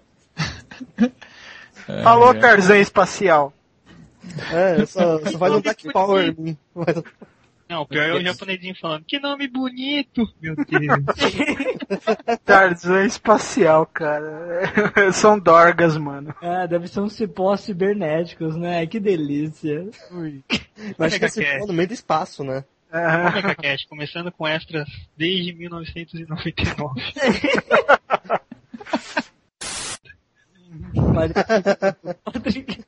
[2.04, 3.54] Falou, Tarzan espacial.
[4.52, 6.58] É, só, só faz um Black Power em mim.
[6.76, 7.04] Mas-
[7.68, 10.28] Não, o pior é o japonesinho falando, que nome bonito!
[10.42, 11.04] Meu Deus.
[12.46, 14.62] Tarzan espacial, cara.
[15.14, 16.36] São dorgas, mano.
[16.42, 18.86] Ah, deve ser uns cipós cibernéticos, né?
[18.86, 19.88] Que delícia.
[20.98, 21.68] Mas que esse Cast.
[21.68, 22.64] no meio do espaço, né?
[22.94, 24.88] Omega Cast, começando com extras
[25.18, 27.02] desde 1999.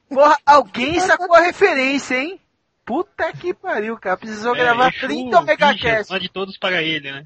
[0.09, 2.39] Porra, alguém sacou a referência, hein?
[2.85, 4.17] Puta que pariu, cara.
[4.17, 6.11] Precisou É, gravar Exu, 30 bichas, megacast.
[6.11, 7.25] Mande todos para ele, né?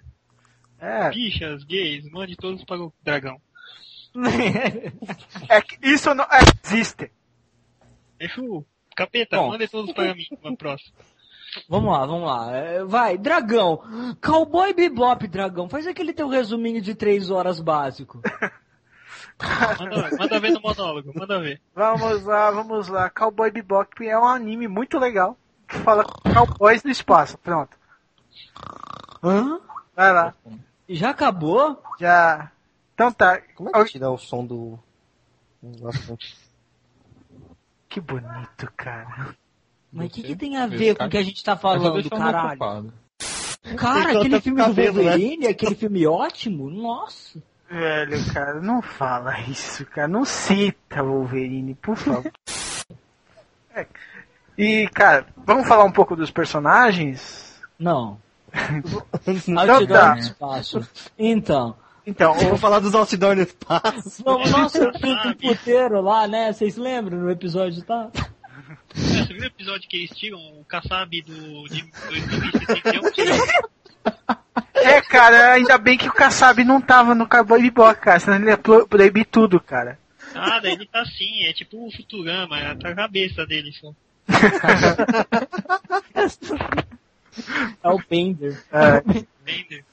[0.79, 1.09] É.
[1.09, 3.39] Bichas, gays, mande todos para o dragão.
[5.49, 7.11] É que isso não é, existe.
[8.19, 9.49] Exu, capeta, Bom.
[9.49, 10.93] mande todos para mim, no próximo.
[11.69, 12.55] Vamos lá, vamos lá.
[12.55, 13.81] É, Vai, Dragão.
[14.21, 15.69] Cowboy Bebop, Dragão.
[15.69, 18.21] Faz aquele teu resuminho de três horas básico.
[19.39, 21.61] Manda, manda ver no monólogo, manda ver.
[21.75, 23.09] Vamos lá, vamos lá.
[23.09, 25.37] Cowboy Bebop é um anime muito legal.
[25.67, 26.03] Que fala
[26.33, 27.37] cowboys no espaço.
[27.37, 27.77] Pronto.
[29.23, 29.59] Hã?
[29.95, 30.33] Vai lá.
[30.89, 31.81] Já acabou?
[31.99, 32.51] Já.
[32.93, 33.41] Então tá.
[33.55, 34.79] Como é que tira o som do.
[37.89, 39.35] Que bonito, cara.
[39.91, 42.93] Mas o que, que tem a ver com o que a gente tá falando, caralho?
[43.75, 45.03] Cara, Então aquele tá filme do cabelo, né?
[45.03, 47.41] Wolverine, aquele filme ótimo, nossa.
[47.69, 50.07] Velho, cara, não fala isso, cara.
[50.07, 52.31] Não cita o Wolverine, por favor.
[53.75, 53.85] É.
[54.57, 57.61] E, cara, vamos falar um pouco dos personagens?
[57.77, 58.19] Não.
[59.27, 60.15] Então tá.
[60.15, 60.89] no espaço.
[61.17, 61.75] Então.
[62.05, 64.23] Então, Eu vou falar dos outdoor no espaço.
[64.23, 66.53] Vamos, fui pro puteiro lá, né?
[66.53, 68.09] Vocês lembram no episódio, tá?
[68.95, 73.01] Você viu o episódio que eles tiram o Kassab do de 2061?
[74.83, 78.49] É, cara, ainda bem que o Kassab não tava no Cowboy Bebop, cara, senão ele
[78.49, 79.99] ia pro- proibir tudo, cara.
[80.33, 83.93] Nada, ele tá assim, é tipo o Futurama, é a cabeça dele só.
[87.83, 88.63] É o Bender.
[88.71, 89.01] É,
[89.43, 89.85] Bender.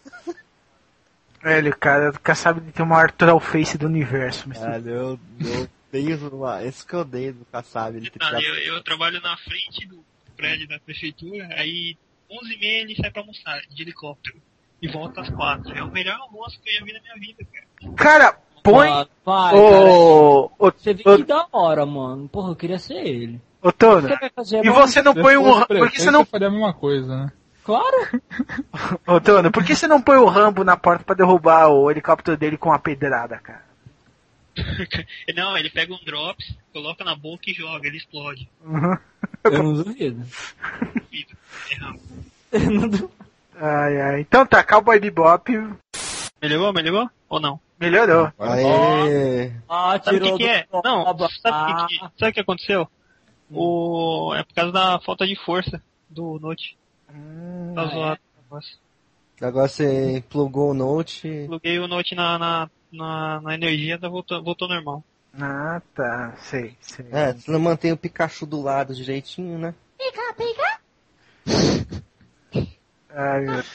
[1.42, 4.48] velho, cara, o Kassab tem o maior troll face do universo.
[4.48, 6.28] Mas Caralho, eu, eu odeio.
[6.34, 7.96] uma- Esse que eu odeio do Kassab.
[7.96, 10.02] Ele Ah, tirado- eu, eu trabalho na frente do
[10.36, 11.96] prédio da prefeitura, aí
[12.30, 14.40] 11h30 ele sai pra almoçar de helicóptero.
[14.84, 17.42] E volta às 4 É o melhor almoço que eu já vi na minha vida,
[17.50, 17.94] cara.
[17.96, 18.86] Cara, põe.
[18.86, 22.28] Ah, vai, Ô, ô, Você vê ô, que da hora, mano.
[22.28, 23.40] Porra, eu queria ser ele.
[23.62, 23.72] ô,
[24.34, 25.64] fazer e você não põe um.
[25.64, 26.20] Por que você não.
[26.20, 27.32] eu faria a mesma coisa, né?
[27.64, 27.96] Claro.
[29.08, 32.36] Ô, Tono, por que você não põe o Rambo na porta pra derrubar o helicóptero
[32.36, 33.64] dele com uma pedrada, cara?
[35.34, 38.48] Não, ele pega um drops, coloca na boca e joga, ele explode.
[38.62, 38.96] Uhum.
[39.44, 40.24] Eu não duvido.
[41.72, 42.02] Erramos.
[42.52, 43.23] Eu não duvido.
[43.56, 44.20] Ai, ai.
[44.20, 45.50] Então tá, Cowboy Bebop
[46.42, 47.10] Melhorou, melhorou?
[47.28, 47.60] Ou não?
[47.80, 48.30] melhorou.
[48.38, 49.52] Aê!
[49.68, 50.66] Ah, Sabe o que, que é?
[50.70, 52.88] do- Não, Ah, sabe o que, que- sabe o que aconteceu?
[53.50, 54.34] O...
[54.34, 56.76] É por causa da falta de força do Note.
[57.12, 58.20] Hum, Tá zoado.
[58.50, 58.68] Nossa.
[59.40, 61.44] Agora você plugou o Note.
[61.46, 65.02] Pluguei o Note na, na, na, na energia, tá voltou, voltou normal.
[65.40, 66.34] Ah, tá.
[66.38, 67.06] Sei, sei.
[67.10, 69.74] É, você não mantém o Pikachu do lado direitinho, né?
[69.98, 70.80] Pica, pica.
[73.14, 73.62] Ai, meu...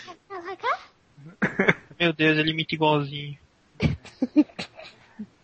[1.99, 3.38] Meu Deus, ele imita igualzinho.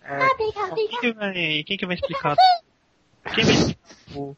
[0.04, 1.02] é, Pica, Quem pica.
[1.02, 2.36] que vai, quem que vai explicar?
[3.34, 3.80] Quem vai explicar
[4.16, 4.38] o-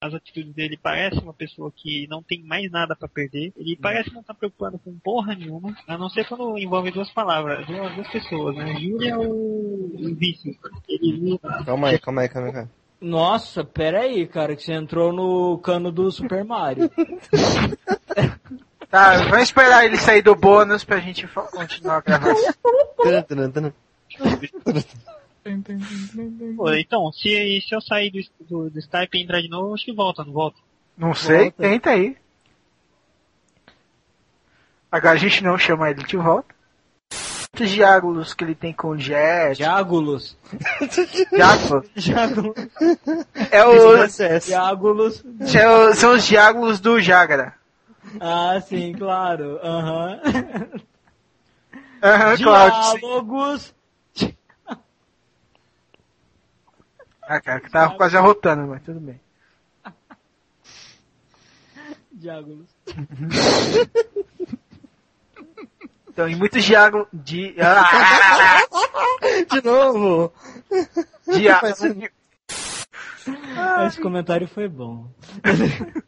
[0.00, 0.78] as atitudes dele?
[0.80, 3.52] Parece uma pessoa que não tem mais nada pra perder.
[3.56, 5.76] Ele parece não estar preocupado com porra nenhuma.
[5.88, 8.74] A não ser quando envolve duas palavras, duas, duas pessoas, né?
[8.78, 10.56] Júlia ou o vice.
[10.88, 12.52] Ele Calma aí, calma aí, calma aí.
[12.54, 12.79] calma aí.
[13.00, 16.90] Nossa, pera aí, cara, que você entrou no cano do Super Mario.
[18.90, 22.54] Tá, vamos esperar ele sair do bônus pra gente continuar a gravação.
[26.56, 29.84] Pô, então, se, se eu sair do, do, do Skype e entrar de novo, acho
[29.84, 30.58] que volta, não volta?
[30.98, 31.62] Não sei, Volta.
[31.62, 32.16] tenta aí.
[34.92, 36.54] Agora a gente não chama ele de volta.
[37.52, 39.56] Quantos diálogos que ele tem com o Jet?
[39.56, 40.38] Diágulos.
[41.32, 41.90] Diálogos?
[41.96, 42.54] Diágulos.
[43.50, 44.06] É o,
[44.38, 45.24] Diágulos.
[45.54, 47.54] é o- são os diálogos do Jagara.
[48.20, 49.58] Ah, sim, claro.
[49.62, 50.20] Aham.
[52.02, 52.34] Aham.
[52.36, 53.74] Diálogos.
[57.22, 59.20] Ah, cara, que tava quase arrotando, mas tudo bem.
[62.12, 62.66] Diálogos.
[66.20, 67.54] Então, em muitos diálogos de...
[67.58, 68.60] Ah,
[69.50, 70.30] De novo!
[71.34, 71.80] diálogos...
[73.86, 75.08] Esse comentário foi bom.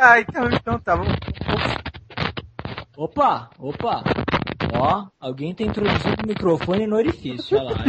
[0.00, 1.12] Ah, então, então tá, vamos...
[2.96, 4.04] Opa, opa.
[4.72, 7.84] Ó, alguém tá introduzindo o microfone no orifício, olha lá.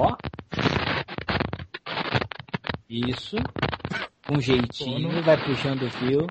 [0.00, 0.16] Ó.
[2.88, 3.36] Isso.
[4.26, 6.26] Com jeitinho, vai puxando o fio.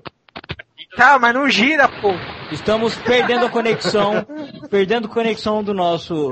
[0.96, 2.12] Tá, mas não gira, pô.
[2.54, 4.24] Estamos perdendo a conexão,
[4.70, 6.30] perdendo conexão do nosso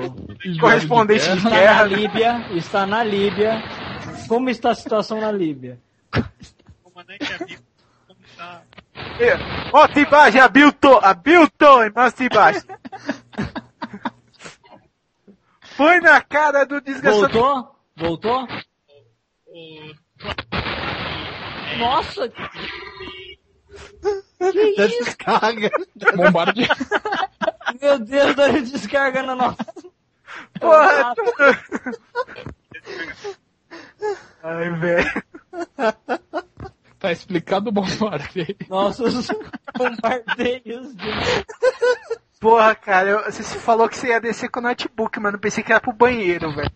[0.60, 1.82] Correspondente de está na guerra.
[1.82, 3.62] Líbia, está na Líbia.
[4.28, 5.80] Como está a situação na Líbia?
[6.84, 7.62] Comandante amigo,
[8.06, 8.62] como tá?
[9.72, 12.62] Ó, Tibage, Abilton, Abilton, mas Tibage.
[15.76, 17.32] Foi na cara do desgraçado.
[17.32, 17.76] Voltou?
[17.96, 18.48] Voltou?
[21.78, 22.32] Nossa!
[24.50, 25.04] Que Da isso?
[25.04, 25.70] descarga.
[26.16, 26.66] Bombarde.
[27.80, 29.56] Meu Deus, da descarga na nossa.
[30.60, 31.14] Porra!
[34.42, 35.22] Ai, velho.
[36.98, 38.56] Tá explicado o bombardeio.
[38.68, 39.28] Nossos
[39.76, 41.06] bombardeios de.
[42.40, 45.62] Porra, cara, eu- você falou que você ia descer com o notebook, mas não pensei
[45.64, 46.70] que era pro banheiro, velho.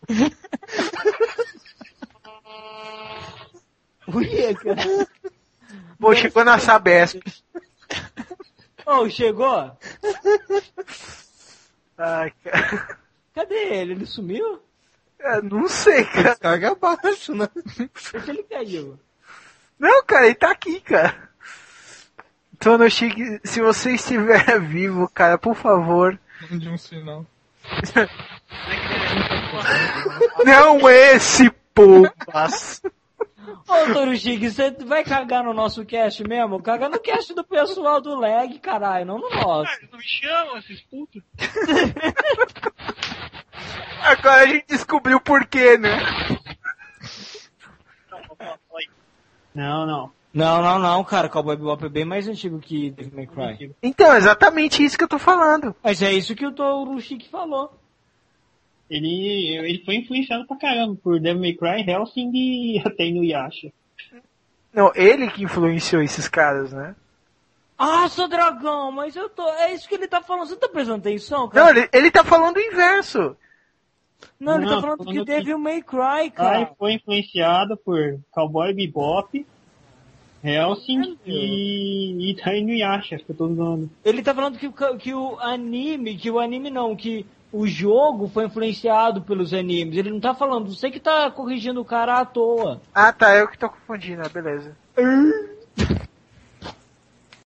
[4.12, 4.82] Uia, cara.
[5.98, 7.20] Pô, chegou na Sabesp.
[8.86, 9.76] Ô, chegou?
[11.98, 12.98] Ai, cara.
[13.34, 13.92] Cadê ele?
[13.92, 14.62] Ele sumiu?
[15.18, 16.30] Eu não sei, cara.
[16.30, 17.48] Descarga abaixo, né?
[18.24, 18.98] Que ele caiu?
[19.78, 21.28] Não, cara, ele tá aqui, cara.
[22.58, 26.18] Tono Chique, se você estiver vivo, cara, por favor.
[26.50, 27.26] De um sinal.
[30.44, 32.80] Não esse, pombas.
[33.68, 36.60] Ô, Toro Chique, você vai cagar no nosso cast mesmo?
[36.62, 39.70] Caga no cast do pessoal do lag, caralho, não no nosso.
[39.70, 41.22] Cara, não me chamam esses putos.
[44.02, 45.98] Agora a gente descobriu por quê, né?
[49.54, 50.12] Não, não.
[50.34, 53.74] Não, não, não, cara, Cowboy Bebop é bem mais antigo que Devil May Cry.
[53.82, 55.74] Então, é exatamente isso que eu tô falando.
[55.82, 57.72] Mas é isso que o Toro Chique falou.
[58.88, 63.72] Ele, ele foi influenciado pra caramba por Devil May Cry, Helsing e até Inuyasha.
[64.72, 66.94] Não, ele que influenciou esses caras, né?
[67.78, 69.46] Ah, seu dragão, mas eu tô.
[69.54, 70.46] É isso que ele tá falando.
[70.48, 71.78] Você tá prestando atenção, Não, cara?
[71.78, 73.36] ele, ele tá falando o inverso.
[74.40, 76.72] Não, ele tá Não, falando falando que que- Devil May Cry, Cry cara.
[76.78, 79.46] foi influenciado por Cowboy Bebop,
[80.42, 83.90] Helsing e, e até Inuyasha, que eu tô usando.
[84.04, 87.26] Ele tá falando que, que o anime, que o anime não, que
[87.56, 89.96] o jogo foi influenciado pelos animes.
[89.96, 92.82] Ele não tá falando, você que tá corrigindo o cara à toa.
[92.94, 94.76] Ah, tá, eu que tô confundindo, ah, beleza.